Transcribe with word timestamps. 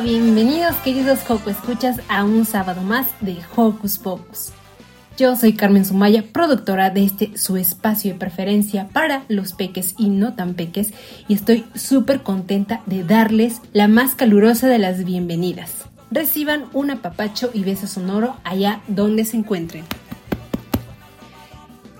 Bienvenidos 0.00 0.74
queridos 0.76 1.20
Joco 1.20 1.50
Escuchas 1.50 2.00
a 2.08 2.24
un 2.24 2.46
sábado 2.46 2.80
más 2.80 3.06
de 3.20 3.36
Hocus 3.54 3.98
Pocus. 3.98 4.50
Yo 5.18 5.36
soy 5.36 5.52
Carmen 5.52 5.84
Sumaya, 5.84 6.24
productora 6.32 6.88
de 6.88 7.04
este 7.04 7.36
su 7.36 7.58
espacio 7.58 8.12
de 8.12 8.18
preferencia 8.18 8.88
para 8.88 9.24
los 9.28 9.52
peques 9.52 9.94
y 9.98 10.08
no 10.08 10.32
tan 10.32 10.54
peques, 10.54 10.92
y 11.28 11.34
estoy 11.34 11.66
súper 11.74 12.22
contenta 12.22 12.80
de 12.86 13.04
darles 13.04 13.60
la 13.74 13.86
más 13.86 14.14
calurosa 14.14 14.66
de 14.66 14.78
las 14.78 15.04
bienvenidas. 15.04 15.84
Reciban 16.10 16.64
un 16.72 16.90
apapacho 16.90 17.50
y 17.52 17.62
beso 17.62 17.86
sonoro 17.86 18.36
allá 18.44 18.80
donde 18.88 19.26
se 19.26 19.36
encuentren. 19.36 19.84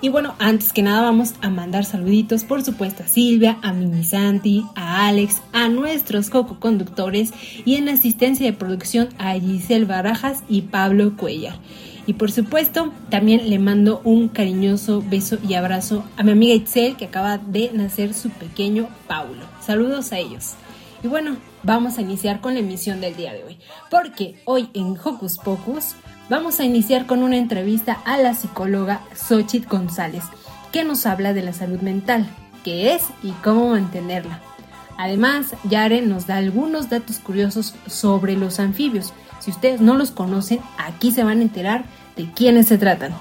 Y 0.03 0.09
bueno, 0.09 0.35
antes 0.41 0.73
que 0.73 0.83
nada 0.83 1.01
vamos 1.01 1.35
a 1.43 1.49
mandar 1.49 1.85
saluditos, 1.85 2.43
por 2.43 2.65
supuesto, 2.65 3.05
a 3.05 3.07
Silvia, 3.07 3.59
a 3.63 3.73
Mini 3.73 4.03
Santi, 4.03 4.65
a 4.75 5.07
Alex, 5.07 5.41
a 5.53 5.69
nuestros 5.69 6.29
coco-conductores 6.29 7.33
y 7.65 7.77
en 7.77 7.89
asistencia 7.89 8.45
de 8.45 8.53
producción 8.53 9.11
a 9.19 9.35
Giselle 9.35 9.85
Barajas 9.85 10.43
y 10.49 10.63
Pablo 10.63 11.17
Cuellar. 11.17 11.55
Y 12.05 12.15
por 12.15 12.33
supuesto, 12.33 12.93
también 13.11 13.49
le 13.49 13.61
mando 13.61 14.01
un 14.03 14.27
cariñoso 14.27 15.05
beso 15.09 15.39
y 15.49 15.55
abrazo 15.55 16.05
a 16.17 16.25
mi 16.25 16.33
amiga 16.33 16.55
Itzel 16.55 16.97
que 16.97 17.05
acaba 17.05 17.39
de 17.39 17.71
nacer 17.73 18.13
su 18.13 18.31
pequeño 18.31 18.89
Paulo. 19.07 19.47
Saludos 19.61 20.11
a 20.11 20.19
ellos. 20.19 20.55
Y 21.05 21.07
bueno, 21.07 21.37
vamos 21.63 21.99
a 21.99 22.03
iniciar 22.03 22.41
con 22.41 22.55
la 22.55 22.61
emisión 22.61 23.01
del 23.01 23.15
día 23.15 23.33
de 23.33 23.45
hoy, 23.45 23.59
porque 23.89 24.35
hoy 24.47 24.69
en 24.75 24.97
Hocus 24.99 25.39
Pocus 25.39 25.95
Vamos 26.33 26.61
a 26.61 26.65
iniciar 26.65 27.05
con 27.05 27.23
una 27.23 27.37
entrevista 27.37 27.93
a 28.07 28.17
la 28.17 28.33
psicóloga 28.33 29.03
Xochitl 29.15 29.69
González, 29.69 30.25
que 30.73 30.83
nos 30.83 31.05
habla 31.05 31.35
de 31.35 31.43
la 31.43 31.53
salud 31.53 31.81
mental, 31.83 32.27
qué 32.65 32.95
es 32.95 33.03
y 33.23 33.33
cómo 33.45 33.69
mantenerla. 33.69 34.41
Además, 34.97 35.55
Yare 35.65 36.01
nos 36.01 36.27
da 36.27 36.39
algunos 36.39 36.89
datos 36.89 37.19
curiosos 37.19 37.75
sobre 37.87 38.35
los 38.35 38.61
anfibios. 38.61 39.13
Si 39.41 39.51
ustedes 39.51 39.83
no 39.83 39.95
los 39.95 40.11
conocen, 40.11 40.61
aquí 40.79 41.11
se 41.11 41.23
van 41.23 41.41
a 41.41 41.43
enterar 41.43 41.85
de 42.17 42.25
quiénes 42.35 42.67
se 42.67 42.79
tratan. 42.79 43.13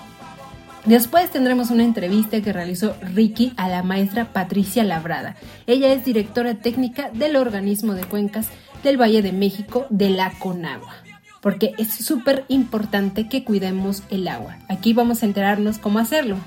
Después 0.85 1.29
tendremos 1.31 1.69
una 1.69 1.83
entrevista 1.83 2.39
que 2.39 2.53
realizó 2.53 2.95
Ricky 3.01 3.51
a 3.57 3.67
la 3.67 3.83
maestra 3.83 4.31
Patricia 4.31 4.85
Labrada. 4.85 5.35
Ella 5.67 5.91
es 5.91 6.05
directora 6.05 6.53
técnica 6.53 7.09
del 7.11 7.35
organismo 7.35 7.93
de 7.93 8.05
cuencas 8.05 8.47
del 8.85 8.95
Valle 8.95 9.22
de 9.22 9.33
México 9.33 9.85
de 9.89 10.11
la 10.11 10.31
Conagua 10.39 11.00
porque 11.41 11.74
es 11.78 11.94
súper 11.94 12.46
importante 12.47 13.28
que 13.28 13.44
cuidemos 13.44 14.03
el 14.09 14.28
agua. 14.28 14.57
Aquí 14.69 14.94
vamos 14.94 15.22
a 15.22 15.25
enterarnos 15.25 15.79
cómo 15.79 16.00
hacerlo. 16.00 16.38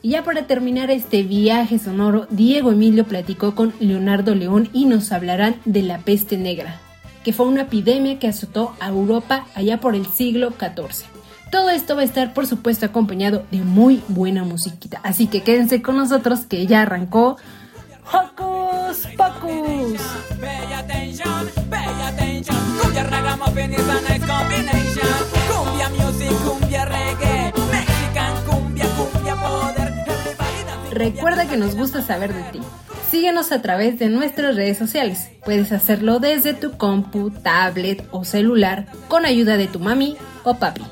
Y 0.00 0.10
ya 0.10 0.24
para 0.24 0.46
terminar 0.46 0.90
este 0.90 1.22
viaje 1.22 1.78
sonoro, 1.78 2.26
Diego 2.30 2.72
Emilio 2.72 3.04
platicó 3.04 3.54
con 3.54 3.72
Leonardo 3.78 4.34
León 4.34 4.68
y 4.72 4.86
nos 4.86 5.12
hablarán 5.12 5.56
de 5.64 5.82
la 5.82 5.98
peste 5.98 6.36
negra, 6.36 6.80
que 7.22 7.32
fue 7.32 7.46
una 7.46 7.62
epidemia 7.62 8.18
que 8.18 8.26
azotó 8.26 8.74
a 8.80 8.88
Europa 8.88 9.46
allá 9.54 9.78
por 9.78 9.94
el 9.94 10.06
siglo 10.06 10.52
XIV. 10.58 11.06
Todo 11.52 11.68
esto 11.70 11.94
va 11.94 12.00
a 12.00 12.06
estar, 12.06 12.32
por 12.32 12.46
supuesto, 12.46 12.86
acompañado 12.86 13.44
de 13.50 13.58
muy 13.58 14.02
buena 14.08 14.42
musiquita. 14.42 15.00
Así 15.04 15.26
que 15.26 15.42
quédense 15.42 15.82
con 15.82 15.98
nosotros 15.98 16.40
que 16.46 16.66
ya 16.66 16.82
arrancó 16.82 17.36
Hocus 18.12 19.08
Pocus. 19.16 20.00
Recuerda 30.92 31.48
que 31.48 31.56
nos 31.56 31.74
gusta 31.74 32.02
saber 32.02 32.34
de 32.34 32.42
ti. 32.52 32.60
Síguenos 33.10 33.50
a 33.50 33.62
través 33.62 33.98
de 33.98 34.08
nuestras 34.08 34.56
redes 34.56 34.78
sociales. 34.78 35.30
Puedes 35.44 35.72
hacerlo 35.72 36.18
desde 36.18 36.54
tu 36.54 36.76
compu, 36.76 37.30
tablet 37.30 38.06
o 38.10 38.24
celular 38.24 38.86
con 39.08 39.24
ayuda 39.24 39.56
de 39.56 39.68
tu 39.68 39.80
mami 39.80 40.16
o 40.44 40.54
papi. 40.54 40.82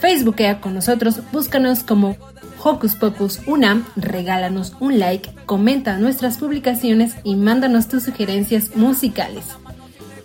Facebookea 0.00 0.60
con 0.60 0.74
nosotros, 0.74 1.20
búscanos 1.32 1.82
como 1.82 2.16
Hocus 2.62 2.96
Pocus 2.96 3.40
Unam, 3.46 3.84
regálanos 3.96 4.74
un 4.80 4.98
like, 4.98 5.30
comenta 5.46 5.98
nuestras 5.98 6.38
publicaciones 6.38 7.14
y 7.22 7.36
mándanos 7.36 7.88
tus 7.88 8.04
sugerencias 8.04 8.74
musicales. 8.76 9.44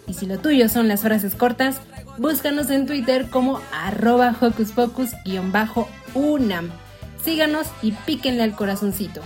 Y 0.07 0.13
si 0.13 0.25
lo 0.25 0.39
tuyo 0.39 0.69
son 0.69 0.87
las 0.87 1.01
frases 1.01 1.35
cortas, 1.35 1.79
búscanos 2.17 2.69
en 2.69 2.85
Twitter 2.85 3.29
como 3.29 3.59
arroba 3.71 4.35
Hocus 4.39 4.71
Pocus-unam. 4.71 6.69
Síganos 7.23 7.67
y 7.81 7.91
píquenle 7.91 8.43
al 8.43 8.55
corazoncito. 8.55 9.21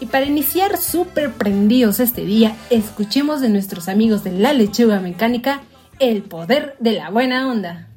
Y 0.00 0.06
para 0.06 0.26
iniciar 0.26 0.78
súper 0.78 1.32
prendidos 1.32 2.00
este 2.00 2.24
día, 2.24 2.54
escuchemos 2.70 3.40
de 3.40 3.48
nuestros 3.48 3.88
amigos 3.88 4.24
de 4.24 4.32
la 4.32 4.52
lechuga 4.52 5.00
mecánica 5.00 5.60
el 5.98 6.22
poder 6.22 6.76
de 6.78 6.92
la 6.92 7.10
buena 7.10 7.48
onda. 7.48 7.87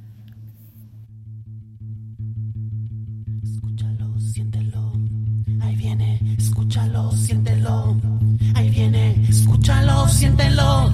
Ahí 8.56 8.70
viene, 8.70 9.16
escúchalo, 9.30 10.08
siéntelo. 10.08 10.92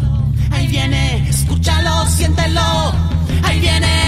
Ahí 0.51 0.67
viene, 0.67 1.27
escúchalo, 1.29 2.05
siéntelo. 2.07 2.93
Ahí 3.43 3.59
viene. 3.59 4.06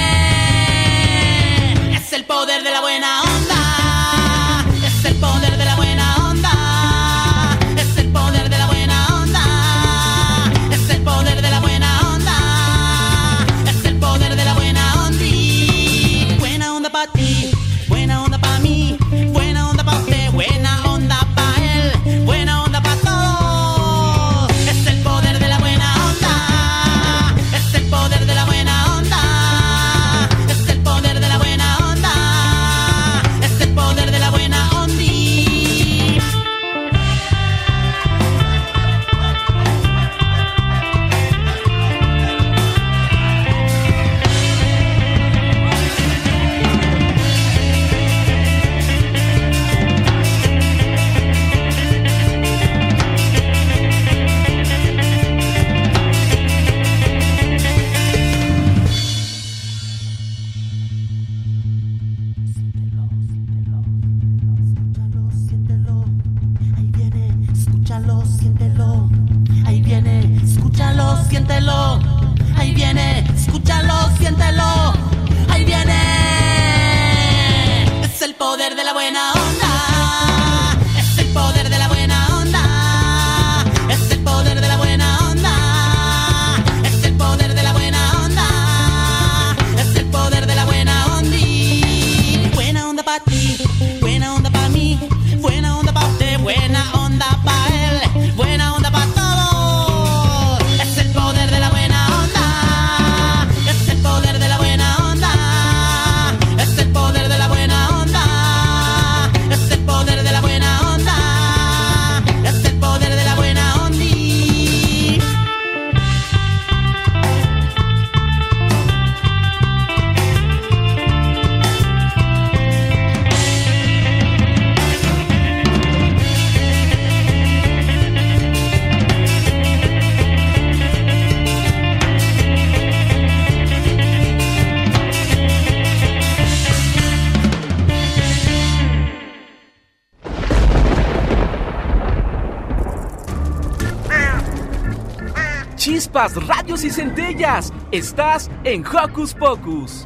Estás 147.94 148.52
en 148.66 148.84
Hocus 148.86 149.34
Pocus. 149.34 150.04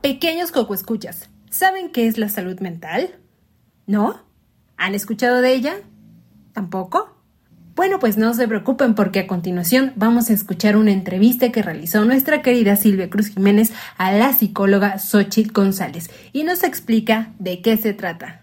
Pequeños 0.00 0.50
Coco 0.50 0.74
Escuchas, 0.74 1.30
¿saben 1.48 1.92
qué 1.92 2.08
es 2.08 2.18
la 2.18 2.28
salud 2.28 2.58
mental? 2.58 3.20
¿No? 3.86 4.20
¿Han 4.76 4.96
escuchado 4.96 5.42
de 5.42 5.52
ella? 5.52 5.74
¿Tampoco? 6.52 7.16
Bueno, 7.76 8.00
pues 8.00 8.16
no 8.16 8.34
se 8.34 8.48
preocupen 8.48 8.96
porque 8.96 9.20
a 9.20 9.26
continuación 9.28 9.92
vamos 9.94 10.28
a 10.28 10.32
escuchar 10.32 10.76
una 10.76 10.90
entrevista 10.90 11.52
que 11.52 11.62
realizó 11.62 12.04
nuestra 12.04 12.42
querida 12.42 12.74
Silvia 12.74 13.08
Cruz 13.08 13.28
Jiménez 13.28 13.72
a 13.96 14.10
la 14.10 14.32
psicóloga 14.32 14.98
Xochitl 14.98 15.52
González 15.52 16.10
y 16.32 16.42
nos 16.42 16.64
explica 16.64 17.32
de 17.38 17.62
qué 17.62 17.76
se 17.76 17.94
trata. 17.94 18.42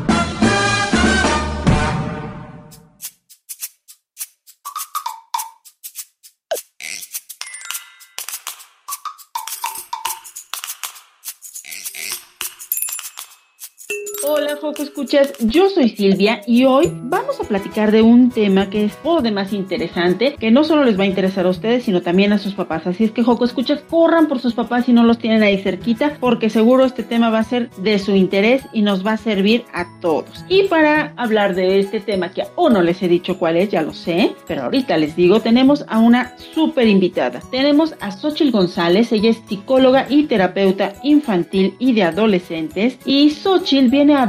Joco 14.61 14.83
Escuchas. 14.83 15.33
Yo 15.39 15.69
soy 15.69 15.89
Silvia 15.89 16.41
y 16.45 16.65
hoy 16.65 16.91
vamos 16.93 17.39
a 17.41 17.45
platicar 17.45 17.91
de 17.91 18.03
un 18.03 18.29
tema 18.29 18.69
que 18.69 18.85
es 18.85 18.95
por 18.95 19.23
demás 19.23 19.53
interesante, 19.53 20.35
que 20.39 20.51
no 20.51 20.63
solo 20.63 20.83
les 20.83 20.99
va 20.99 21.03
a 21.03 21.07
interesar 21.07 21.47
a 21.47 21.49
ustedes, 21.49 21.83
sino 21.83 22.03
también 22.03 22.31
a 22.31 22.37
sus 22.37 22.53
papás. 22.53 22.85
Así 22.85 23.05
es 23.05 23.11
que, 23.11 23.23
Joco 23.23 23.43
Escuchas, 23.43 23.81
corran 23.89 24.27
por 24.27 24.39
sus 24.39 24.53
papás 24.53 24.85
si 24.85 24.93
no 24.93 25.03
los 25.03 25.17
tienen 25.17 25.41
ahí 25.41 25.57
cerquita, 25.57 26.15
porque 26.19 26.51
seguro 26.51 26.85
este 26.85 27.01
tema 27.01 27.31
va 27.31 27.39
a 27.39 27.43
ser 27.43 27.71
de 27.77 27.97
su 27.97 28.15
interés 28.15 28.61
y 28.71 28.83
nos 28.83 29.03
va 29.03 29.13
a 29.13 29.17
servir 29.17 29.65
a 29.73 29.87
todos. 29.99 30.45
Y 30.47 30.67
para 30.67 31.13
hablar 31.17 31.55
de 31.55 31.79
este 31.79 31.99
tema, 31.99 32.29
que 32.29 32.43
aún 32.43 32.73
no 32.73 32.83
les 32.83 33.01
he 33.01 33.07
dicho 33.07 33.39
cuál 33.39 33.57
es, 33.57 33.69
ya 33.69 33.81
lo 33.81 33.95
sé, 33.95 34.33
pero 34.47 34.65
ahorita 34.65 34.95
les 34.95 35.15
digo, 35.15 35.39
tenemos 35.39 35.85
a 35.87 35.97
una 35.97 36.37
súper 36.53 36.87
invitada. 36.87 37.39
Tenemos 37.49 37.95
a 37.99 38.11
Xochitl 38.11 38.51
González, 38.51 39.11
ella 39.11 39.31
es 39.31 39.41
psicóloga 39.47 40.05
y 40.07 40.25
terapeuta 40.25 40.93
infantil 41.01 41.73
y 41.79 41.93
de 41.93 42.03
adolescentes. 42.03 42.99
Y 43.05 43.31
Xochitl 43.31 43.89
viene 43.89 44.13
a 44.13 44.21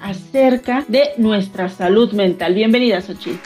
acerca 0.00 0.84
de 0.86 1.10
nuestra 1.16 1.68
salud 1.68 2.12
mental. 2.12 2.54
Bienvenida, 2.54 3.00
Xochitl. 3.00 3.40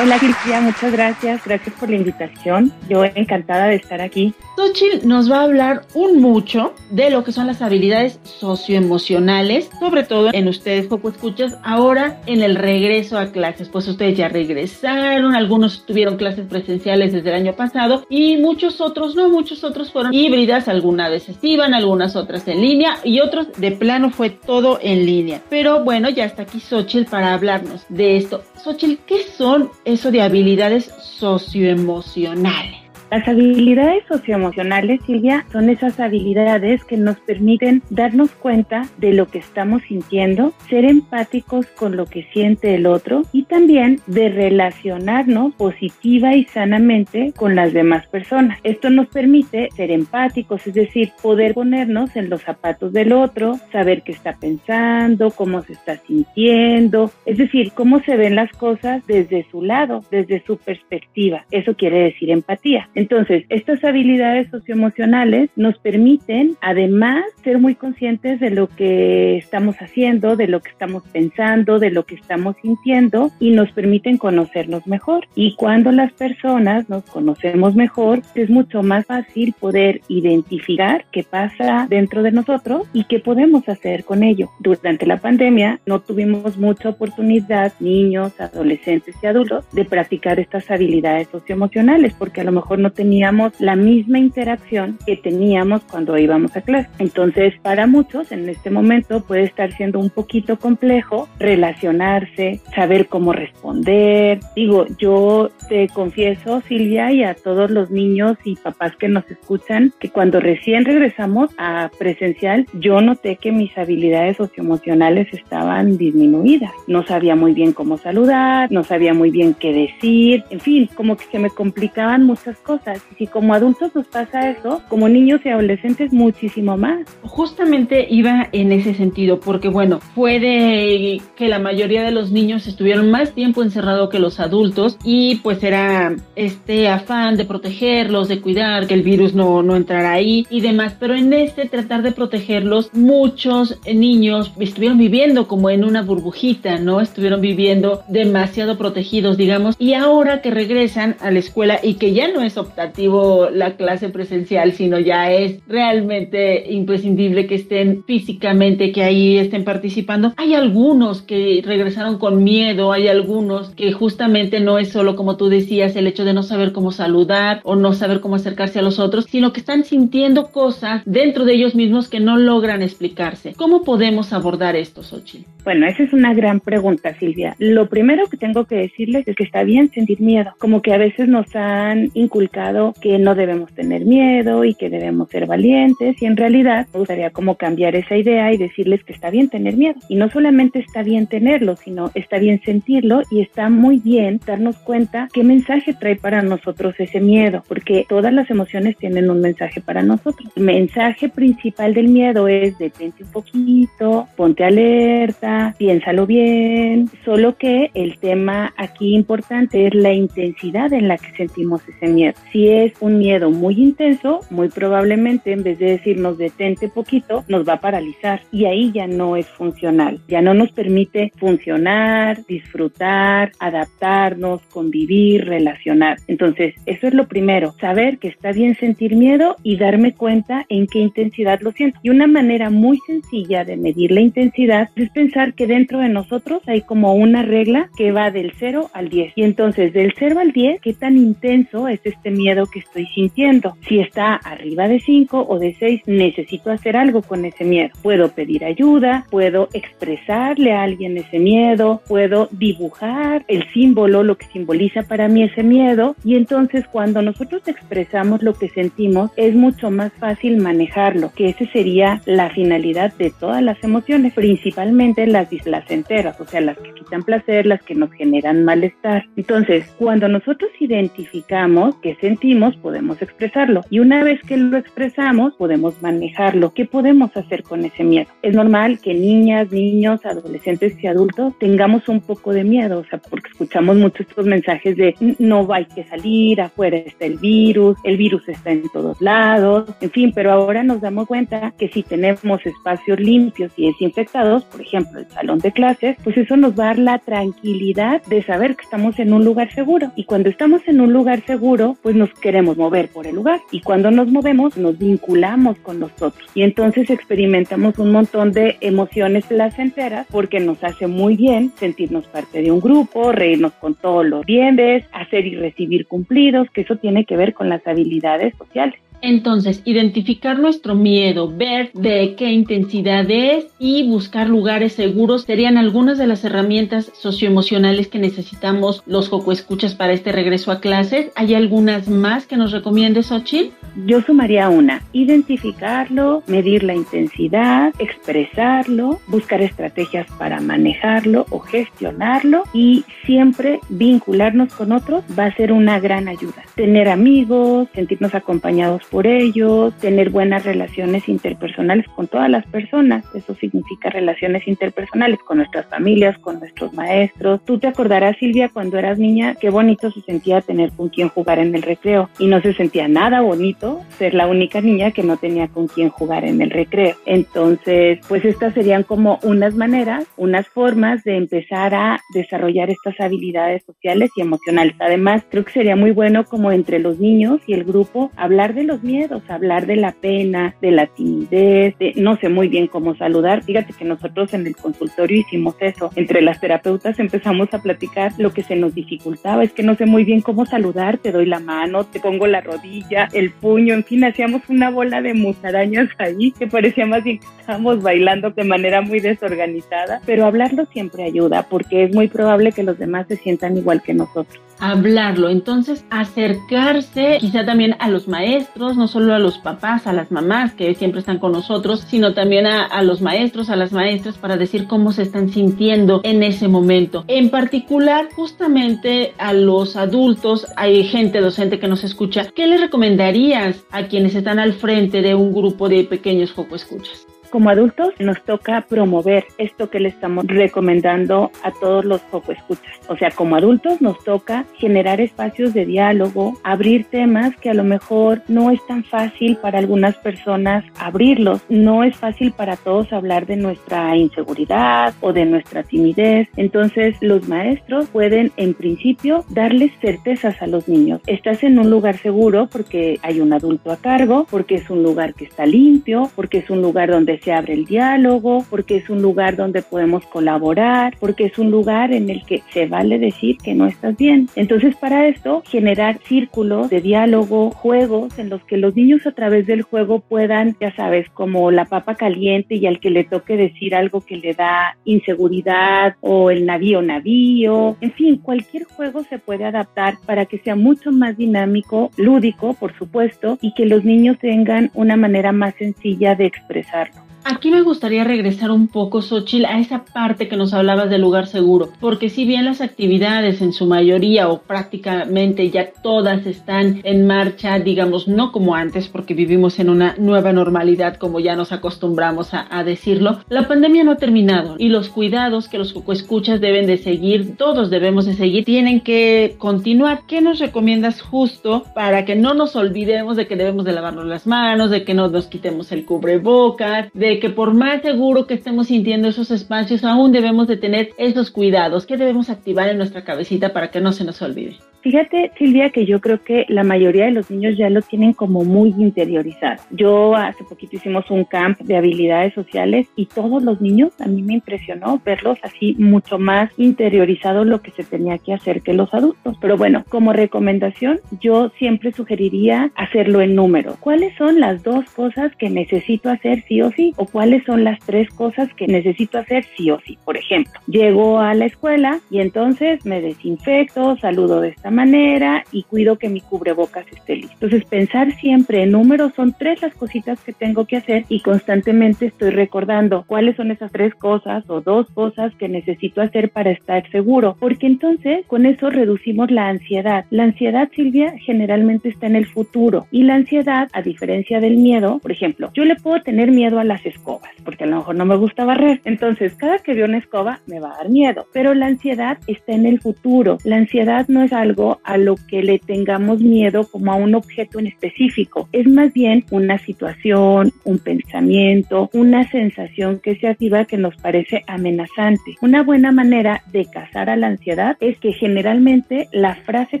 Hola 0.00 0.16
Silvia, 0.20 0.60
muchas 0.60 0.92
gracias, 0.92 1.44
gracias 1.44 1.74
por 1.74 1.90
la 1.90 1.96
invitación. 1.96 2.72
Yo 2.88 3.04
encantada 3.04 3.66
de 3.66 3.74
estar 3.74 4.00
aquí. 4.00 4.32
Xochitl 4.54 5.06
nos 5.08 5.30
va 5.30 5.40
a 5.40 5.42
hablar 5.42 5.82
un 5.94 6.20
mucho 6.20 6.74
de 6.90 7.10
lo 7.10 7.24
que 7.24 7.32
son 7.32 7.48
las 7.48 7.62
habilidades 7.62 8.20
socioemocionales, 8.22 9.68
sobre 9.80 10.04
todo 10.04 10.30
en 10.32 10.46
ustedes, 10.46 10.86
poco 10.86 11.08
escuchas, 11.08 11.56
ahora 11.64 12.20
en 12.26 12.42
el 12.42 12.54
regreso 12.54 13.18
a 13.18 13.32
clases. 13.32 13.68
Pues 13.68 13.88
ustedes 13.88 14.16
ya 14.16 14.28
regresaron, 14.28 15.34
algunos 15.34 15.84
tuvieron 15.84 16.16
clases 16.16 16.46
presenciales 16.46 17.12
desde 17.12 17.30
el 17.30 17.34
año 17.34 17.54
pasado 17.54 18.04
y 18.08 18.36
muchos 18.36 18.80
otros 18.80 19.16
no, 19.16 19.28
muchos 19.28 19.64
otros 19.64 19.90
fueron 19.90 20.14
híbridas, 20.14 20.68
algunas 20.68 21.10
veces 21.10 21.38
iban, 21.42 21.74
algunas 21.74 22.14
otras 22.14 22.46
en 22.46 22.60
línea 22.60 22.98
y 23.02 23.18
otros 23.18 23.48
de 23.56 23.72
plano 23.72 24.10
fue 24.10 24.30
todo 24.30 24.78
en 24.80 25.06
línea. 25.06 25.42
Pero 25.50 25.82
bueno, 25.82 26.08
ya 26.08 26.24
está 26.24 26.42
aquí 26.42 26.60
Xochitl 26.60 27.10
para 27.10 27.32
hablarnos 27.32 27.84
de 27.88 28.16
esto. 28.16 28.42
Xochitl, 28.62 29.02
¿qué 29.06 29.22
son 29.22 29.70
eso 29.88 30.10
de 30.10 30.22
habilidades 30.22 30.90
socioemocionales? 31.00 32.87
Las 33.10 33.26
habilidades 33.26 34.04
socioemocionales, 34.06 35.00
Silvia, 35.06 35.46
son 35.50 35.70
esas 35.70 35.98
habilidades 35.98 36.84
que 36.84 36.98
nos 36.98 37.18
permiten 37.20 37.82
darnos 37.88 38.30
cuenta 38.32 38.82
de 38.98 39.14
lo 39.14 39.26
que 39.26 39.38
estamos 39.38 39.82
sintiendo, 39.88 40.52
ser 40.68 40.84
empáticos 40.84 41.66
con 41.68 41.96
lo 41.96 42.04
que 42.04 42.24
siente 42.34 42.74
el 42.74 42.86
otro 42.86 43.22
y 43.32 43.44
también 43.44 44.00
de 44.06 44.28
relacionarnos 44.28 45.54
positiva 45.54 46.34
y 46.34 46.44
sanamente 46.44 47.32
con 47.34 47.56
las 47.56 47.72
demás 47.72 48.06
personas. 48.08 48.58
Esto 48.62 48.90
nos 48.90 49.06
permite 49.06 49.70
ser 49.74 49.90
empáticos, 49.90 50.66
es 50.66 50.74
decir, 50.74 51.10
poder 51.22 51.54
ponernos 51.54 52.14
en 52.14 52.28
los 52.28 52.42
zapatos 52.42 52.92
del 52.92 53.14
otro, 53.14 53.58
saber 53.72 54.02
qué 54.02 54.12
está 54.12 54.34
pensando, 54.34 55.30
cómo 55.30 55.62
se 55.62 55.72
está 55.72 55.96
sintiendo, 55.96 57.10
es 57.24 57.38
decir, 57.38 57.72
cómo 57.72 58.00
se 58.00 58.18
ven 58.18 58.34
las 58.34 58.52
cosas 58.52 59.06
desde 59.06 59.46
su 59.50 59.62
lado, 59.62 60.02
desde 60.10 60.42
su 60.44 60.58
perspectiva. 60.58 61.46
Eso 61.50 61.74
quiere 61.74 62.00
decir 62.00 62.30
empatía. 62.30 62.86
Entonces, 62.98 63.44
estas 63.48 63.84
habilidades 63.84 64.50
socioemocionales 64.50 65.50
nos 65.54 65.78
permiten, 65.78 66.56
además, 66.60 67.22
ser 67.44 67.60
muy 67.60 67.76
conscientes 67.76 68.40
de 68.40 68.50
lo 68.50 68.66
que 68.66 69.36
estamos 69.36 69.76
haciendo, 69.76 70.34
de 70.34 70.48
lo 70.48 70.60
que 70.60 70.70
estamos 70.70 71.04
pensando, 71.12 71.78
de 71.78 71.92
lo 71.92 72.04
que 72.06 72.16
estamos 72.16 72.56
sintiendo 72.60 73.30
y 73.38 73.52
nos 73.52 73.70
permiten 73.70 74.18
conocernos 74.18 74.84
mejor. 74.88 75.28
Y 75.36 75.54
cuando 75.54 75.92
las 75.92 76.12
personas 76.12 76.88
nos 76.88 77.04
conocemos 77.04 77.76
mejor, 77.76 78.22
es 78.34 78.50
mucho 78.50 78.82
más 78.82 79.06
fácil 79.06 79.54
poder 79.60 80.00
identificar 80.08 81.04
qué 81.12 81.22
pasa 81.22 81.86
dentro 81.88 82.24
de 82.24 82.32
nosotros 82.32 82.88
y 82.92 83.04
qué 83.04 83.20
podemos 83.20 83.68
hacer 83.68 84.02
con 84.02 84.24
ello. 84.24 84.50
Durante 84.58 85.06
la 85.06 85.18
pandemia 85.18 85.78
no 85.86 86.00
tuvimos 86.00 86.58
mucha 86.58 86.88
oportunidad, 86.88 87.72
niños, 87.78 88.40
adolescentes 88.40 89.14
y 89.22 89.26
adultos, 89.28 89.70
de 89.70 89.84
practicar 89.84 90.40
estas 90.40 90.68
habilidades 90.68 91.28
socioemocionales 91.28 92.12
porque 92.14 92.40
a 92.40 92.44
lo 92.44 92.50
mejor 92.50 92.80
no 92.80 92.87
teníamos 92.90 93.52
la 93.60 93.76
misma 93.76 94.18
interacción 94.18 94.98
que 95.06 95.16
teníamos 95.16 95.82
cuando 95.84 96.16
íbamos 96.18 96.56
a 96.56 96.62
clase. 96.62 96.88
Entonces, 96.98 97.54
para 97.62 97.86
muchos 97.86 98.32
en 98.32 98.48
este 98.48 98.70
momento 98.70 99.20
puede 99.20 99.44
estar 99.44 99.72
siendo 99.72 99.98
un 99.98 100.10
poquito 100.10 100.58
complejo 100.58 101.28
relacionarse, 101.38 102.60
saber 102.74 103.08
cómo 103.08 103.32
responder. 103.32 104.40
Digo, 104.54 104.86
yo 104.98 105.50
te 105.68 105.88
confieso, 105.88 106.62
Silvia, 106.68 107.12
y 107.12 107.22
a 107.22 107.34
todos 107.34 107.70
los 107.70 107.90
niños 107.90 108.36
y 108.44 108.56
papás 108.56 108.96
que 108.96 109.08
nos 109.08 109.28
escuchan, 109.30 109.92
que 109.98 110.10
cuando 110.10 110.40
recién 110.40 110.84
regresamos 110.84 111.50
a 111.58 111.90
presencial, 111.98 112.66
yo 112.74 113.00
noté 113.00 113.36
que 113.36 113.52
mis 113.52 113.76
habilidades 113.76 114.36
socioemocionales 114.36 115.32
estaban 115.32 115.96
disminuidas. 115.98 116.72
No 116.86 117.04
sabía 117.06 117.36
muy 117.36 117.52
bien 117.52 117.72
cómo 117.72 117.98
saludar, 117.98 118.70
no 118.70 118.84
sabía 118.84 119.14
muy 119.14 119.30
bien 119.30 119.54
qué 119.54 119.72
decir, 119.72 120.44
en 120.50 120.60
fin, 120.60 120.88
como 120.94 121.16
que 121.16 121.24
se 121.30 121.38
me 121.38 121.50
complicaban 121.50 122.24
muchas 122.24 122.56
cosas 122.58 122.77
si 123.16 123.26
como 123.26 123.54
adultos 123.54 123.94
nos 123.94 124.06
pasa 124.06 124.50
eso, 124.50 124.82
como 124.88 125.08
niños 125.08 125.40
y 125.44 125.48
adolescentes 125.48 126.12
muchísimo 126.12 126.76
más. 126.76 127.00
Justamente 127.22 128.06
iba 128.10 128.48
en 128.52 128.72
ese 128.72 128.94
sentido, 128.94 129.40
porque 129.40 129.68
bueno, 129.68 130.00
puede 130.14 131.20
que 131.36 131.48
la 131.48 131.58
mayoría 131.58 132.02
de 132.02 132.10
los 132.10 132.30
niños 132.30 132.66
estuvieron 132.66 133.10
más 133.10 133.32
tiempo 133.32 133.62
encerrados 133.62 134.10
que 134.10 134.18
los 134.18 134.40
adultos 134.40 134.98
y 135.04 135.36
pues 135.36 135.62
era 135.62 136.14
este 136.36 136.88
afán 136.88 137.36
de 137.36 137.44
protegerlos, 137.44 138.28
de 138.28 138.40
cuidar 138.40 138.86
que 138.86 138.94
el 138.94 139.02
virus 139.02 139.34
no, 139.34 139.62
no 139.62 139.76
entrara 139.76 140.12
ahí 140.12 140.46
y 140.50 140.60
demás, 140.60 140.96
pero 140.98 141.14
en 141.14 141.32
este 141.32 141.66
tratar 141.66 142.02
de 142.02 142.12
protegerlos, 142.12 142.90
muchos 142.92 143.78
niños 143.92 144.52
estuvieron 144.58 144.98
viviendo 144.98 145.48
como 145.48 145.70
en 145.70 145.84
una 145.84 146.02
burbujita, 146.02 146.78
¿no? 146.78 147.00
Estuvieron 147.00 147.40
viviendo 147.40 148.02
demasiado 148.08 148.76
protegidos, 148.78 149.36
digamos, 149.36 149.76
y 149.78 149.94
ahora 149.94 150.42
que 150.42 150.50
regresan 150.50 151.16
a 151.20 151.30
la 151.30 151.38
escuela 151.38 151.80
y 151.82 151.94
que 151.94 152.12
ya 152.12 152.28
no 152.32 152.42
es 152.42 152.56
optativo 152.68 153.48
la 153.50 153.76
clase 153.76 154.08
presencial, 154.08 154.72
sino 154.72 154.98
ya 154.98 155.32
es 155.32 155.58
realmente 155.66 156.72
imprescindible 156.72 157.46
que 157.46 157.56
estén 157.56 158.04
físicamente, 158.04 158.92
que 158.92 159.02
ahí 159.02 159.38
estén 159.38 159.64
participando, 159.64 160.32
hay 160.36 160.54
algunos 160.54 161.22
que 161.22 161.62
regresaron 161.64 162.18
con 162.18 162.44
miedo, 162.44 162.92
hay 162.92 163.08
algunos 163.08 163.70
que 163.70 163.92
justamente 163.92 164.60
no 164.60 164.78
es 164.78 164.90
solo 164.90 165.16
como 165.16 165.36
tú 165.36 165.48
decías 165.48 165.96
el 165.96 166.06
hecho 166.06 166.24
de 166.24 166.34
no 166.34 166.42
saber 166.42 166.72
cómo 166.72 166.92
saludar 166.92 167.60
o 167.64 167.76
no 167.76 167.92
saber 167.92 168.20
cómo 168.20 168.36
acercarse 168.36 168.78
a 168.78 168.82
los 168.82 168.98
otros, 168.98 169.26
sino 169.28 169.52
que 169.52 169.60
están 169.60 169.84
sintiendo 169.84 170.50
cosas 170.50 171.02
dentro 171.04 171.44
de 171.44 171.54
ellos 171.54 171.74
mismos 171.74 172.08
que 172.08 172.20
no 172.20 172.36
logran 172.36 172.82
explicarse. 172.82 173.54
¿Cómo 173.54 173.82
podemos 173.82 174.32
abordar 174.32 174.76
esto, 174.76 175.02
Xochitl? 175.02 175.46
Bueno, 175.64 175.86
esa 175.86 176.02
es 176.02 176.12
una 176.12 176.32
gran 176.32 176.60
pregunta, 176.60 177.14
Silvia. 177.18 177.54
Lo 177.58 177.88
primero 177.88 178.26
que 178.26 178.36
tengo 178.36 178.64
que 178.64 178.76
decirles 178.76 179.28
es 179.28 179.36
que 179.36 179.44
está 179.44 179.64
bien 179.64 179.90
sentir 179.90 180.20
miedo, 180.20 180.52
como 180.58 180.80
que 180.80 180.94
a 180.94 180.98
veces 180.98 181.28
nos 181.28 181.54
han 181.54 182.10
inculcado 182.14 182.57
que 183.00 183.18
no 183.18 183.34
debemos 183.34 183.72
tener 183.72 184.04
miedo 184.04 184.64
y 184.64 184.74
que 184.74 184.90
debemos 184.90 185.28
ser 185.28 185.46
valientes 185.46 186.20
y 186.20 186.26
en 186.26 186.36
realidad 186.36 186.86
me 186.92 186.98
gustaría 186.98 187.30
como 187.30 187.56
cambiar 187.56 187.94
esa 187.94 188.16
idea 188.16 188.52
y 188.52 188.56
decirles 188.56 189.04
que 189.04 189.12
está 189.12 189.30
bien 189.30 189.48
tener 189.48 189.76
miedo. 189.76 189.94
Y 190.08 190.16
no 190.16 190.28
solamente 190.28 190.80
está 190.80 191.02
bien 191.02 191.26
tenerlo, 191.26 191.76
sino 191.76 192.10
está 192.14 192.38
bien 192.38 192.60
sentirlo 192.64 193.22
y 193.30 193.40
está 193.40 193.68
muy 193.68 193.98
bien 193.98 194.40
darnos 194.44 194.76
cuenta 194.78 195.28
qué 195.32 195.44
mensaje 195.44 195.94
trae 195.94 196.16
para 196.16 196.42
nosotros 196.42 196.94
ese 196.98 197.20
miedo, 197.20 197.62
porque 197.68 198.04
todas 198.08 198.32
las 198.32 198.50
emociones 198.50 198.96
tienen 198.96 199.30
un 199.30 199.40
mensaje 199.40 199.80
para 199.80 200.02
nosotros. 200.02 200.50
El 200.56 200.64
mensaje 200.64 201.28
principal 201.28 201.94
del 201.94 202.08
miedo 202.08 202.48
es 202.48 202.76
detente 202.78 203.24
un 203.24 203.30
poquito, 203.30 204.26
ponte 204.36 204.64
alerta, 204.64 205.74
piénsalo 205.78 206.26
bien, 206.26 207.08
solo 207.24 207.56
que 207.56 207.90
el 207.94 208.18
tema 208.18 208.74
aquí 208.76 209.14
importante 209.14 209.86
es 209.86 209.94
la 209.94 210.12
intensidad 210.12 210.92
en 210.92 211.08
la 211.08 211.18
que 211.18 211.30
sentimos 211.36 211.82
ese 211.88 212.12
miedo. 212.12 212.34
Si 212.52 212.68
es 212.68 212.92
un 213.00 213.18
miedo 213.18 213.50
muy 213.50 213.74
intenso, 213.74 214.40
muy 214.50 214.68
probablemente 214.68 215.52
en 215.52 215.62
vez 215.62 215.78
de 215.78 215.86
decirnos 215.86 216.38
detente 216.38 216.88
poquito, 216.88 217.44
nos 217.48 217.68
va 217.68 217.74
a 217.74 217.80
paralizar 217.80 218.40
y 218.50 218.64
ahí 218.64 218.90
ya 218.92 219.06
no 219.06 219.36
es 219.36 219.46
funcional, 219.46 220.18
ya 220.28 220.40
no 220.40 220.54
nos 220.54 220.72
permite 220.72 221.32
funcionar, 221.36 222.44
disfrutar, 222.46 223.52
adaptarnos, 223.58 224.62
convivir, 224.70 225.44
relacionar. 225.44 226.18
Entonces, 226.26 226.74
eso 226.86 227.06
es 227.06 227.14
lo 227.14 227.28
primero, 227.28 227.72
saber 227.80 228.18
que 228.18 228.28
está 228.28 228.52
bien 228.52 228.76
sentir 228.76 229.14
miedo 229.14 229.56
y 229.62 229.76
darme 229.76 230.14
cuenta 230.14 230.64
en 230.68 230.86
qué 230.86 231.00
intensidad 231.00 231.60
lo 231.60 231.72
siento. 231.72 231.98
Y 232.02 232.10
una 232.10 232.26
manera 232.26 232.70
muy 232.70 232.98
sencilla 233.06 233.64
de 233.64 233.76
medir 233.76 234.12
la 234.12 234.20
intensidad 234.20 234.88
es 234.96 235.10
pensar 235.10 235.54
que 235.54 235.66
dentro 235.66 235.98
de 235.98 236.08
nosotros 236.08 236.62
hay 236.66 236.82
como 236.82 237.14
una 237.14 237.42
regla 237.42 237.90
que 237.96 238.12
va 238.12 238.30
del 238.30 238.52
0 238.58 238.90
al 238.92 239.08
10. 239.08 239.32
Y 239.36 239.42
entonces 239.42 239.92
del 239.92 240.14
0 240.18 240.40
al 240.40 240.52
10, 240.52 240.80
¿qué 240.80 240.94
tan 240.94 241.16
intenso 241.16 241.88
es 241.88 242.00
este 242.04 242.30
miedo 242.38 242.66
que 242.66 242.80
estoy 242.80 243.06
sintiendo? 243.14 243.76
Si 243.88 244.00
está 244.00 244.34
arriba 244.34 244.88
de 244.88 245.00
5 245.00 245.46
o 245.48 245.58
de 245.58 245.74
6, 245.78 246.02
necesito 246.06 246.70
hacer 246.70 246.96
algo 246.96 247.22
con 247.22 247.44
ese 247.44 247.64
miedo. 247.64 247.90
Puedo 248.02 248.28
pedir 248.30 248.64
ayuda, 248.64 249.26
puedo 249.30 249.68
expresarle 249.72 250.72
a 250.72 250.82
alguien 250.82 251.16
ese 251.16 251.38
miedo, 251.38 252.02
puedo 252.06 252.48
dibujar 252.52 253.44
el 253.48 253.64
símbolo, 253.72 254.22
lo 254.22 254.36
que 254.36 254.46
simboliza 254.46 255.02
para 255.02 255.28
mí 255.28 255.44
ese 255.44 255.62
miedo. 255.62 256.14
Y 256.24 256.36
entonces 256.36 256.86
cuando 256.86 257.22
nosotros 257.22 257.62
expresamos 257.66 258.42
lo 258.42 258.52
que 258.54 258.68
sentimos, 258.68 259.30
es 259.36 259.54
mucho 259.54 259.90
más 259.90 260.12
fácil 260.12 260.58
manejarlo, 260.58 261.32
que 261.34 261.48
ese 261.48 261.66
sería 261.72 262.20
la 262.26 262.50
finalidad 262.50 263.12
de 263.14 263.30
todas 263.30 263.62
las 263.62 263.82
emociones, 263.82 264.34
principalmente 264.34 265.26
la 265.26 265.38
las 265.38 265.50
displacenteras, 265.50 266.40
o 266.40 266.44
sea, 266.46 266.60
las 266.60 266.76
que 266.78 266.92
quitan 266.94 267.22
placer, 267.22 267.64
las 267.64 267.80
que 267.82 267.94
nos 267.94 268.10
generan 268.12 268.64
malestar. 268.64 269.24
Entonces, 269.36 269.86
cuando 269.98 270.26
nosotros 270.26 270.70
identificamos 270.80 271.94
qué 272.02 272.16
sentimos, 272.20 272.76
podemos 272.76 273.20
expresarlo. 273.22 273.82
Y 273.90 274.00
una 274.00 274.22
vez 274.24 274.40
que 274.42 274.56
lo 274.56 274.76
expresamos, 274.76 275.54
podemos 275.54 276.00
manejarlo. 276.02 276.72
¿Qué 276.74 276.84
podemos 276.84 277.36
hacer 277.36 277.62
con 277.62 277.84
ese 277.84 278.04
miedo? 278.04 278.30
Es 278.42 278.54
normal 278.54 279.00
que 279.00 279.14
niñas, 279.14 279.70
niños, 279.70 280.24
adolescentes 280.24 280.94
y 281.02 281.06
adultos 281.06 281.58
tengamos 281.58 282.08
un 282.08 282.20
poco 282.20 282.52
de 282.52 282.64
miedo, 282.64 283.00
o 283.00 283.04
sea, 283.04 283.18
porque 283.18 283.48
escuchamos 283.50 283.96
muchos 283.96 284.26
estos 284.28 284.46
mensajes 284.46 284.96
de 284.96 285.14
no 285.38 285.66
hay 285.72 285.84
que 285.86 286.04
salir, 286.04 286.60
afuera 286.60 286.98
está 286.98 287.26
el 287.26 287.38
virus, 287.38 287.96
el 288.04 288.16
virus 288.16 288.48
está 288.48 288.70
en 288.70 288.88
todos 288.92 289.20
lados, 289.20 289.88
en 290.00 290.10
fin, 290.10 290.32
pero 290.34 290.52
ahora 290.52 290.82
nos 290.82 291.00
damos 291.00 291.26
cuenta 291.26 291.72
que 291.78 291.88
si 291.88 292.02
tenemos 292.02 292.64
espacios 292.64 293.20
limpios 293.20 293.72
y 293.76 293.86
desinfectados, 293.86 294.64
por 294.64 294.80
ejemplo, 294.80 295.20
salón 295.28 295.58
de 295.58 295.72
clases, 295.72 296.16
pues 296.24 296.36
eso 296.36 296.56
nos 296.56 296.78
va 296.78 296.84
a 296.84 296.86
dar 296.88 296.98
la 296.98 297.18
tranquilidad 297.18 298.22
de 298.26 298.42
saber 298.42 298.76
que 298.76 298.84
estamos 298.84 299.18
en 299.18 299.32
un 299.32 299.44
lugar 299.44 299.72
seguro. 299.72 300.12
Y 300.16 300.24
cuando 300.24 300.48
estamos 300.48 300.80
en 300.86 301.00
un 301.00 301.12
lugar 301.12 301.44
seguro, 301.44 301.96
pues 302.02 302.07
nos 302.14 302.32
queremos 302.34 302.76
mover 302.76 303.08
por 303.08 303.26
el 303.26 303.34
lugar. 303.34 303.60
Y 303.70 303.80
cuando 303.80 304.10
nos 304.10 304.28
movemos, 304.28 304.76
nos 304.76 304.98
vinculamos 304.98 305.78
con 305.78 306.00
nosotros. 306.00 306.48
Y 306.54 306.62
entonces 306.62 307.10
experimentamos 307.10 307.98
un 307.98 308.12
montón 308.12 308.52
de 308.52 308.76
emociones 308.80 309.44
placenteras 309.46 310.26
porque 310.30 310.60
nos 310.60 310.82
hace 310.84 311.06
muy 311.06 311.36
bien 311.36 311.72
sentirnos 311.76 312.26
parte 312.26 312.62
de 312.62 312.70
un 312.70 312.80
grupo, 312.80 313.32
reírnos 313.32 313.72
con 313.74 313.94
todos 313.94 314.26
los 314.26 314.44
bienes, 314.44 315.04
hacer 315.12 315.46
y 315.46 315.56
recibir 315.56 316.06
cumplidos, 316.06 316.70
que 316.70 316.82
eso 316.82 316.96
tiene 316.96 317.24
que 317.24 317.36
ver 317.36 317.54
con 317.54 317.68
las 317.68 317.86
habilidades 317.86 318.54
sociales. 318.56 319.00
Entonces, 319.20 319.82
identificar 319.84 320.58
nuestro 320.58 320.94
miedo, 320.94 321.48
ver 321.48 321.90
de 321.92 322.34
qué 322.36 322.52
intensidad 322.52 323.28
es 323.30 323.66
y 323.78 324.08
buscar 324.08 324.48
lugares 324.48 324.92
seguros 324.92 325.42
serían 325.42 325.76
algunas 325.76 326.18
de 326.18 326.26
las 326.26 326.44
herramientas 326.44 327.10
socioemocionales 327.14 328.08
que 328.08 328.18
necesitamos 328.18 329.02
los 329.06 329.28
Joco 329.28 329.52
Escuchas 329.52 329.94
para 329.94 330.12
este 330.12 330.32
regreso 330.32 330.70
a 330.70 330.80
clases. 330.80 331.30
¿Hay 331.34 331.54
algunas 331.54 332.08
más 332.08 332.46
que 332.46 332.56
nos 332.56 332.72
recomiendes, 332.72 333.26
Xochitl? 333.26 333.72
Yo 334.06 334.20
sumaría 334.22 334.68
una, 334.68 335.02
identificarlo, 335.12 336.42
medir 336.46 336.84
la 336.84 336.94
intensidad, 336.94 337.92
expresarlo, 337.98 339.18
buscar 339.26 339.60
estrategias 339.60 340.26
para 340.38 340.60
manejarlo 340.60 341.46
o 341.50 341.58
gestionarlo 341.58 342.64
y 342.72 343.04
siempre 343.26 343.80
vincularnos 343.88 344.72
con 344.74 344.92
otros 344.92 345.24
va 345.36 345.46
a 345.46 345.56
ser 345.56 345.72
una 345.72 345.98
gran 345.98 346.28
ayuda. 346.28 346.62
Tener 346.76 347.08
amigos, 347.08 347.88
sentirnos 347.94 348.34
acompañados 348.34 349.02
por 349.10 349.26
ellos, 349.26 349.94
tener 349.98 350.30
buenas 350.30 350.64
relaciones 350.64 351.28
interpersonales 351.28 352.06
con 352.14 352.26
todas 352.26 352.50
las 352.50 352.66
personas. 352.66 353.24
Eso 353.34 353.54
significa 353.54 354.10
relaciones 354.10 354.66
interpersonales 354.66 355.38
con 355.40 355.58
nuestras 355.58 355.86
familias, 355.86 356.38
con 356.38 356.58
nuestros 356.58 356.92
maestros. 356.92 357.64
Tú 357.64 357.78
te 357.78 357.86
acordarás, 357.86 358.36
Silvia, 358.38 358.68
cuando 358.68 358.98
eras 358.98 359.18
niña, 359.18 359.54
qué 359.54 359.70
bonito 359.70 360.10
se 360.10 360.20
sentía 360.22 360.60
tener 360.60 360.92
con 360.92 361.08
quien 361.08 361.28
jugar 361.28 361.58
en 361.58 361.74
el 361.74 361.82
recreo. 361.82 362.28
Y 362.38 362.46
no 362.46 362.60
se 362.60 362.74
sentía 362.74 363.08
nada 363.08 363.40
bonito 363.40 364.00
ser 364.18 364.34
la 364.34 364.46
única 364.46 364.80
niña 364.80 365.10
que 365.10 365.22
no 365.22 365.36
tenía 365.36 365.68
con 365.68 365.88
quien 365.88 366.10
jugar 366.10 366.44
en 366.44 366.60
el 366.60 366.70
recreo. 366.70 367.16
Entonces, 367.26 368.20
pues 368.28 368.44
estas 368.44 368.74
serían 368.74 369.02
como 369.02 369.38
unas 369.42 369.74
maneras, 369.74 370.26
unas 370.36 370.68
formas 370.68 371.24
de 371.24 371.36
empezar 371.36 371.94
a 371.94 372.20
desarrollar 372.34 372.90
estas 372.90 373.18
habilidades 373.20 373.82
sociales 373.84 374.30
y 374.36 374.42
emocionales. 374.42 374.94
Además, 374.98 375.42
creo 375.48 375.64
que 375.64 375.72
sería 375.72 375.96
muy 375.96 376.10
bueno 376.10 376.44
como 376.44 376.72
entre 376.72 376.98
los 376.98 377.18
niños 377.18 377.60
y 377.66 377.74
el 377.74 377.84
grupo 377.84 378.30
hablar 378.36 378.74
de 378.74 378.84
los 378.84 378.97
miedos, 379.02 379.42
hablar 379.48 379.86
de 379.86 379.96
la 379.96 380.12
pena, 380.12 380.74
de 380.80 380.90
la 380.90 381.06
timidez, 381.06 381.96
de 381.98 382.12
no 382.16 382.36
sé 382.36 382.48
muy 382.48 382.68
bien 382.68 382.86
cómo 382.86 383.14
saludar. 383.16 383.62
Fíjate 383.62 383.92
que 383.92 384.04
nosotros 384.04 384.54
en 384.54 384.66
el 384.66 384.76
consultorio 384.76 385.38
hicimos 385.38 385.76
eso. 385.80 386.10
Entre 386.16 386.42
las 386.42 386.60
terapeutas 386.60 387.18
empezamos 387.18 387.72
a 387.72 387.82
platicar 387.82 388.32
lo 388.38 388.52
que 388.52 388.62
se 388.62 388.76
nos 388.76 388.94
dificultaba. 388.94 389.62
Es 389.62 389.72
que 389.72 389.82
no 389.82 389.94
sé 389.94 390.06
muy 390.06 390.24
bien 390.24 390.40
cómo 390.40 390.66
saludar, 390.66 391.18
te 391.18 391.32
doy 391.32 391.46
la 391.46 391.60
mano, 391.60 392.04
te 392.04 392.20
pongo 392.20 392.46
la 392.46 392.60
rodilla, 392.60 393.28
el 393.32 393.50
puño, 393.50 393.94
en 393.94 394.04
fin, 394.04 394.24
hacíamos 394.24 394.62
una 394.68 394.90
bola 394.90 395.22
de 395.22 395.34
musarañas 395.34 396.08
ahí 396.18 396.52
que 396.52 396.66
parecía 396.66 397.06
más 397.06 397.24
bien 397.24 397.38
que 397.38 397.46
estábamos 397.60 398.02
bailando 398.02 398.50
de 398.50 398.64
manera 398.64 399.00
muy 399.00 399.20
desorganizada. 399.20 400.20
Pero 400.26 400.46
hablarlo 400.46 400.86
siempre 400.86 401.24
ayuda 401.24 401.64
porque 401.68 402.04
es 402.04 402.14
muy 402.14 402.28
probable 402.28 402.72
que 402.72 402.82
los 402.82 402.98
demás 402.98 403.26
se 403.28 403.36
sientan 403.36 403.76
igual 403.76 404.02
que 404.02 404.14
nosotros. 404.14 404.67
Hablarlo. 404.80 405.48
Entonces, 405.48 406.04
acercarse 406.10 407.38
quizá 407.40 407.64
también 407.64 407.96
a 407.98 408.08
los 408.08 408.28
maestros, 408.28 408.96
no 408.96 409.08
solo 409.08 409.34
a 409.34 409.38
los 409.38 409.58
papás, 409.58 410.06
a 410.06 410.12
las 410.12 410.30
mamás 410.30 410.74
que 410.74 410.94
siempre 410.94 411.20
están 411.20 411.38
con 411.38 411.52
nosotros, 411.52 412.04
sino 412.08 412.34
también 412.34 412.66
a, 412.66 412.84
a 412.84 413.02
los 413.02 413.20
maestros, 413.20 413.70
a 413.70 413.76
las 413.76 413.92
maestras 413.92 414.38
para 414.38 414.56
decir 414.56 414.86
cómo 414.86 415.12
se 415.12 415.22
están 415.22 415.48
sintiendo 415.50 416.20
en 416.24 416.42
ese 416.42 416.68
momento. 416.68 417.24
En 417.28 417.50
particular, 417.50 418.28
justamente 418.34 419.34
a 419.38 419.52
los 419.52 419.96
adultos, 419.96 420.66
hay 420.76 421.04
gente 421.04 421.40
docente 421.40 421.78
que 421.78 421.88
nos 421.88 422.04
escucha, 422.04 422.46
¿qué 422.54 422.66
le 422.66 422.78
recomendarías 422.78 423.84
a 423.90 424.04
quienes 424.04 424.34
están 424.34 424.58
al 424.58 424.74
frente 424.74 425.22
de 425.22 425.34
un 425.34 425.52
grupo 425.52 425.88
de 425.88 426.04
pequeños 426.04 426.52
foco 426.52 426.76
escuchas? 426.76 427.26
Como 427.50 427.70
adultos 427.70 428.12
nos 428.18 428.42
toca 428.42 428.82
promover 428.82 429.44
esto 429.56 429.88
que 429.88 430.00
le 430.00 430.10
estamos 430.10 430.46
recomendando 430.46 431.50
a 431.62 431.70
todos 431.70 432.04
los 432.04 432.20
poco 432.20 432.52
escuchas. 432.52 432.94
O 433.08 433.16
sea, 433.16 433.30
como 433.30 433.56
adultos 433.56 434.02
nos 434.02 434.22
toca 434.22 434.66
generar 434.76 435.22
espacios 435.22 435.72
de 435.72 435.86
diálogo, 435.86 436.58
abrir 436.62 437.06
temas 437.06 437.56
que 437.56 437.70
a 437.70 437.74
lo 437.74 437.84
mejor 437.84 438.42
no 438.48 438.70
es 438.70 438.86
tan 438.86 439.02
fácil 439.02 439.56
para 439.56 439.78
algunas 439.78 440.16
personas 440.16 440.84
abrirlos. 440.98 441.62
No 441.70 442.04
es 442.04 442.16
fácil 442.16 442.52
para 442.52 442.76
todos 442.76 443.14
hablar 443.14 443.46
de 443.46 443.56
nuestra 443.56 444.14
inseguridad 444.14 445.14
o 445.22 445.32
de 445.32 445.46
nuestra 445.46 445.82
timidez. 445.82 446.48
Entonces 446.56 447.16
los 447.22 447.48
maestros 447.48 448.08
pueden 448.10 448.52
en 448.58 448.74
principio 448.74 449.46
darles 449.48 449.92
certezas 450.00 450.60
a 450.60 450.66
los 450.66 450.86
niños. 450.86 451.22
Estás 451.26 451.62
en 451.62 451.78
un 451.78 451.88
lugar 451.88 452.18
seguro 452.18 452.68
porque 452.70 453.18
hay 453.22 453.40
un 453.40 453.54
adulto 453.54 453.90
a 453.90 453.96
cargo, 453.96 454.46
porque 454.50 454.74
es 454.74 454.90
un 454.90 455.02
lugar 455.02 455.32
que 455.32 455.46
está 455.46 455.64
limpio, 455.64 456.30
porque 456.36 456.58
es 456.58 456.68
un 456.68 456.82
lugar 456.82 457.10
donde 457.10 457.37
se 457.38 457.52
abre 457.52 457.74
el 457.74 457.84
diálogo, 457.84 458.64
porque 458.68 458.96
es 458.96 459.10
un 459.10 459.22
lugar 459.22 459.56
donde 459.56 459.82
podemos 459.82 460.24
colaborar, 460.26 461.16
porque 461.18 461.46
es 461.46 461.58
un 461.58 461.70
lugar 461.70 462.12
en 462.12 462.30
el 462.30 462.44
que 462.44 462.62
se 462.72 462.86
vale 462.86 463.18
decir 463.18 463.58
que 463.58 463.74
no 463.74 463.86
estás 463.86 464.16
bien. 464.16 464.48
Entonces, 464.56 464.96
para 464.96 465.26
esto, 465.26 465.62
generar 465.66 466.18
círculos 466.24 466.90
de 466.90 467.00
diálogo, 467.00 467.70
juegos 467.70 468.38
en 468.38 468.48
los 468.48 468.62
que 468.64 468.76
los 468.76 468.94
niños 468.94 469.26
a 469.26 469.32
través 469.32 469.66
del 469.66 469.82
juego 469.82 470.20
puedan, 470.20 470.76
ya 470.80 470.94
sabes, 470.94 471.28
como 471.30 471.70
la 471.70 471.84
papa 471.84 472.14
caliente 472.14 472.74
y 472.74 472.86
al 472.86 473.00
que 473.00 473.10
le 473.10 473.24
toque 473.24 473.56
decir 473.56 473.94
algo 473.94 474.20
que 474.20 474.36
le 474.36 474.54
da 474.54 474.96
inseguridad 475.04 476.16
o 476.20 476.50
el 476.50 476.66
navío 476.66 477.02
navío, 477.02 477.96
en 478.00 478.12
fin, 478.12 478.36
cualquier 478.38 478.84
juego 478.84 479.24
se 479.24 479.38
puede 479.38 479.64
adaptar 479.64 480.18
para 480.26 480.46
que 480.46 480.58
sea 480.58 480.76
mucho 480.76 481.12
más 481.12 481.36
dinámico, 481.36 482.10
lúdico, 482.16 482.74
por 482.74 482.96
supuesto, 482.96 483.58
y 483.60 483.74
que 483.74 483.86
los 483.86 484.04
niños 484.04 484.38
tengan 484.38 484.90
una 484.94 485.16
manera 485.16 485.52
más 485.52 485.74
sencilla 485.74 486.34
de 486.34 486.46
expresarlo. 486.46 487.27
Aquí 487.50 487.70
me 487.70 487.80
gustaría 487.80 488.24
regresar 488.24 488.70
un 488.70 488.88
poco, 488.88 489.22
Xochitl, 489.22 489.64
a 489.64 489.78
esa 489.78 490.04
parte 490.04 490.48
que 490.48 490.56
nos 490.58 490.74
hablabas 490.74 491.08
del 491.08 491.22
lugar 491.22 491.46
seguro, 491.46 491.88
porque 491.98 492.28
si 492.28 492.44
bien 492.44 492.66
las 492.66 492.82
actividades 492.82 493.62
en 493.62 493.72
su 493.72 493.86
mayoría 493.86 494.50
o 494.50 494.60
prácticamente 494.60 495.70
ya 495.70 495.90
todas 496.02 496.44
están 496.44 497.00
en 497.04 497.26
marcha, 497.26 497.78
digamos, 497.78 498.28
no 498.28 498.52
como 498.52 498.74
antes, 498.74 499.08
porque 499.08 499.32
vivimos 499.32 499.78
en 499.78 499.88
una 499.88 500.14
nueva 500.18 500.52
normalidad, 500.52 501.16
como 501.16 501.40
ya 501.40 501.56
nos 501.56 501.72
acostumbramos 501.72 502.50
a, 502.52 502.84
decirlo, 502.84 503.38
la 503.48 503.66
pandemia 503.66 504.04
no 504.04 504.12
ha 504.12 504.16
terminado 504.16 504.76
y 504.78 504.90
los 504.90 505.08
cuidados 505.08 505.70
que 505.70 505.78
los 505.78 505.94
escuchas 506.12 506.60
deben 506.60 506.86
de 506.86 506.98
seguir, 506.98 507.56
todos 507.56 507.88
debemos 507.88 508.26
de 508.26 508.34
seguir, 508.34 508.66
tienen 508.66 509.00
que 509.00 509.56
continuar. 509.56 510.24
¿Qué 510.28 510.42
nos 510.42 510.58
recomiendas 510.58 511.22
justo 511.22 511.84
para 511.94 512.26
que 512.26 512.36
no 512.36 512.52
nos 512.52 512.76
olvidemos 512.76 513.38
de 513.38 513.46
que 513.46 513.56
debemos 513.56 513.86
de 513.86 513.94
lavarnos 513.94 514.26
las 514.26 514.46
manos, 514.46 514.90
de 514.90 515.04
que 515.04 515.14
no 515.14 515.28
nos 515.28 515.46
quitemos 515.46 515.90
el 515.92 516.04
cubrebocas, 516.04 517.08
de 517.14 517.37
que 517.38 517.50
por 517.50 517.74
más 517.74 518.02
seguro 518.02 518.46
que 518.46 518.54
estemos 518.54 518.88
sintiendo 518.88 519.28
esos 519.28 519.50
espacios, 519.50 520.04
aún 520.04 520.32
debemos 520.32 520.66
de 520.66 520.76
tener 520.76 521.10
esos 521.18 521.50
cuidados 521.50 522.06
que 522.06 522.16
debemos 522.16 522.50
activar 522.50 522.88
en 522.88 522.98
nuestra 522.98 523.24
cabecita 523.24 523.72
para 523.72 523.90
que 523.90 524.00
no 524.00 524.12
se 524.12 524.24
nos 524.24 524.40
olvide. 524.42 524.76
Fíjate, 525.00 525.52
Silvia, 525.56 525.90
que 525.90 526.06
yo 526.06 526.20
creo 526.20 526.42
que 526.42 526.66
la 526.68 526.82
mayoría 526.82 527.26
de 527.26 527.30
los 527.30 527.50
niños 527.50 527.76
ya 527.78 527.88
lo 527.88 528.02
tienen 528.02 528.32
como 528.32 528.64
muy 528.64 528.90
interiorizado. 528.98 529.80
Yo 529.90 530.34
hace 530.34 530.64
poquito 530.64 530.96
hicimos 530.96 531.30
un 531.30 531.44
camp 531.44 531.78
de 531.80 531.96
habilidades 531.96 532.52
sociales 532.54 533.06
y 533.14 533.26
todos 533.26 533.62
los 533.62 533.80
niños, 533.80 534.12
a 534.20 534.26
mí 534.26 534.42
me 534.42 534.54
impresionó 534.54 535.22
verlos 535.24 535.58
así 535.62 535.94
mucho 535.98 536.38
más 536.38 536.70
interiorizados 536.76 537.66
lo 537.66 537.80
que 537.80 537.92
se 537.92 538.02
tenía 538.02 538.38
que 538.38 538.52
hacer 538.52 538.82
que 538.82 538.92
los 538.92 539.14
adultos. 539.14 539.56
Pero 539.60 539.76
bueno, 539.76 540.04
como 540.08 540.32
recomendación, 540.32 541.20
yo 541.40 541.70
siempre 541.78 542.12
sugeriría 542.12 542.90
hacerlo 542.96 543.40
en 543.40 543.54
número. 543.54 543.96
¿Cuáles 544.00 544.36
son 544.36 544.58
las 544.58 544.82
dos 544.82 545.08
cosas 545.10 545.54
que 545.56 545.70
necesito 545.70 546.28
hacer 546.28 546.64
sí 546.66 546.82
o 546.82 546.90
sí? 546.90 547.12
¿O 547.16 547.24
cuáles 547.30 547.64
son 547.64 547.84
las 547.84 547.98
tres 548.00 548.28
cosas 548.30 548.68
que 548.74 548.86
necesito 548.86 549.38
hacer 549.38 549.64
sí 549.76 549.90
o 549.90 550.00
sí? 550.00 550.18
Por 550.24 550.36
ejemplo, 550.36 550.72
llego 550.86 551.38
a 551.38 551.54
la 551.54 551.66
escuela 551.66 552.20
y 552.30 552.40
entonces 552.40 553.04
me 553.04 553.20
desinfecto, 553.20 554.16
saludo 554.18 554.60
de 554.60 554.68
esta 554.68 554.90
manera 554.90 555.64
y 555.72 555.84
cuido 555.84 556.18
que 556.18 556.28
mi 556.28 556.40
cubrebocas 556.40 557.06
esté 557.12 557.36
listo. 557.36 557.54
Entonces, 557.54 557.84
pensar 557.84 558.32
siempre 558.36 558.82
en 558.82 558.92
números 558.92 559.32
son 559.34 559.54
tres 559.58 559.82
las 559.82 559.94
cositas 559.94 560.40
que 560.40 560.52
tengo 560.52 560.86
que 560.86 560.96
hacer 560.96 561.24
y 561.28 561.40
constantemente 561.40 562.26
estoy 562.26 562.50
recordando 562.50 563.24
cuáles 563.26 563.56
son 563.56 563.70
esas 563.70 563.92
tres 563.92 564.14
cosas 564.14 564.64
o 564.68 564.80
dos 564.80 565.06
cosas 565.10 565.54
que 565.56 565.68
necesito 565.68 566.20
hacer 566.20 566.50
para 566.50 566.70
estar 566.70 567.08
seguro, 567.10 567.56
porque 567.58 567.86
entonces 567.86 568.46
con 568.46 568.66
eso 568.66 568.90
reducimos 568.90 569.50
la 569.50 569.68
ansiedad. 569.68 570.24
La 570.30 570.44
ansiedad, 570.44 570.88
Silvia, 570.94 571.34
generalmente 571.38 572.08
está 572.08 572.26
en 572.26 572.36
el 572.36 572.46
futuro 572.46 573.06
y 573.10 573.24
la 573.24 573.34
ansiedad, 573.34 573.88
a 573.92 574.02
diferencia 574.02 574.60
del 574.60 574.76
miedo, 574.76 575.18
por 575.20 575.32
ejemplo, 575.32 575.70
yo 575.74 575.84
le 575.84 575.96
puedo 575.96 576.20
tener 576.22 576.50
miedo 576.50 576.78
a 576.78 576.84
las 576.84 577.04
escobas, 577.08 577.50
porque 577.64 577.84
a 577.84 577.86
lo 577.86 577.96
mejor 577.96 578.14
no 578.14 578.24
me 578.24 578.36
gusta 578.36 578.64
barrer. 578.64 579.00
Entonces, 579.04 579.54
cada 579.54 579.78
que 579.78 579.94
veo 579.94 580.06
una 580.06 580.18
escoba 580.18 580.60
me 580.66 580.80
va 580.80 580.92
a 580.92 580.98
dar 580.98 581.08
miedo, 581.08 581.46
pero 581.52 581.74
la 581.74 581.86
ansiedad 581.86 582.38
está 582.46 582.72
en 582.72 582.86
el 582.86 583.00
futuro. 583.00 583.58
La 583.64 583.76
ansiedad 583.76 584.26
no 584.28 584.42
es 584.42 584.52
algo 584.52 585.00
a 585.04 585.16
lo 585.16 585.36
que 585.48 585.62
le 585.62 585.78
tengamos 585.78 586.40
miedo 586.40 586.86
como 586.90 587.12
a 587.12 587.16
un 587.16 587.34
objeto 587.34 587.78
en 587.78 587.86
específico. 587.86 588.68
Es 588.72 588.86
más 588.86 589.12
bien 589.12 589.44
una 589.50 589.78
situación, 589.78 590.72
un 590.84 590.98
pensamiento, 590.98 592.10
una 592.12 592.48
sensación 592.50 593.20
que 593.20 593.36
se 593.36 593.48
activa 593.48 593.84
que 593.84 593.96
nos 593.96 594.16
parece 594.16 594.62
amenazante. 594.66 595.56
Una 595.60 595.82
buena 595.82 596.12
manera 596.12 596.62
de 596.72 596.84
cazar 596.86 597.30
a 597.30 597.36
la 597.36 597.48
ansiedad 597.48 597.96
es 598.00 598.18
que 598.18 598.32
generalmente 598.32 599.28
la 599.32 599.54
frase 599.54 600.00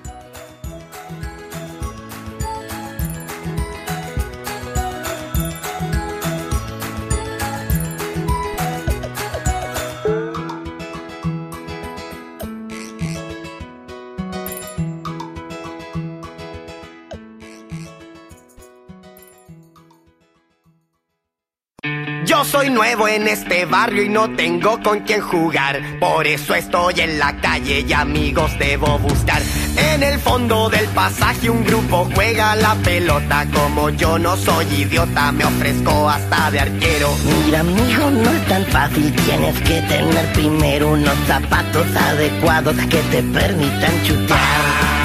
Soy 22.59 22.71
nuevo 22.71 23.07
en 23.07 23.29
este 23.29 23.66
barrio 23.66 24.03
y 24.03 24.09
no 24.09 24.31
tengo 24.31 24.83
con 24.83 25.01
quién 25.01 25.21
jugar. 25.21 25.81
Por 26.01 26.27
eso 26.27 26.57
estoy 26.57 26.99
en 26.99 27.21
la 27.21 27.37
calle 27.40 27.85
y 27.87 27.92
amigos 27.92 28.51
debo 28.59 28.99
buscar. 28.99 29.40
En 29.77 30.03
el 30.03 30.18
fondo 30.18 30.68
del 30.68 30.87
pasaje 30.88 31.51
un 31.51 31.62
grupo 31.62 32.09
juega 32.12 32.57
la 32.57 32.75
pelota. 32.83 33.47
Como 33.55 33.90
yo 33.90 34.18
no 34.18 34.37
soy 34.37 34.66
idiota, 34.75 35.31
me 35.31 35.44
ofrezco 35.44 36.11
hasta 36.11 36.51
de 36.51 36.59
arquero. 36.59 37.11
Mira, 37.44 37.61
amigo, 37.61 38.11
no 38.11 38.29
es 38.29 38.47
tan 38.49 38.64
fácil. 38.66 39.14
Tienes 39.14 39.55
que 39.61 39.81
tener 39.83 40.33
primero 40.33 40.88
unos 40.88 41.16
zapatos 41.29 41.87
adecuados 41.94 42.75
que 42.90 42.99
te 43.12 43.23
permitan 43.23 44.03
chutar. 44.03 44.97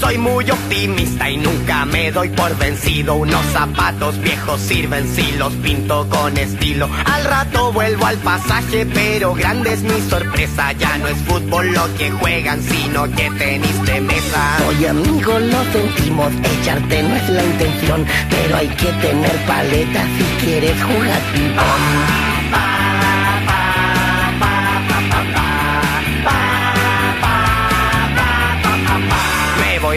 Soy 0.00 0.18
muy 0.18 0.50
optimista 0.50 1.30
y 1.30 1.36
nunca 1.36 1.84
me 1.84 2.10
doy 2.10 2.28
por 2.30 2.56
vencido. 2.56 3.14
Unos 3.14 3.44
zapatos 3.46 4.18
viejos 4.20 4.60
sirven 4.60 5.08
si 5.14 5.32
los 5.32 5.52
pinto 5.54 6.08
con 6.08 6.36
estilo. 6.36 6.88
Al 7.04 7.24
rato 7.24 7.72
vuelvo 7.72 8.06
al 8.06 8.18
pasaje, 8.18 8.86
pero 8.86 9.34
grande 9.34 9.72
es 9.72 9.82
mi 9.82 10.00
sorpresa. 10.08 10.72
Ya 10.72 10.98
no 10.98 11.08
es 11.08 11.18
fútbol 11.18 11.72
lo 11.72 11.94
que 11.96 12.10
juegan, 12.10 12.62
sino 12.62 13.04
que 13.10 13.30
tenis 13.30 13.82
de 13.84 14.00
mesa. 14.00 14.58
Oye 14.68 14.88
amigo, 14.88 15.38
lo 15.38 15.64
sentimos, 15.72 16.32
echarte 16.42 17.02
no 17.02 17.16
es 17.16 17.28
la 17.30 17.44
intención, 17.44 18.06
pero 18.30 18.56
hay 18.56 18.68
que 18.68 18.92
tener 18.92 19.36
paleta 19.46 20.04
si 20.16 20.44
quieres 20.44 20.82
jugar 20.82 21.20
ping-pong. 21.32 22.93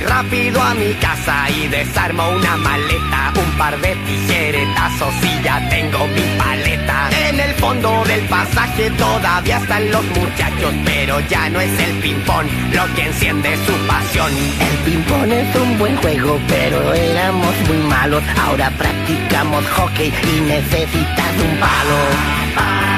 Rápido 0.08 0.62
a 0.62 0.74
mi 0.74 0.94
casa 0.96 1.50
y 1.50 1.68
desarmo 1.68 2.30
una 2.30 2.58
maleta, 2.58 3.34
un 3.36 3.58
par 3.58 3.80
de 3.80 3.96
tijeretazos 3.96 5.14
y 5.24 5.44
ya 5.44 5.70
tengo 5.70 6.08
mi 6.08 6.22
paleta. 6.38 7.10
En 7.30 7.40
el 7.40 7.54
fondo 7.56 8.04
del 8.06 8.22
pasaje 8.22 8.90
todavía 8.92 9.58
están 9.58 9.92
los 9.92 10.04
muchachos, 10.06 10.74
pero 10.86 11.20
ya 11.30 11.50
no 11.50 11.60
es 11.60 11.80
el 11.80 11.94
ping-pong 12.00 12.48
lo 12.74 12.96
que 12.96 13.04
enciende 13.04 13.58
su 13.66 13.74
pasión. 13.88 14.32
El 14.60 14.78
ping-pong 14.86 15.32
es 15.32 15.56
un 15.56 15.78
buen 15.78 15.96
juego, 15.98 16.40
pero 16.48 16.94
éramos 16.94 17.56
muy 17.68 17.78
malos. 17.88 18.24
Ahora 18.46 18.72
practicamos 18.72 19.66
hockey 19.76 20.08
y 20.08 20.42
necesitas 20.42 21.32
un 21.44 21.60
palo. 21.60 22.97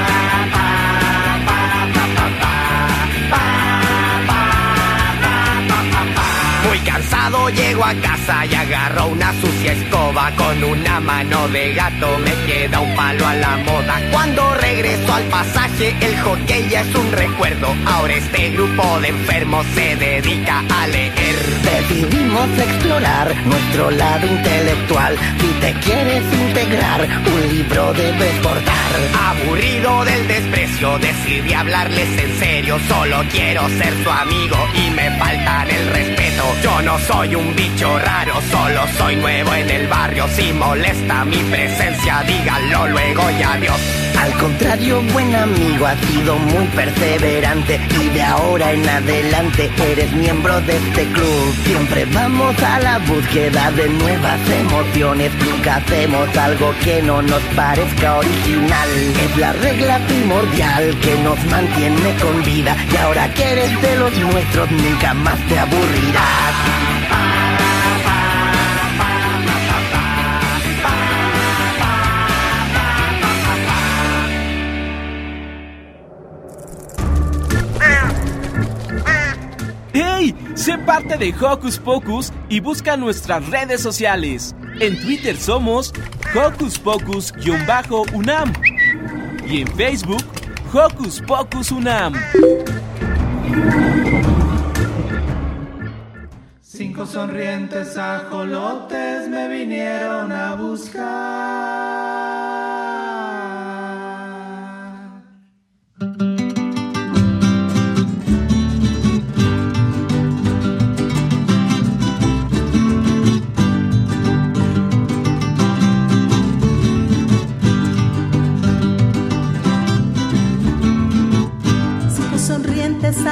Cansado 7.09 7.49
llego 7.49 7.83
a 7.83 7.93
casa 7.95 8.45
y 8.45 8.53
agarro 8.53 9.07
una 9.07 9.33
sucia 9.41 9.73
escoba. 9.73 10.31
Con 10.35 10.63
una 10.63 10.99
mano 10.99 11.47
de 11.49 11.73
gato 11.73 12.17
me 12.19 12.31
queda 12.45 12.79
un 12.79 12.95
palo 12.95 13.27
a 13.27 13.35
la 13.35 13.57
moda. 13.57 14.01
Cuando 14.11 14.53
regreso 14.55 15.13
al 15.13 15.23
pasaje 15.23 15.95
el 16.01 16.19
hockey 16.21 16.69
ya 16.69 16.81
es 16.81 16.95
un 16.95 17.11
recuerdo. 17.11 17.75
Ahora 17.85 18.13
este 18.15 18.51
grupo 18.51 18.99
de 18.99 19.07
enfermos 19.09 19.65
se 19.73 19.95
dedica 19.95 20.63
a 20.69 20.87
leer. 20.87 21.35
Decidimos 21.63 22.49
explorar 22.57 23.35
nuestro 23.45 23.91
lado 23.91 24.27
intelectual. 24.27 25.17
Si 25.39 25.47
te 25.59 25.73
quieres 25.79 26.23
integrar, 26.33 27.07
un 27.25 27.49
libro 27.49 27.93
debes 27.93 28.35
portar. 28.41 28.89
Aburrido 29.29 30.05
del 30.05 30.27
desprecio, 30.27 30.97
decidí 30.99 31.53
hablarles 31.53 32.17
en 32.17 32.39
serio. 32.39 32.79
Solo 32.87 33.23
quiero 33.31 33.67
ser 33.69 33.93
su 34.03 34.09
amigo 34.09 34.57
y 34.75 34.89
me 34.91 35.11
faltan 35.17 35.69
el 35.69 35.87
respeto. 35.87 36.43
Yo 36.63 36.81
no 36.81 36.98
soy 37.07 37.35
un 37.35 37.55
bicho 37.55 37.99
raro, 37.99 38.33
solo 38.51 38.81
soy 38.97 39.15
nuevo 39.15 39.53
en 39.53 39.69
el 39.69 39.87
barrio 39.87 40.27
Si 40.35 40.53
molesta 40.53 41.25
mi 41.25 41.37
presencia, 41.37 42.23
díganlo 42.27 42.87
luego 42.87 43.23
y 43.31 43.43
adiós 43.43 43.79
Al 44.17 44.33
contrario, 44.33 45.01
buen 45.13 45.33
amigo, 45.35 45.85
has 45.85 45.99
sido 46.01 46.37
muy 46.37 46.65
perseverante 46.67 47.79
y 48.01 48.09
de 48.09 48.23
ahora 48.23 48.71
en 48.73 48.87
adelante 48.87 49.71
eres 49.91 50.11
miembro 50.13 50.59
de 50.61 50.77
este 50.77 51.05
club. 51.07 51.53
Siempre 51.63 52.05
vamos 52.05 52.61
a 52.61 52.79
la 52.79 52.97
búsqueda 52.99 53.71
de 53.71 53.89
nuevas 53.89 54.39
emociones, 54.49 55.31
nunca 55.45 55.77
hacemos 55.77 56.37
algo 56.37 56.73
que 56.83 57.01
no 57.01 57.21
nos 57.21 57.41
parezca 57.55 58.17
original. 58.17 58.89
Es 59.23 59.37
la 59.37 59.53
regla 59.53 59.99
primordial 60.07 60.97
que 60.99 61.17
nos 61.19 61.43
mantiene 61.45 62.15
con 62.21 62.43
vida 62.43 62.75
y 62.91 62.97
ahora 62.97 63.33
que 63.33 63.51
eres 63.51 63.81
de 63.81 63.95
los 63.95 64.17
nuestros 64.17 64.71
nunca 64.71 65.13
más 65.13 65.39
te 65.47 65.59
aburrirás. 65.59 66.88
Sé 80.69 80.77
parte 80.77 81.17
de 81.17 81.33
Hocus 81.33 81.79
Pocus 81.79 82.31
y 82.47 82.59
busca 82.59 82.95
nuestras 82.95 83.49
redes 83.49 83.81
sociales. 83.81 84.53
En 84.79 85.01
Twitter 85.01 85.35
somos 85.35 85.91
Hocus 86.35 86.77
Pocus-UNAM 86.77 88.53
y 89.47 89.61
en 89.61 89.67
Facebook 89.69 90.23
Hocus 90.71 91.23
Pocus 91.25 91.71
UNAM. 91.71 92.13
Cinco 96.61 97.07
sonrientes 97.07 97.97
ajolotes 97.97 99.27
me 99.27 99.47
vinieron 99.47 100.31
a 100.31 100.53
buscar. 100.53 102.48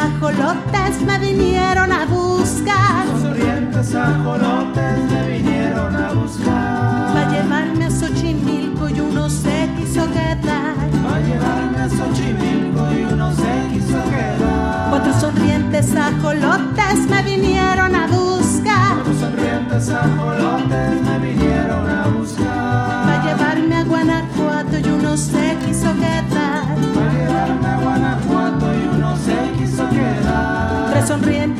Ajolotes 0.08 1.02
me 1.06 1.20
vinieron 1.20 1.92
a 1.92 2.06
buscar. 2.06 3.06
Sonrientes 3.22 3.96
ajolotes 3.96 5.00
me 5.12 5.28
vinieron 5.28 5.96
a 5.96 6.14
buscar. 6.14 7.16
Va 7.16 7.22
a 7.22 7.32
llevarme 7.32 7.86
a 7.86 7.92
Xochimilco 7.92 8.90
y 8.90 9.00
uno 9.00 9.30
se 9.30 9.70
quiso 9.78 10.06
quedar. 10.12 10.76
Va 11.06 11.16
a 11.16 11.20
llevarme 11.20 11.80
a 11.80 11.90
Xochimilco 11.90 12.82
y 12.94 13.14
uno 13.14 13.32
se 13.36 13.54
quiso 13.74 14.00
quedar. 14.12 14.90
Cuatro 14.90 15.14
sonrientes 15.20 15.96
ajolotes 15.96 17.00
me 17.10 17.22
vinieron 17.24 17.96
a 17.96 18.08
buscar. 18.08 18.96
Cuatro 18.96 19.20
sonrientes 19.20 19.90
ajolotes 19.90 21.02
me 21.08 21.20
vinieron 21.20 21.90
a 21.90 22.08
buscar. 22.08 22.48
Va 22.48 23.22
a 23.22 23.26
llevarme 23.26 23.76
a 23.76 23.84
Guanajuato 23.84 24.80
y 24.80 24.90
uno 24.90 25.18
se 25.18 25.58
quiso 25.66 25.94
quedar. 25.96 26.27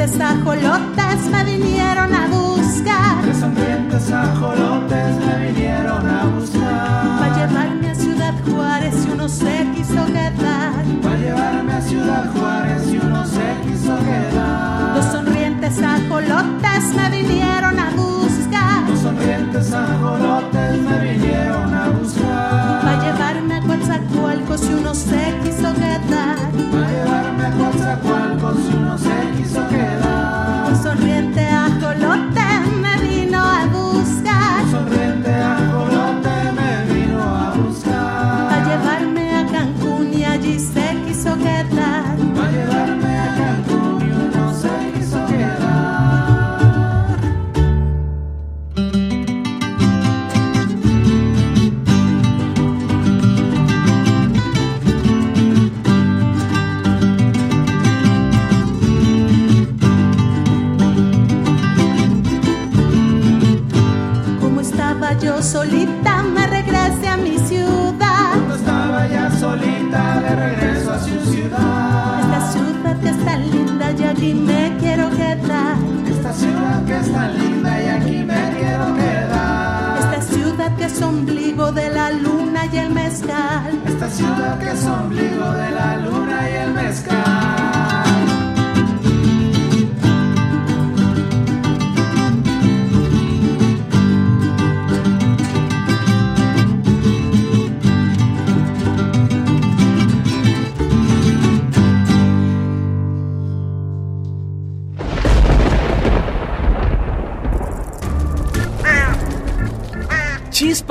Sonrientes 0.08 0.22
ajolotes 0.22 1.30
me 1.32 1.44
vinieron 1.44 2.14
a 2.14 2.28
buscar. 2.28 3.22
Tres 3.24 3.38
sonrientes 3.38 4.12
ajolotes 4.12 5.16
me 5.26 5.52
vinieron 5.52 6.08
a 6.08 6.26
buscar. 6.26 7.20
Va 7.20 7.26
a 7.26 7.38
llevarme 7.38 7.90
a 7.90 7.96
Ciudad 7.96 8.34
Juárez 8.46 9.06
y 9.06 9.12
uno 9.12 9.28
se 9.28 9.68
quiso 9.76 10.06
quedar. 10.06 10.74
Va 11.06 11.12
a 11.12 11.18
llevarme 11.18 11.74
a 11.74 11.82
Ciudad 11.82 12.26
Juárez 12.34 12.88
y 12.92 12.98
uno 12.98 13.26
se 13.26 13.56
quiso 13.66 13.98
quedar. 13.98 14.96
Dos 14.96 15.06
sonrientes 15.06 15.82
ajolotes 15.82 16.84
me 16.96 17.10
vinieron 17.10 17.80
a 17.80 17.90
buscar. 17.92 18.90
Los 18.90 19.00
sonrientes 19.00 19.74
ajolotes 19.74 20.82
me 20.82 21.00
vinieron 21.00 21.74
a 21.74 21.90
buscar. 21.90 22.86
Va 22.86 22.92
a 22.92 23.04
llevarme 23.04 23.56
a 23.56 23.62
Coatzacoalcos 23.62 24.70
y 24.70 24.74
uno 24.74 24.96
se 24.96 25.36
quiso 25.44 25.74
quedar. 25.74 26.38
Va 26.74 26.88
a 26.88 26.92
llevarme 26.92 27.46
a 27.46 27.52
Coatzacoalcos 27.52 28.58
y 28.72 28.76
uno 28.76 28.98
se 28.98 29.32
quiso 29.38 29.68
quedar. 29.68 29.87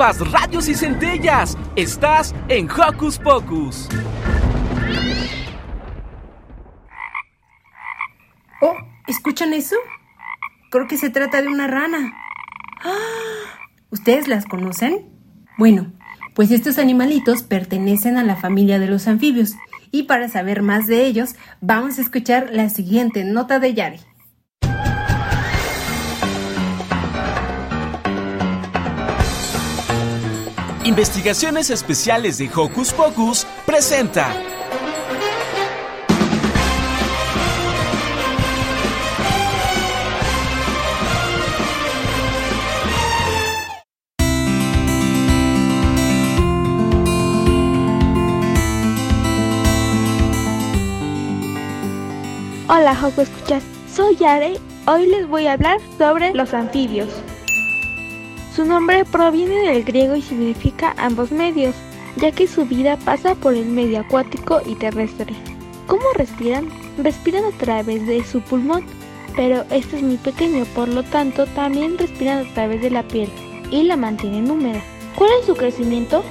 Chispas, 0.07 0.31
radios 0.31 0.67
y 0.69 0.75
centellas. 0.75 1.57
Estás 1.75 2.33
en 2.47 2.69
Hocus 2.69 3.19
Pocus. 3.19 3.89
Oh, 8.61 8.75
¿escuchan 9.07 9.53
eso? 9.53 9.75
Creo 10.71 10.87
que 10.87 10.97
se 10.97 11.09
trata 11.09 11.41
de 11.41 11.47
una 11.47 11.67
rana. 11.67 12.13
¡Ah! 12.83 13.59
¿Ustedes 13.89 14.27
las 14.27 14.45
conocen? 14.45 15.09
Bueno, 15.57 15.93
pues 16.33 16.51
estos 16.51 16.77
animalitos 16.77 17.43
pertenecen 17.43 18.17
a 18.17 18.23
la 18.23 18.35
familia 18.35 18.79
de 18.79 18.87
los 18.87 19.07
anfibios. 19.07 19.55
Y 19.91 20.03
para 20.03 20.29
saber 20.29 20.61
más 20.61 20.87
de 20.87 21.05
ellos, 21.05 21.35
vamos 21.61 21.97
a 21.97 22.01
escuchar 22.01 22.49
la 22.51 22.69
siguiente 22.69 23.23
nota 23.23 23.59
de 23.59 23.73
Yari. 23.73 23.99
Investigaciones 30.87 31.69
Especiales 31.69 32.37
de 32.37 32.49
Hocus 32.55 32.93
Pocus 32.93 33.45
presenta. 33.65 34.33
Hola 52.69 52.95
Joco 52.95 53.23
Escuchas, 53.23 53.63
soy 53.93 54.15
Yare. 54.15 54.57
Hoy 54.85 55.07
les 55.07 55.27
voy 55.27 55.47
a 55.47 55.51
hablar 55.51 55.81
sobre 55.97 56.33
los 56.33 56.53
anfibios. 56.53 57.09
Su 58.57 58.65
nombre 58.65 59.05
proviene 59.05 59.69
del 59.69 59.83
griego 59.83 60.15
y 60.15 60.21
significa 60.23 60.95
ambos 60.97 61.31
medios, 61.31 61.75
ya 62.15 62.31
que 62.31 62.47
su 62.47 62.65
vida 62.65 62.97
pasa 62.97 63.35
por 63.35 63.53
el 63.53 63.67
medio 63.67 63.99
acuático 63.99 64.61
y 64.65 64.73
terrestre. 64.73 65.35
¿Cómo 65.85 66.01
respiran? 66.15 66.67
Respiran 66.97 67.45
a 67.45 67.55
través 67.59 68.07
de 68.07 68.23
su 68.23 68.41
pulmón, 68.41 68.83
pero 69.35 69.63
este 69.69 69.97
es 69.97 70.01
muy 70.01 70.17
pequeño, 70.17 70.65
por 70.73 70.87
lo 70.87 71.03
tanto 71.03 71.45
también 71.45 71.99
respiran 71.99 72.47
a 72.47 72.53
través 72.55 72.81
de 72.81 72.89
la 72.89 73.03
piel 73.03 73.29
y 73.69 73.83
la 73.83 73.95
mantienen 73.95 74.49
húmeda. 74.49 74.81
¿Cuál 75.13 75.29
es 75.39 75.45
su 75.45 75.53
crecimiento? 75.53 76.23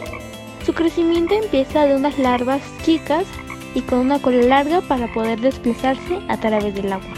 Su 0.65 0.75
crecimiento 0.75 1.33
empieza 1.33 1.87
de 1.87 1.95
unas 1.95 2.19
larvas 2.19 2.61
chicas 2.83 3.25
y 3.73 3.83
con 3.83 4.01
una 4.01 4.21
cola 4.21 4.43
larga 4.43 4.81
para 4.81 5.07
poder 5.15 5.41
desplazarse 5.41 6.19
a 6.27 6.37
través 6.41 6.75
del 6.75 6.93
agua. 6.93 7.15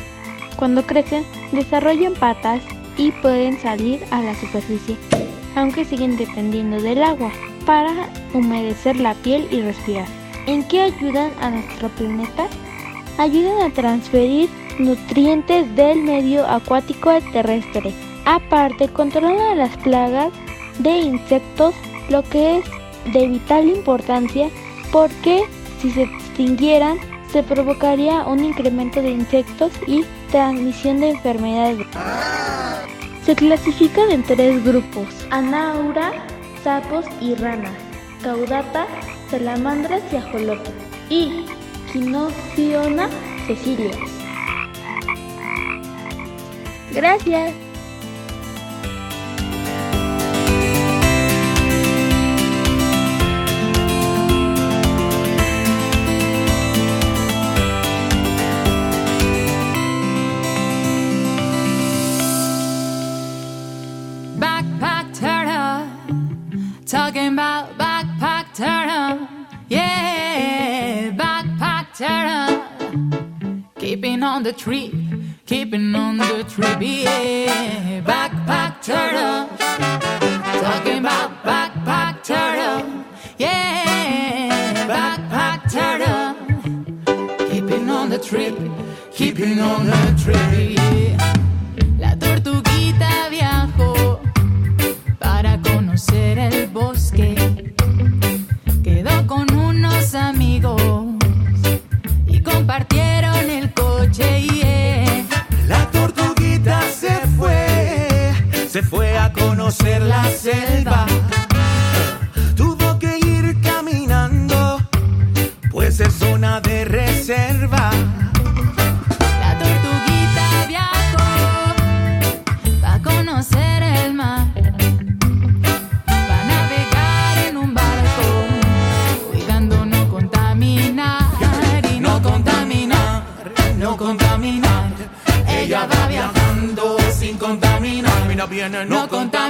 Cuando 0.57 0.83
crecen, 0.83 1.25
desarrollan 1.53 2.13
patas 2.13 2.61
y 2.99 3.13
pueden 3.13 3.59
salir 3.59 4.05
a 4.11 4.21
la 4.21 4.35
superficie, 4.35 4.97
aunque 5.55 5.85
siguen 5.85 6.17
dependiendo 6.19 6.83
del 6.83 7.03
agua 7.03 7.33
para 7.65 8.11
humedecer 8.35 8.97
la 8.97 9.15
piel 9.15 9.49
y 9.51 9.63
respirar. 9.63 10.07
¿En 10.47 10.65
qué 10.65 10.83
ayudan 10.83 11.31
a 11.41 11.51
nuestro 11.51 11.89
planeta? 11.91 12.47
Ayudan 13.17 13.63
a 13.63 13.73
transferir 13.73 14.51
nutrientes 14.79 15.75
del 15.77 16.03
medio 16.03 16.47
acuático 16.47 17.11
al 17.11 17.33
terrestre. 17.33 17.93
Aparte, 18.25 18.89
controlan 18.89 19.59
las 19.59 19.77
plagas 19.79 20.33
de 20.79 20.99
insectos, 20.99 21.75
lo 22.09 22.23
que 22.23 22.59
es 22.59 22.65
de 23.13 23.29
vital 23.29 23.69
importancia 23.69 24.49
porque 24.93 25.43
si 25.81 25.91
se 25.91 26.03
extinguieran, 26.03 26.99
se 27.31 27.43
provocaría 27.43 28.27
un 28.27 28.45
incremento 28.45 29.03
de 29.03 29.11
insectos 29.11 29.73
y 29.87 30.05
transmisión 30.31 31.01
de 31.01 31.11
enfermedades. 31.11 31.87
Se 33.25 33.35
clasifican 33.35 34.11
en 34.11 34.23
tres 34.23 34.65
grupos: 34.65 35.07
anaura, 35.31 36.13
sapos 36.65 37.05
y 37.21 37.35
ranas, 37.35 37.73
caudata, 38.23 38.87
salamandras 39.31 40.03
y 40.13 40.17
ajolotes, 40.17 40.73
y 41.11 41.47
quinociona 41.93 43.09
cecilia. 43.47 43.91
Gracias. 46.93 47.68
Talking 66.89 67.35
about 67.35 67.77
backpack 67.77 68.55
turtle. 68.55 69.29
Yeah, 69.69 71.11
backpack 71.11 71.93
turtle, 71.95 72.65
keeping 73.77 74.23
on 74.23 74.43
the 74.43 74.55
trip, 74.55 74.95
keeping 75.45 75.95
on 75.95 76.17
the 76.17 76.45
trip. 76.49 76.81
Yeah, 76.81 78.01
backpack 78.01 78.81
turtle, 78.83 79.49
talking 80.63 81.01
about 81.01 81.31
backpack 81.45 82.25
turtle. 82.25 83.05
Yeah, 83.37 84.87
backpack 84.89 85.71
turtle, 85.71 86.37
keeping 87.51 87.91
on 87.91 88.09
the 88.09 88.19
trip, 88.19 88.57
keeping 89.13 89.61
on 89.61 89.85
the 89.85 90.23
trip. 90.23 90.79
Yeah. 90.79 91.58
El 96.13 96.67
bosque. 96.69 97.75
Quedó 98.83 99.27
con 99.27 99.53
unos 99.55 100.15
amigos 100.15 100.81
y 102.27 102.41
compartieron 102.41 103.51
el 103.51 103.73
coche. 103.73 104.43
yeah. 104.43 105.25
La 105.67 105.91
tortuguita 105.91 106.83
se 106.83 107.15
fue, 107.39 108.33
se 108.69 108.83
fue 108.83 109.19
a 109.19 109.33
conocer 109.33 110.03
la 110.03 110.25
selva. 110.31 111.07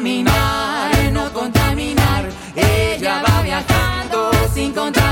Contaminar, 0.09 1.13
no 1.13 1.33
contaminar. 1.33 2.29
Ella 2.57 3.23
va 3.23 3.43
viajando 3.43 4.31
sin 4.55 4.73
contaminar 4.73 5.08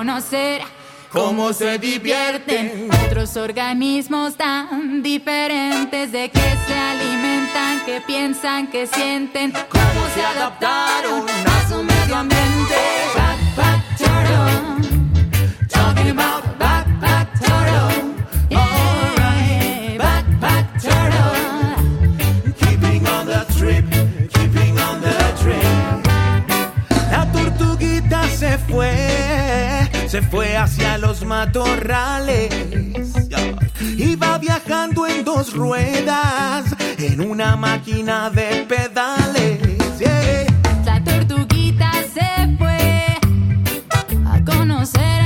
conocer 0.00 0.62
cómo 1.12 1.52
se 1.52 1.76
divierten. 1.78 2.88
otros 3.04 3.36
organismos 3.36 4.34
tan 4.34 5.02
diferentes 5.02 6.10
de 6.10 6.30
que 6.30 6.56
se 6.66 6.74
alimentan, 6.74 7.84
que 7.84 8.00
piensan, 8.06 8.68
que 8.68 8.86
sienten, 8.86 9.52
cómo 9.52 10.06
se 10.14 10.22
adaptaron 10.22 11.26
a 11.28 11.68
su 11.68 11.82
medio 11.82 12.16
ambiente. 12.16 12.99
se 30.10 30.22
fue 30.22 30.56
hacia 30.56 30.98
los 30.98 31.24
matorrales. 31.24 32.52
Iba 33.96 34.38
viajando 34.38 35.06
en 35.06 35.24
dos 35.24 35.54
ruedas, 35.54 36.64
en 36.98 37.20
una 37.20 37.54
máquina 37.54 38.28
de 38.28 38.66
pedales. 38.68 39.60
La 40.84 41.04
tortuguita 41.04 41.92
se 42.12 42.56
fue 42.58 43.18
a 44.26 44.44
conocer. 44.44 45.19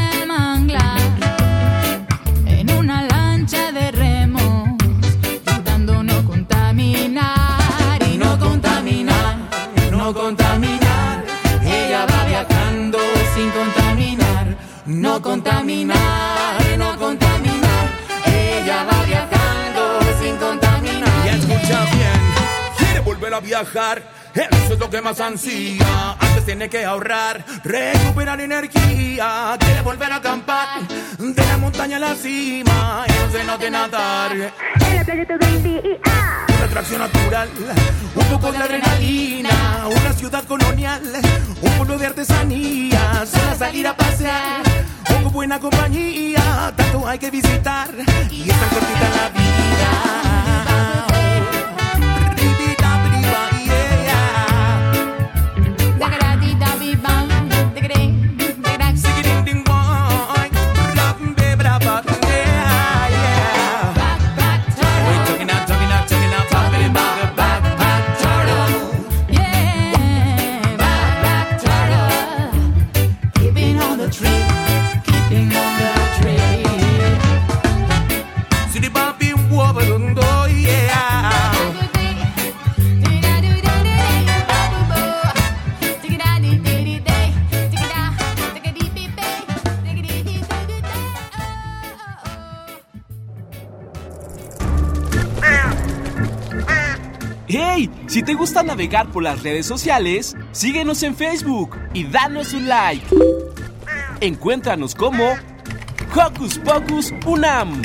Viajar. 23.45 24.03
Eso 24.35 24.73
es 24.73 24.79
lo 24.81 24.91
que 24.91 25.01
más 25.01 25.21
ansía. 25.21 26.17
Antes 26.19 26.45
tiene 26.45 26.69
que 26.69 26.85
ahorrar, 26.85 27.45
recuperar 27.63 28.41
energía. 28.41 29.57
Quiere 29.61 29.83
volver 29.83 30.11
a 30.11 30.17
acampar 30.17 30.81
de 31.19 31.47
la 31.47 31.57
montaña 31.59 31.99
a 31.99 32.01
la 32.01 32.15
cima. 32.17 33.05
Y 33.07 33.13
no 33.13 33.31
se 33.31 33.45
note 33.45 33.71
nadar. 33.71 34.33
En 34.33 34.97
la 34.97 35.05
playa 35.05 35.27
todo 35.27 35.49
el 35.49 35.63
día. 35.63 35.81
Una 36.57 36.65
atracción 36.65 37.01
natural, 37.01 37.49
un 38.15 38.25
poco 38.27 38.51
de 38.51 38.59
adrenalina. 38.59 39.87
Una 39.87 40.13
ciudad 40.15 40.45
colonial, 40.45 41.03
un 41.63 41.71
pueblo 41.73 41.99
de 41.99 42.07
artesanía. 42.07 43.25
Solo 43.27 43.55
salir 43.57 43.87
a 43.87 43.97
pasear, 43.97 44.63
con 45.07 45.33
buena 45.33 45.61
compañía. 45.61 46.73
Tanto 46.77 47.07
hay 47.07 47.19
que 47.21 47.31
visitar 47.31 47.89
y 48.31 48.51
es 48.51 48.59
tan 48.59 48.69
cortita 48.71 49.09
la 49.17 49.29
vida. 49.29 49.55
Te 98.25 98.35
gusta 98.35 98.63
navegar 98.63 99.11
por 99.11 99.23
las 99.23 99.43
redes 99.43 99.67
sociales, 99.67 100.35
síguenos 100.53 101.03
en 101.03 101.15
Facebook 101.15 101.77
y 101.93 102.05
danos 102.05 102.55
un 102.55 102.69
like. 102.69 103.05
Encuéntranos 104.21 104.95
como 104.95 105.35
Hocus 106.15 106.59
Pocus 106.59 107.13
Unam. 107.27 107.83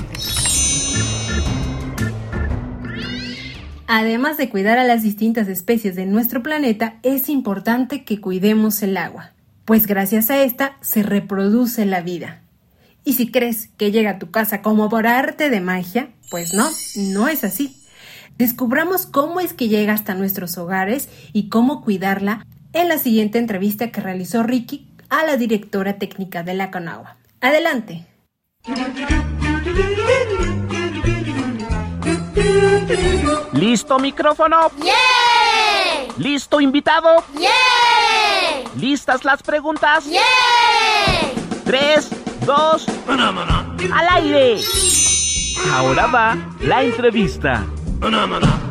Además 3.87 4.37
de 4.37 4.49
cuidar 4.49 4.77
a 4.77 4.83
las 4.85 5.03
distintas 5.03 5.47
especies 5.47 5.95
de 5.95 6.05
nuestro 6.05 6.41
planeta, 6.41 6.99
es 7.03 7.27
importante 7.27 8.05
que 8.05 8.21
cuidemos 8.21 8.81
el 8.81 8.95
agua, 8.97 9.33
pues 9.65 9.87
gracias 9.87 10.29
a 10.29 10.41
esta 10.41 10.77
se 10.81 11.03
reproduce 11.03 11.85
la 11.85 12.01
vida. 12.01 12.43
Y 13.03 13.13
si 13.13 13.31
crees 13.31 13.69
que 13.77 13.91
llega 13.91 14.11
a 14.11 14.19
tu 14.19 14.31
casa 14.31 14.61
como 14.61 14.89
por 14.89 15.07
arte 15.07 15.49
de 15.49 15.59
magia, 15.59 16.11
pues 16.29 16.53
no, 16.53 16.69
no 16.95 17.27
es 17.27 17.43
así. 17.43 17.78
Descubramos 18.39 19.05
cómo 19.05 19.41
es 19.41 19.51
que 19.51 19.67
llega 19.67 19.91
hasta 19.91 20.15
nuestros 20.15 20.57
hogares 20.57 21.09
y 21.33 21.49
cómo 21.49 21.81
cuidarla 21.81 22.45
en 22.71 22.87
la 22.87 22.97
siguiente 22.97 23.37
entrevista 23.37 23.91
que 23.91 23.99
realizó 23.99 24.43
Ricky 24.43 24.87
a 25.09 25.25
la 25.25 25.35
directora 25.35 25.97
técnica 25.97 26.41
de 26.41 26.53
la 26.53 26.71
Conagua. 26.71 27.17
Adelante. 27.41 28.05
¿Listo 33.51 33.99
micrófono? 33.99 34.71
¡Yeah! 34.81 36.13
¿Listo 36.17 36.61
invitado? 36.61 37.21
¡Yeah! 37.37 37.49
¿Listas 38.77 39.25
las 39.25 39.43
preguntas? 39.43 40.05
¡Yeah! 40.05 40.21
Tres, 41.65 42.09
dos, 42.45 42.85
al 43.05 44.07
aire. 44.11 44.61
Ahora 45.73 46.07
va 46.07 46.37
la 46.61 46.83
entrevista. 46.83 47.65
Hola, 48.01 48.68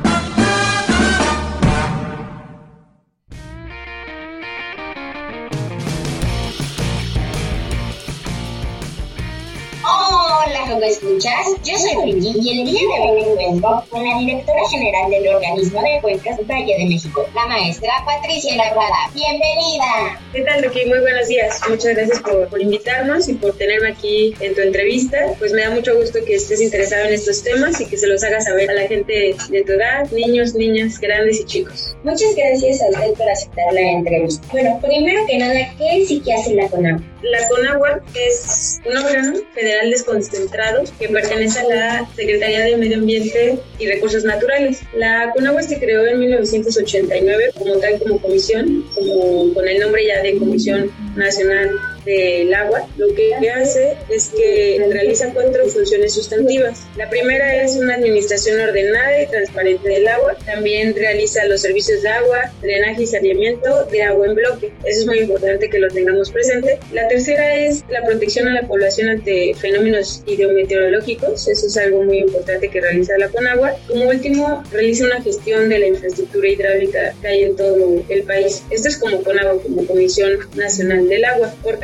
¿cómo 10.68 10.82
escuchas? 10.82 11.46
Yo 11.64 11.76
soy 11.78 12.12
Ricky 12.12 12.32
y 12.40 12.60
el 12.60 12.66
día 12.66 12.80
de 12.80 13.10
hoy 13.10 13.24
me 13.36 13.46
encuentro 13.46 13.84
con 13.88 14.04
la 14.04 14.18
directora 14.18 14.68
general 14.70 15.10
del 15.10 15.28
organismo 15.28 15.82
de 15.82 16.00
cuencas 16.02 16.38
Valle 16.46 16.76
de 16.78 16.84
México, 16.84 17.26
la 17.34 17.46
maestra 17.46 17.90
Patricia 18.04 18.54
Labrada. 18.56 19.10
¡Bienvenida! 19.14 20.20
¿Qué 20.32 20.42
tal, 20.42 20.62
Ricky? 20.62 20.86
Muy 20.86 21.00
buenos 21.00 21.28
días. 21.28 21.60
Muchas 21.68 21.96
gracias 21.96 22.20
por, 22.20 22.48
por, 22.48 22.60
invitarnos 22.60 23.28
y 23.28 23.34
por 23.34 23.56
tenerme 23.56 23.88
aquí 23.88 24.34
en 24.40 24.54
tu 24.54 24.60
entrevista. 24.60 25.18
Pues 25.38 25.52
me 25.52 25.62
da 25.62 25.70
mucho 25.70 25.96
gusto 25.96 26.18
que 26.24 26.34
estés 26.34 26.60
interesado 26.60 27.06
en 27.06 27.14
estos 27.14 27.42
temas 27.42 27.80
y 27.80 27.86
que 27.86 27.96
se 27.96 28.06
los 28.06 28.22
hagas 28.22 28.44
saber 28.44 28.70
a 28.70 28.74
la 28.74 28.86
gente 28.86 29.34
de 29.48 29.64
tu 29.64 29.72
edad, 29.72 30.10
niños, 30.10 30.54
niñas, 30.54 31.00
grandes 31.00 31.40
y 31.40 31.44
chicos. 31.44 31.96
Muchas 32.04 32.34
gracias 32.36 32.82
a 32.82 32.90
usted 32.90 33.14
por 33.14 33.28
aceptar 33.28 33.72
la 33.72 33.80
entrevista. 33.80 34.46
Bueno, 34.52 34.78
primero 34.82 35.26
que 35.26 35.38
nada, 35.38 35.74
¿qué 35.78 36.02
es 36.02 36.10
y 36.10 36.20
qué 36.20 36.34
hace 36.34 36.54
la 36.54 36.68
CONAGUA? 36.68 37.02
La 37.22 37.48
CONAGUA 37.48 38.00
es 38.14 38.80
un 38.86 38.96
órgano 38.96 39.38
federal 39.54 39.90
desconcentrado 39.90 40.57
que 40.98 41.09
pertenece 41.09 41.61
a 41.61 41.64
la 41.64 42.09
Secretaría 42.16 42.64
de 42.64 42.76
Medio 42.76 42.96
Ambiente 42.96 43.59
y 43.78 43.86
Recursos 43.86 44.24
Naturales. 44.24 44.82
La 44.94 45.30
CONAGUA 45.32 45.62
se 45.62 45.78
creó 45.78 46.06
en 46.06 46.18
1989 46.18 47.52
como 47.56 47.76
tal 47.76 47.98
como 47.98 48.20
comisión, 48.20 48.84
como 48.94 49.54
con 49.54 49.68
el 49.68 49.78
nombre 49.78 50.06
ya 50.06 50.22
de 50.22 50.36
Comisión 50.36 50.90
Nacional 51.16 51.70
del 52.09 52.54
agua, 52.54 52.88
lo 52.96 53.14
que 53.14 53.34
hace 53.50 53.96
es 54.09 54.28
que 54.28 54.82
realiza 54.90 55.30
cuatro 55.34 55.66
funciones 55.66 56.14
sustantivas. 56.14 56.86
La 56.96 57.11
primera 57.11 57.62
es 57.62 57.76
una 57.76 57.96
administración 57.96 58.61
ordenada 58.61 59.22
y 59.22 59.26
transparente 59.26 59.88
del 59.88 60.09
agua. 60.09 60.34
También 60.46 60.94
realiza 60.94 61.44
los 61.44 61.61
servicios 61.61 62.02
de 62.02 62.09
agua, 62.09 62.50
drenaje 62.62 63.02
y 63.02 63.06
saneamiento 63.06 63.84
de 63.84 64.02
agua 64.02 64.26
en 64.26 64.34
bloque. 64.34 64.72
Eso 64.84 65.00
es 65.00 65.06
muy 65.06 65.18
importante 65.20 65.68
que 65.68 65.78
lo 65.78 65.88
tengamos 65.88 66.30
presente. 66.30 66.78
La 66.92 67.06
tercera 67.09 67.56
es 67.56 67.84
la 67.90 68.02
protección 68.04 68.48
a 68.48 68.54
la 68.54 68.66
población 68.66 69.11
ante 69.11 69.54
fenómenos 69.54 70.22
hidrometeorológicos. 70.26 71.46
Eso 71.46 71.66
es 71.66 71.76
algo 71.76 72.04
muy 72.04 72.20
importante 72.20 72.70
que 72.70 72.80
realiza 72.80 73.18
la 73.18 73.28
Conagua. 73.28 73.76
Como 73.86 74.09
último, 74.09 74.62
realiza 74.72 75.04
una 75.04 75.20
gestión 75.20 75.68
de 75.68 75.78
la 75.78 75.86
infraestructura 75.88 76.48
hidráulica 76.48 77.14
que 77.20 77.28
hay 77.28 77.44
en 77.44 77.56
todo 77.56 78.02
el 78.09 78.22
país. 78.22 78.62
Esto 78.70 78.88
es 78.88 78.96
como 78.96 79.22
Conagua, 79.22 79.62
como 79.62 79.86
Comisión 79.86 80.38
Nacional 80.56 81.06
del 81.09 81.24
Agua. 81.26 81.52
¿Por 81.62 81.78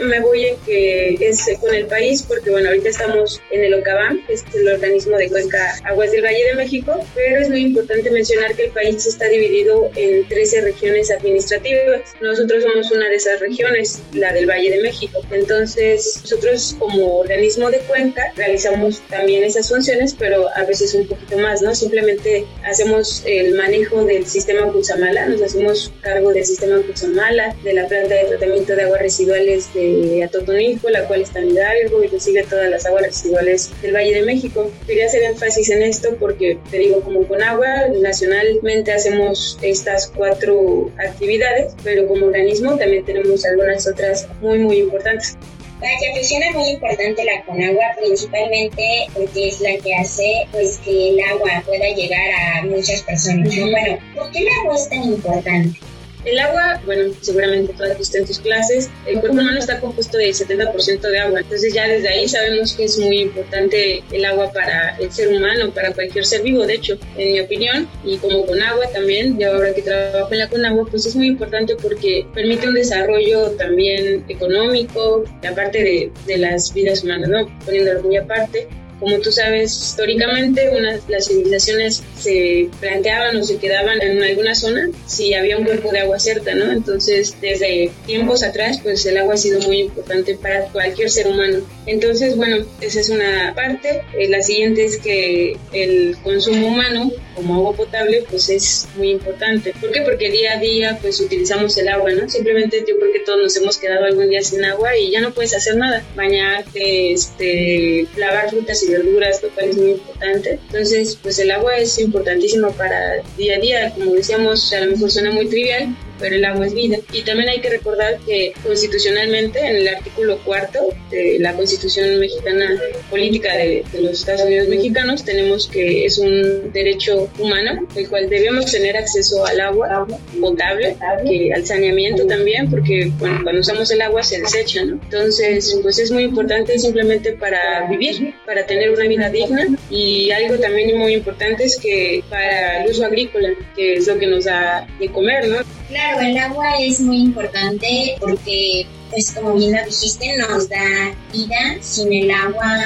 me 0.00 0.20
voy 0.20 0.46
en 0.46 0.56
que 0.66 1.16
es 1.20 1.48
con 1.60 1.74
el 1.74 1.86
país? 1.86 2.22
Porque 2.22 2.50
bueno, 2.50 2.68
ahorita 2.68 2.88
estamos 2.88 3.40
en 3.50 3.64
el 3.64 3.74
OCABAM, 3.74 4.26
que 4.26 4.34
es 4.34 4.44
el 4.54 4.68
organismo 4.68 5.16
de 5.16 5.28
cuenca 5.28 5.78
Aguas 5.84 6.12
del 6.12 6.22
Valle 6.22 6.44
de 6.44 6.54
México, 6.54 7.04
pero 7.14 7.40
es 7.40 7.48
muy 7.48 7.62
importante 7.62 8.10
mencionar 8.10 8.54
que 8.54 8.64
el 8.64 8.70
país 8.70 9.06
está 9.06 9.28
dividido 9.28 9.90
en 9.96 10.26
13 10.28 10.62
regiones 10.62 11.10
administrativas. 11.10 12.14
Nosotros 12.20 12.62
somos 12.62 12.90
una 12.90 13.08
de 13.08 13.16
esas 13.16 13.40
regiones, 13.40 14.00
la 14.12 14.32
del 14.32 14.48
Valle 14.48 14.70
de 14.70 14.82
México. 14.82 15.20
Entonces, 15.30 16.20
nosotros 16.22 16.76
como 16.78 17.18
organismo 17.18 17.70
de 17.70 17.78
cuenca 17.80 18.32
realizamos 18.36 19.00
también 19.08 19.44
esas 19.44 19.68
funciones, 19.68 20.14
pero 20.18 20.48
a 20.54 20.64
veces 20.64 20.94
un 20.94 21.06
poquito 21.06 21.38
más, 21.38 21.62
¿no? 21.62 21.74
Simplemente 21.74 22.46
hacemos 22.64 23.22
el 23.26 23.54
manejo 23.54 24.04
del 24.04 24.26
sistema 24.26 24.70
Cutzamala, 24.72 25.26
nos 25.26 25.42
hacemos 25.42 25.92
cargo 26.00 26.32
del 26.32 26.44
sistema 26.44 26.80
Cutzamala, 26.82 27.54
de 27.62 27.74
la 27.74 27.86
planta 27.86 28.14
de 28.14 28.24
tratamiento 28.24 28.76
de 28.76 28.82
aguas 28.82 29.00
residuales 29.00 29.59
de 29.72 30.24
Atotonilco, 30.24 30.88
la 30.90 31.06
cual 31.06 31.22
está 31.22 31.40
en 31.40 31.50
Hidalgo 31.50 32.02
y 32.02 32.08
recibe 32.08 32.44
todas 32.44 32.70
las 32.70 32.86
aguas 32.86 33.04
residuales 33.04 33.70
del 33.82 33.94
Valle 33.94 34.14
de 34.14 34.22
México. 34.22 34.70
Quería 34.86 35.06
hacer 35.06 35.22
énfasis 35.22 35.70
en 35.70 35.82
esto 35.82 36.16
porque, 36.18 36.58
te 36.70 36.78
digo, 36.78 37.00
como 37.02 37.26
con 37.26 37.42
agua, 37.42 37.88
nacionalmente 38.00 38.92
hacemos 38.92 39.58
estas 39.62 40.12
cuatro 40.14 40.90
actividades, 40.98 41.74
pero 41.82 42.06
como 42.06 42.26
organismo 42.26 42.76
también 42.76 43.04
tenemos 43.04 43.44
algunas 43.44 43.86
otras 43.86 44.26
muy, 44.40 44.58
muy 44.58 44.78
importantes. 44.78 45.36
Vaya, 45.80 46.12
pues 46.12 46.28
suena 46.28 46.50
muy 46.50 46.68
importante 46.70 47.24
la 47.24 47.42
Conagua, 47.44 47.84
principalmente 47.98 49.06
porque 49.14 49.48
es 49.48 49.60
la 49.62 49.78
que 49.82 49.94
hace 49.94 50.46
pues 50.52 50.78
que 50.84 51.10
el 51.10 51.20
agua 51.20 51.62
pueda 51.64 51.88
llegar 51.94 52.30
a 52.30 52.66
muchas 52.66 53.02
personas. 53.02 53.48
¿no? 53.56 53.70
Bueno, 53.70 53.98
¿por 54.14 54.30
qué 54.30 54.40
el 54.40 54.48
agua 54.60 54.74
es 54.76 54.88
tan 54.90 55.04
importante? 55.04 55.80
El 56.24 56.38
agua, 56.38 56.80
bueno, 56.84 57.14
seguramente 57.20 57.72
todas 57.72 57.96
visto 57.98 58.18
en 58.18 58.26
tus 58.26 58.38
clases, 58.38 58.90
el 59.06 59.20
cuerpo 59.20 59.38
humano 59.38 59.58
está 59.58 59.80
compuesto 59.80 60.18
de 60.18 60.30
70% 60.30 61.00
de 61.00 61.18
agua, 61.18 61.40
entonces 61.40 61.72
ya 61.72 61.88
desde 61.88 62.08
ahí 62.08 62.28
sabemos 62.28 62.74
que 62.74 62.84
es 62.84 62.98
muy 62.98 63.20
importante 63.20 64.02
el 64.12 64.24
agua 64.26 64.52
para 64.52 64.96
el 64.98 65.10
ser 65.10 65.28
humano, 65.28 65.70
para 65.72 65.92
cualquier 65.92 66.26
ser 66.26 66.42
vivo, 66.42 66.66
de 66.66 66.74
hecho, 66.74 66.98
en 67.16 67.32
mi 67.32 67.40
opinión, 67.40 67.88
y 68.04 68.18
como 68.18 68.44
con 68.44 68.60
agua 68.60 68.86
también, 68.92 69.38
yo 69.38 69.52
ahora 69.52 69.72
que 69.72 69.82
trabajo 69.82 70.32
en 70.32 70.38
la 70.38 70.48
con 70.48 70.64
agua, 70.64 70.86
pues 70.90 71.06
es 71.06 71.16
muy 71.16 71.28
importante 71.28 71.74
porque 71.76 72.26
permite 72.34 72.68
un 72.68 72.74
desarrollo 72.74 73.52
también 73.52 74.24
económico, 74.28 75.24
aparte 75.48 75.82
de, 75.82 76.12
de 76.26 76.38
las 76.38 76.74
vidas 76.74 77.02
humanas, 77.02 77.28
¿no? 77.30 77.58
Poniéndolo 77.64 78.02
muy 78.02 78.16
aparte, 78.16 78.68
como 79.00 79.18
tú 79.18 79.32
sabes, 79.32 79.72
históricamente 79.72 80.70
las 81.08 81.26
civilizaciones 81.26 82.02
se 82.18 82.68
planteaban 82.80 83.36
o 83.36 83.42
se 83.42 83.56
quedaban 83.56 84.00
en 84.02 84.22
alguna 84.22 84.54
zona 84.54 84.88
si 85.06 85.34
había 85.34 85.56
un 85.56 85.64
cuerpo 85.64 85.90
de 85.90 86.00
agua 86.00 86.18
cerca, 86.18 86.54
¿no? 86.54 86.70
Entonces, 86.70 87.34
desde 87.40 87.90
tiempos 88.06 88.42
atrás, 88.42 88.78
pues 88.82 89.04
el 89.06 89.16
agua 89.16 89.34
ha 89.34 89.38
sido 89.38 89.60
muy 89.60 89.80
importante 89.80 90.34
para 90.36 90.66
cualquier 90.66 91.10
ser 91.10 91.26
humano. 91.26 91.58
Entonces, 91.86 92.36
bueno, 92.36 92.64
esa 92.80 93.00
es 93.00 93.08
una 93.08 93.54
parte. 93.54 94.02
Eh, 94.18 94.28
la 94.28 94.42
siguiente 94.42 94.84
es 94.84 94.98
que 94.98 95.56
el 95.72 96.16
consumo 96.22 96.68
humano 96.68 97.10
como 97.40 97.54
agua 97.56 97.74
potable, 97.74 98.24
pues 98.28 98.50
es 98.50 98.86
muy 98.96 99.10
importante. 99.10 99.72
¿Por 99.80 99.90
qué? 99.90 100.02
Porque 100.02 100.30
día 100.30 100.54
a 100.54 100.60
día, 100.60 100.98
pues 101.00 101.20
utilizamos 101.20 101.76
el 101.78 101.88
agua, 101.88 102.10
¿no? 102.12 102.28
Simplemente 102.28 102.84
yo 102.86 102.98
creo 102.98 103.12
que 103.12 103.20
todos 103.20 103.40
nos 103.40 103.56
hemos 103.56 103.78
quedado 103.78 104.04
algún 104.04 104.28
día 104.28 104.42
sin 104.42 104.62
agua 104.64 104.96
y 104.96 105.10
ya 105.10 105.20
no 105.20 105.32
puedes 105.32 105.54
hacer 105.54 105.76
nada. 105.76 106.04
Bañarte, 106.14 107.12
este, 107.12 108.06
lavar 108.16 108.50
frutas 108.50 108.82
y 108.82 108.90
verduras, 108.90 109.42
lo 109.42 109.48
cual 109.50 109.70
es 109.70 109.76
muy 109.78 109.90
importante. 109.92 110.58
Entonces, 110.66 111.18
pues 111.22 111.38
el 111.38 111.50
agua 111.50 111.76
es 111.78 111.98
importantísimo 111.98 112.70
para 112.72 113.22
día 113.38 113.56
a 113.56 113.60
día. 113.60 113.94
Como 113.94 114.12
decíamos, 114.12 114.72
a 114.72 114.80
lo 114.80 114.92
mejor 114.92 115.10
suena 115.10 115.30
muy 115.30 115.48
trivial, 115.48 115.94
pero 116.20 116.36
el 116.36 116.44
agua 116.44 116.66
es 116.66 116.74
vida. 116.74 116.98
Y 117.12 117.22
también 117.22 117.48
hay 117.48 117.60
que 117.60 117.70
recordar 117.70 118.18
que 118.26 118.52
constitucionalmente, 118.62 119.58
en 119.60 119.76
el 119.76 119.88
artículo 119.88 120.38
cuarto 120.44 120.78
de 121.10 121.38
la 121.40 121.54
Constitución 121.54 122.18
Mexicana 122.20 122.80
Política 123.08 123.56
de, 123.56 123.84
de, 123.92 124.02
los 124.02 124.20
Estados 124.20 124.42
Unidos 124.42 124.68
Mexicanos, 124.68 125.24
tenemos 125.24 125.68
que 125.68 126.04
es 126.04 126.18
un 126.18 126.72
derecho 126.72 127.28
humano, 127.38 127.86
el 127.96 128.08
cual 128.08 128.28
debemos 128.28 128.70
tener 128.70 128.96
acceso 128.96 129.44
al 129.46 129.60
agua 129.60 130.06
potable, 130.40 130.96
que 131.24 131.52
al 131.52 131.66
saneamiento 131.66 132.26
también, 132.26 132.70
porque 132.70 133.10
bueno, 133.18 133.40
cuando 133.42 133.60
usamos 133.60 133.90
el 133.90 134.02
agua 134.02 134.22
se 134.22 134.40
desecha, 134.40 134.84
¿no? 134.84 135.00
Entonces, 135.02 135.78
pues 135.82 135.98
es 135.98 136.10
muy 136.10 136.24
importante 136.24 136.78
simplemente 136.78 137.32
para 137.32 137.86
vivir, 137.88 138.34
para 138.46 138.66
tener 138.66 138.90
una 138.90 139.06
vida 139.06 139.30
digna 139.30 139.66
y 139.90 140.30
algo 140.30 140.56
también 140.58 140.98
muy 140.98 141.14
importante 141.14 141.64
es 141.64 141.76
que 141.76 142.22
para 142.28 142.82
el 142.82 142.90
uso 142.90 143.04
agrícola, 143.04 143.50
que 143.74 143.94
es 143.94 144.06
lo 144.06 144.18
que 144.18 144.26
nos 144.26 144.44
da 144.44 144.86
de 144.98 145.08
comer, 145.08 145.48
¿no? 145.48 145.56
Claro, 145.88 146.09
el 146.18 146.36
agua 146.38 146.76
es 146.78 147.00
muy 147.00 147.18
importante 147.18 148.16
porque, 148.20 148.86
pues 149.10 149.30
como 149.32 149.54
bien 149.54 149.72
lo 149.72 149.84
dijiste, 149.84 150.36
nos 150.36 150.68
da 150.68 151.14
vida. 151.32 151.76
Sin 151.80 152.12
el 152.12 152.30
agua, 152.30 152.84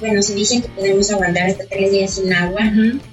bueno, 0.00 0.22
se 0.22 0.34
dice 0.34 0.60
que 0.60 0.68
podemos 0.68 1.10
aguantar 1.10 1.48
hasta 1.48 1.64
tres 1.66 1.90
días 1.92 2.14
sin 2.14 2.32
agua, 2.32 2.62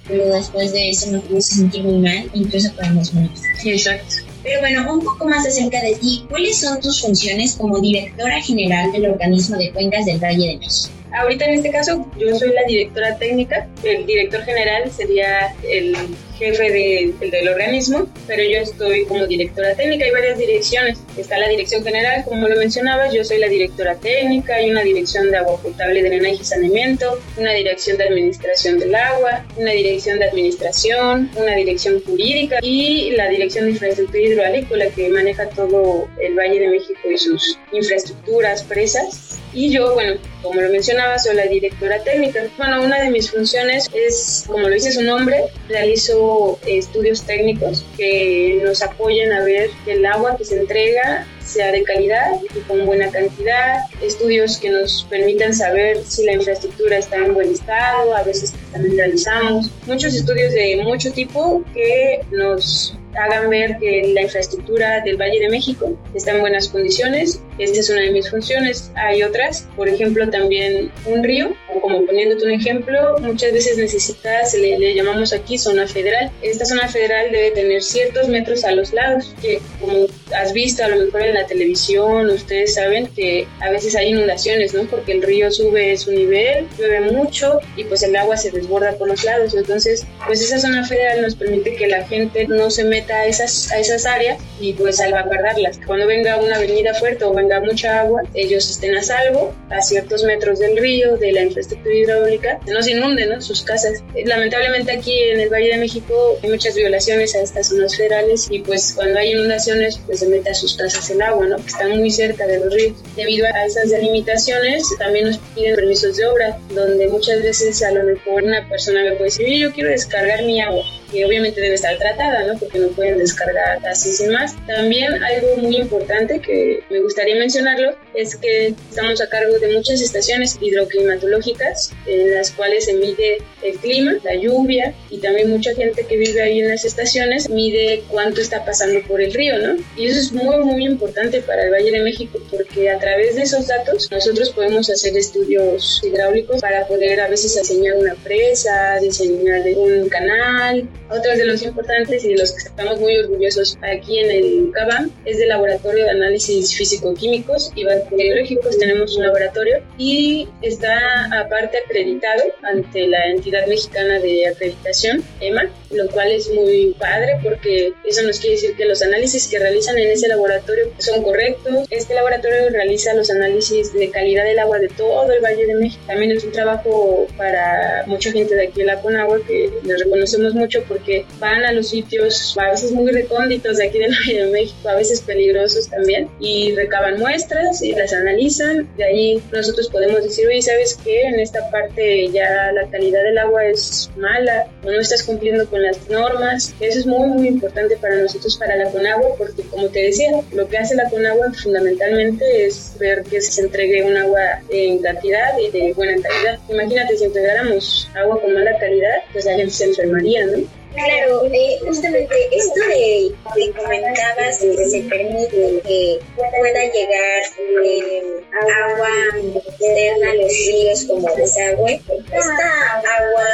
pero 0.08 0.26
después 0.34 0.74
de 0.74 0.90
eso 0.90 1.12
nos 1.12 1.24
a 1.24 1.56
sentir 1.56 1.84
muy 1.84 2.00
mal, 2.00 2.30
incluso 2.34 2.72
podemos 2.74 3.14
morir. 3.14 3.32
Exacto. 3.64 4.16
Pero 4.44 4.60
bueno, 4.60 4.94
un 4.94 5.02
poco 5.02 5.28
más 5.28 5.46
acerca 5.48 5.82
de 5.82 5.96
ti, 5.96 6.26
¿cuáles 6.30 6.60
son 6.60 6.80
tus 6.80 7.02
funciones 7.02 7.56
como 7.56 7.80
directora 7.80 8.40
general 8.42 8.92
del 8.92 9.08
organismo 9.08 9.58
de 9.58 9.72
cuencas 9.72 10.06
del 10.06 10.20
Valle 10.20 10.50
de 10.50 10.58
México? 10.58 10.94
Ahorita 11.18 11.46
en 11.46 11.54
este 11.56 11.72
caso 11.72 12.06
yo 12.20 12.36
soy 12.38 12.50
la 12.50 12.64
directora 12.68 13.18
técnica, 13.18 13.68
el 13.84 14.06
director 14.06 14.44
general 14.44 14.92
sería 14.92 15.56
el 15.68 15.96
jefe 16.38 16.72
de, 16.72 17.14
del 17.30 17.50
organismo, 17.50 18.08
pero 18.28 18.44
yo 18.44 18.60
estoy 18.60 19.06
como 19.06 19.26
directora 19.26 19.76
técnica, 19.76 20.06
hay 20.06 20.12
varias 20.12 20.38
direcciones, 20.38 21.00
está 21.18 21.38
la 21.38 21.50
dirección 21.50 21.84
general, 21.84 22.24
como 22.26 22.48
lo 22.48 22.56
mencionabas, 22.58 23.14
yo 23.14 23.24
soy 23.24 23.40
la 23.40 23.48
directora 23.48 23.96
técnica, 23.96 24.56
hay 24.56 24.70
una 24.70 24.84
dirección 24.84 25.32
de 25.32 25.38
agua 25.38 25.58
potable, 25.62 26.04
drenaje 26.04 26.38
y 26.42 26.44
saneamiento, 26.44 27.20
una 27.38 27.54
dirección 27.54 27.98
de 27.98 28.06
administración 28.06 28.80
del 28.80 28.96
agua, 28.96 29.46
una 29.58 29.72
dirección 29.72 30.20
de 30.20 30.26
administración, 30.26 31.30
una 31.36 31.56
dirección 31.56 32.02
jurídica 32.04 32.60
y 32.62 33.12
la 33.12 33.30
dirección 33.30 33.66
de 33.66 33.72
infraestructura 33.72 34.24
hidroalícola 34.24 34.88
que 34.90 35.10
maneja 35.10 35.50
todo 35.50 36.08
el 36.20 36.36
Valle 36.36 36.60
de 36.60 36.68
México 36.68 37.00
y 37.10 37.18
sus 37.18 37.58
infraestructuras, 37.72 38.64
presas. 38.64 39.40
Y 39.54 39.72
yo, 39.72 39.94
bueno, 39.94 40.16
como 40.42 40.62
lo 40.62 40.70
mencionaba, 40.70 41.18
soy 41.18 41.36
la 41.36 41.46
directora 41.46 42.04
técnica. 42.04 42.44
Bueno, 42.58 42.84
una 42.84 43.02
de 43.02 43.10
mis 43.10 43.32
funciones 43.32 43.90
es, 43.94 44.44
como 44.48 44.68
lo 44.68 44.74
dice 44.74 44.92
su 44.92 45.02
nombre, 45.02 45.46
realizo 45.70 46.25
estudios 46.66 47.24
técnicos 47.24 47.86
que 47.98 48.62
nos 48.64 48.82
apoyen 48.82 49.32
a 49.32 49.44
ver 49.44 49.70
que 49.84 49.94
el 49.94 50.06
agua 50.06 50.36
que 50.38 50.46
se 50.46 50.60
entrega 50.60 51.28
sea 51.40 51.72
de 51.72 51.84
calidad 51.84 52.32
y 52.56 52.60
con 52.62 52.86
buena 52.86 53.10
cantidad, 53.12 53.82
estudios 54.02 54.58
que 54.58 54.70
nos 54.70 55.06
permitan 55.10 55.54
saber 55.54 56.04
si 56.04 56.26
la 56.26 56.34
infraestructura 56.34 56.98
está 56.98 57.18
en 57.18 57.34
buen 57.34 57.52
estado, 57.52 58.16
a 58.16 58.24
veces 58.24 58.54
también 58.72 58.98
realizamos. 58.98 59.70
Muchos 59.86 60.16
estudios 60.16 60.54
de 60.54 60.82
mucho 60.84 61.12
tipo 61.12 61.64
que 61.74 62.22
nos 62.32 62.96
hagan 63.18 63.50
ver 63.50 63.78
que 63.80 64.12
la 64.14 64.22
infraestructura 64.22 65.02
del 65.02 65.18
Valle 65.18 65.40
de 65.40 65.50
México 65.50 65.98
está 66.14 66.32
en 66.32 66.42
buenas 66.42 66.70
condiciones. 66.70 67.42
Esta 67.58 67.80
es 67.80 67.90
una 67.90 68.02
de 68.02 68.12
mis 68.12 68.30
funciones. 68.30 68.92
Hay 68.96 69.24
otras, 69.24 69.68
por 69.76 69.88
ejemplo, 69.88 70.30
también 70.30 70.92
un 71.06 71.24
río, 71.24 71.56
como 71.82 72.06
poniéndote 72.06 72.46
un 72.46 72.52
ejemplo, 72.52 73.18
muchas 73.22 73.54
veces 73.54 73.78
necesita, 73.78 74.46
se 74.46 74.60
le, 74.60 74.78
le, 74.78 74.94
llamamos 74.94 75.34
aquí 75.34 75.58
zona 75.58 75.88
federal. 75.88 76.32
Esta 76.42 76.66
zona 76.66 76.88
federal 76.88 77.32
debe 77.32 77.52
tener 77.52 77.82
ciertos 77.82 78.28
metros 78.28 78.66
a 78.66 78.72
los 78.72 78.94
lados, 78.94 79.34
que 79.42 79.62
como 79.80 80.08
has 80.36 80.54
visto 80.54 80.84
a 80.84 80.90
lo 80.90 80.98
mejor 80.98 81.22
en 81.22 81.36
la 81.36 81.46
televisión, 81.46 82.30
ustedes 82.30 82.74
saben 82.76 83.08
que 83.08 83.48
a 83.62 83.70
veces 83.70 83.96
hay 83.96 84.10
inundaciones, 84.10 84.74
¿no? 84.74 84.84
Porque 84.84 85.14
el 85.14 85.22
río 85.22 85.50
sube 85.52 85.96
su 85.98 86.12
nivel, 86.12 86.68
llueve 86.78 87.12
mucho 87.12 87.60
y 87.78 87.86
pues 87.86 88.04
el 88.04 88.16
agua 88.16 88.36
se 88.38 88.52
desborda 88.52 88.94
por 88.94 89.08
los 89.08 89.24
lados. 89.24 89.54
Entonces, 89.54 90.06
pues 90.26 90.42
esa 90.42 90.60
zona 90.60 90.86
federal 90.86 91.22
nos 91.22 91.36
permite 91.36 91.76
que 91.76 91.88
la 91.88 92.06
gente 92.06 92.48
no 92.48 92.70
se 92.70 92.84
meta 92.84 93.05
a 93.14 93.26
esas, 93.26 93.72
a 93.72 93.80
esas 93.80 94.06
áreas 94.06 94.38
y 94.60 94.74
pues 94.74 94.98
salvaguardarlas. 94.98 95.80
Cuando 95.86 96.08
venga 96.08 96.38
una 96.38 96.56
avenida 96.56 96.94
fuerte 96.94 97.24
o 97.26 97.34
venga 97.34 97.60
mucha 97.62 98.02
agua, 98.02 98.24
ellos 98.34 98.70
estén 98.70 98.96
a 98.96 99.04
salvo 99.04 99.54
a 99.70 99.82
ciertos 99.82 100.24
metros 100.24 100.60
del 100.60 100.78
río, 100.78 101.18
de 101.18 101.32
la 101.32 101.44
infraestructura 101.44 101.96
hidráulica, 101.96 102.60
no 102.68 102.82
se 102.82 102.92
inunden 102.92 103.30
¿no? 103.30 103.42
sus 103.42 103.62
casas. 103.64 104.04
Lamentablemente 104.26 104.92
aquí 104.92 105.18
en 105.18 105.40
el 105.40 105.50
Valle 105.50 105.70
de 105.70 105.78
México 105.78 106.38
hay 106.42 106.50
muchas 106.50 106.76
violaciones 106.76 107.36
a 107.36 107.42
estas 107.42 107.70
zonas 107.70 107.96
federales 107.96 108.48
y 108.50 108.60
pues 108.60 108.94
cuando 108.94 109.20
hay 109.20 109.32
inundaciones 109.32 110.00
pues 110.06 110.20
se 110.20 110.28
mete 110.28 110.50
a 110.50 110.54
sus 110.54 110.76
casas 110.78 111.10
el 111.10 111.22
agua, 111.22 111.48
¿no? 111.48 111.58
que 111.58 111.68
están 111.68 111.98
muy 111.98 112.12
cerca 112.12 112.48
de 112.48 112.60
los 112.60 112.74
ríos. 112.74 112.98
Debido 113.16 113.48
a 113.48 113.66
esas 113.66 113.90
delimitaciones 113.90 114.84
también 114.98 115.28
nos 115.28 115.38
piden 115.38 115.76
permisos 115.76 116.18
de 116.18 116.26
obra, 116.26 116.58
donde 116.70 117.08
muchas 117.08 117.42
veces 117.42 117.82
a 117.84 117.92
lo 117.92 118.04
mejor 118.04 118.44
una 118.44 118.68
persona 118.68 119.04
me 119.04 119.12
puede 119.12 119.26
decir, 119.26 119.48
yo 119.48 119.72
quiero 119.72 119.90
descargar 119.90 120.44
mi 120.44 120.62
agua 120.62 120.84
que 121.12 121.26
obviamente 121.26 121.62
debe 121.62 121.76
estar 121.76 121.98
tratada, 121.98 122.46
¿no? 122.46 122.58
Porque 122.60 122.80
no 122.80 122.85
pueden 122.90 123.18
descargar 123.18 123.86
así 123.86 124.12
sin 124.12 124.32
más. 124.32 124.56
También 124.68 125.24
algo 125.24 125.58
muy 125.58 125.78
importante 125.78 126.40
que 126.40 126.84
me 126.90 127.00
gustaría 127.02 127.36
mencionarlo 127.36 127.96
es 128.14 128.36
que 128.36 128.74
estamos 128.90 129.22
a 129.22 129.30
cargo 129.30 129.58
de 129.60 129.74
muchas 129.74 130.02
estaciones 130.02 130.58
hidroclimatológicas 130.62 131.94
en 132.06 132.34
las 132.34 132.52
cuales 132.52 132.86
se 132.86 132.94
mide 132.94 133.38
el 133.64 133.78
clima, 133.78 134.14
la 134.24 134.36
lluvia 134.36 134.94
y 135.10 135.20
también 135.20 135.50
mucha 135.50 135.74
gente 135.74 136.06
que 136.06 136.18
vive 136.18 136.42
ahí 136.42 136.60
en 136.60 136.70
las 136.70 136.86
estaciones 136.86 137.50
mide 137.50 138.04
cuánto 138.10 138.42
está 138.42 138.64
pasando 138.64 139.02
por 139.08 139.22
el 139.22 139.34
río, 139.34 139.58
¿no? 139.58 139.76
Y 139.98 140.08
eso 140.08 140.20
es 140.20 140.32
muy, 140.32 140.58
muy 140.60 140.86
importante 140.86 141.42
para 141.42 141.64
el 141.64 141.72
Valle 141.72 141.92
de 141.92 142.02
México 142.02 142.40
porque 142.50 142.90
a 142.90 143.00
través 143.00 143.36
de 143.36 143.44
esos 143.44 143.68
datos 143.68 144.10
nosotros 144.12 144.50
podemos 144.52 144.90
hacer 144.90 145.18
estudios 145.18 146.02
hidráulicos 146.04 146.62
para 146.62 146.88
poder 146.88 147.20
a 147.20 147.28
veces 147.28 147.56
diseñar 147.56 147.98
una 147.98 148.16
presa, 148.16 148.98
diseñar 149.02 149.62
un 149.76 150.10
canal. 150.10 150.88
Otros 151.10 151.38
de 151.38 151.46
los 151.46 151.62
importantes 151.62 152.24
y 152.26 152.30
de 152.30 152.38
los 152.38 152.52
que 152.52 152.60
estamos 152.78 153.00
muy 153.00 153.16
orgullosos 153.16 153.78
aquí 153.82 154.20
en 154.20 154.32
el 154.32 154.72
CABAM 154.74 155.10
es 155.24 155.38
del 155.38 155.48
Laboratorio 155.48 156.04
de 156.04 156.10
Análisis 156.10 156.76
Físico-Químicos 156.76 157.72
y 157.74 157.86
Bacteriológicos. 157.86 158.78
Tenemos 158.78 159.16
un 159.16 159.24
laboratorio 159.24 159.82
y 159.98 160.50
está 160.62 161.24
aparte 161.40 161.78
acreditado 161.78 162.44
ante 162.64 163.08
la 163.08 163.28
entidad 163.28 163.66
mexicana 163.68 164.20
de 164.20 164.48
acreditación, 164.48 165.24
EMA, 165.40 165.70
lo 165.92 166.10
cual 166.10 166.34
es 166.34 166.52
muy 166.52 166.94
padre 167.00 167.40
porque 167.42 167.94
eso 168.04 168.24
nos 168.24 168.40
quiere 168.40 168.56
decir 168.56 168.76
que 168.76 168.84
los 168.84 169.02
análisis 169.02 169.48
que 169.48 169.58
realizan 169.58 169.98
en 169.98 170.12
ese 170.12 170.28
laboratorio 170.28 170.92
son 170.98 171.24
correctos. 171.24 171.88
Este 171.90 172.14
laboratorio 172.14 172.70
realiza 172.72 173.14
los 173.14 173.32
análisis 173.32 173.94
de 173.94 174.10
calidad 174.10 174.44
del 174.44 174.60
agua 174.60 174.80
de 174.80 174.90
todo 174.90 175.32
el 175.32 175.42
Valle 175.42 175.66
de 175.66 175.76
México. 175.76 176.04
También 176.08 176.32
es 176.32 176.44
un 176.44 176.52
trabajo 176.52 177.26
para 177.38 178.04
mucha 178.08 178.34
gente 178.34 178.54
de 178.54 178.68
aquí 178.68 178.82
en 178.82 178.88
la 178.88 179.00
Conagua 179.00 179.40
que 179.48 179.72
les 179.84 180.04
reconocemos 180.04 180.54
mucho 180.54 180.84
porque 180.90 181.26
van 181.40 181.64
a 181.64 181.72
los 181.72 181.88
sitios 181.88 182.54
a 182.66 182.72
veces 182.72 182.92
muy 182.92 183.12
recónditos 183.12 183.78
de 183.78 183.88
aquí 183.88 184.00
del 184.00 184.12
Valle 184.12 184.46
de 184.46 184.52
México, 184.52 184.90
a 184.90 184.96
veces 184.96 185.22
peligrosos 185.22 185.90
también, 185.90 186.30
y 186.40 186.74
recaban 186.76 187.20
muestras 187.20 187.82
y 187.82 187.94
las 187.94 188.14
analizan. 188.14 188.90
De 188.98 189.04
ahí 189.04 189.44
nosotros 189.52 189.90
podemos 189.90 190.24
decir, 190.24 190.48
oye, 190.48 190.62
¿sabes 190.62 190.98
qué? 191.04 191.22
En 191.24 191.40
esta 191.40 191.70
parte 191.70 192.30
ya 192.30 192.72
la 192.72 192.88
calidad 192.90 193.24
del 193.24 193.38
agua 193.38 193.66
es 193.66 194.10
mala 194.18 194.68
o 194.84 194.92
no 194.92 195.00
estás 195.00 195.24
cumpliendo 195.24 195.68
con 195.70 195.82
las 195.84 196.10
normas. 196.10 196.74
Eso 196.80 197.00
es 197.00 197.06
muy, 197.06 197.28
muy 197.28 197.48
importante 197.48 197.98
para 197.98 198.16
nosotros, 198.16 198.58
para 198.58 198.76
la 198.76 198.90
Conagua, 198.90 199.36
porque 199.38 199.64
como 199.64 199.88
te 199.90 200.04
decía, 200.04 200.32
lo 200.52 200.68
que 200.68 200.78
hace 200.78 200.96
la 200.96 201.10
Conagua 201.10 201.52
fundamentalmente 201.54 202.66
es 202.66 202.96
ver 203.00 203.24
que 203.24 203.42
se 203.42 203.62
entregue 203.62 204.04
un 204.04 204.18
agua 204.18 204.62
en 204.70 205.00
cantidad 205.00 205.58
y 205.60 205.70
de 205.70 205.94
buena 205.94 206.22
calidad. 206.22 206.60
Imagínate 206.70 207.18
si 207.18 207.26
entregáramos 207.26 208.10
agua 208.16 208.42
con 208.42 208.54
mala 208.54 208.78
calidad, 208.80 209.16
pues 209.32 209.46
la 209.46 209.54
gente 209.54 209.72
se 209.72 209.86
enfermaría, 209.86 210.46
¿no? 210.46 210.85
Claro, 210.96 211.46
eh, 211.52 211.78
justamente 211.86 212.36
esto 212.52 212.80
de 212.88 213.36
que 213.54 213.72
comentabas 213.74 214.60
que 214.60 214.90
se 214.90 215.02
permite 215.02 215.82
que 215.86 216.20
pueda 216.36 216.84
llegar 216.86 217.42
eh, 217.84 218.24
agua 218.54 219.10
externa 219.56 220.32
a 220.32 220.36
los 220.36 220.52
ríos 220.68 221.04
como 221.06 221.36
desagüe, 221.36 222.02
esta 222.32 223.04
agua, 223.18 223.46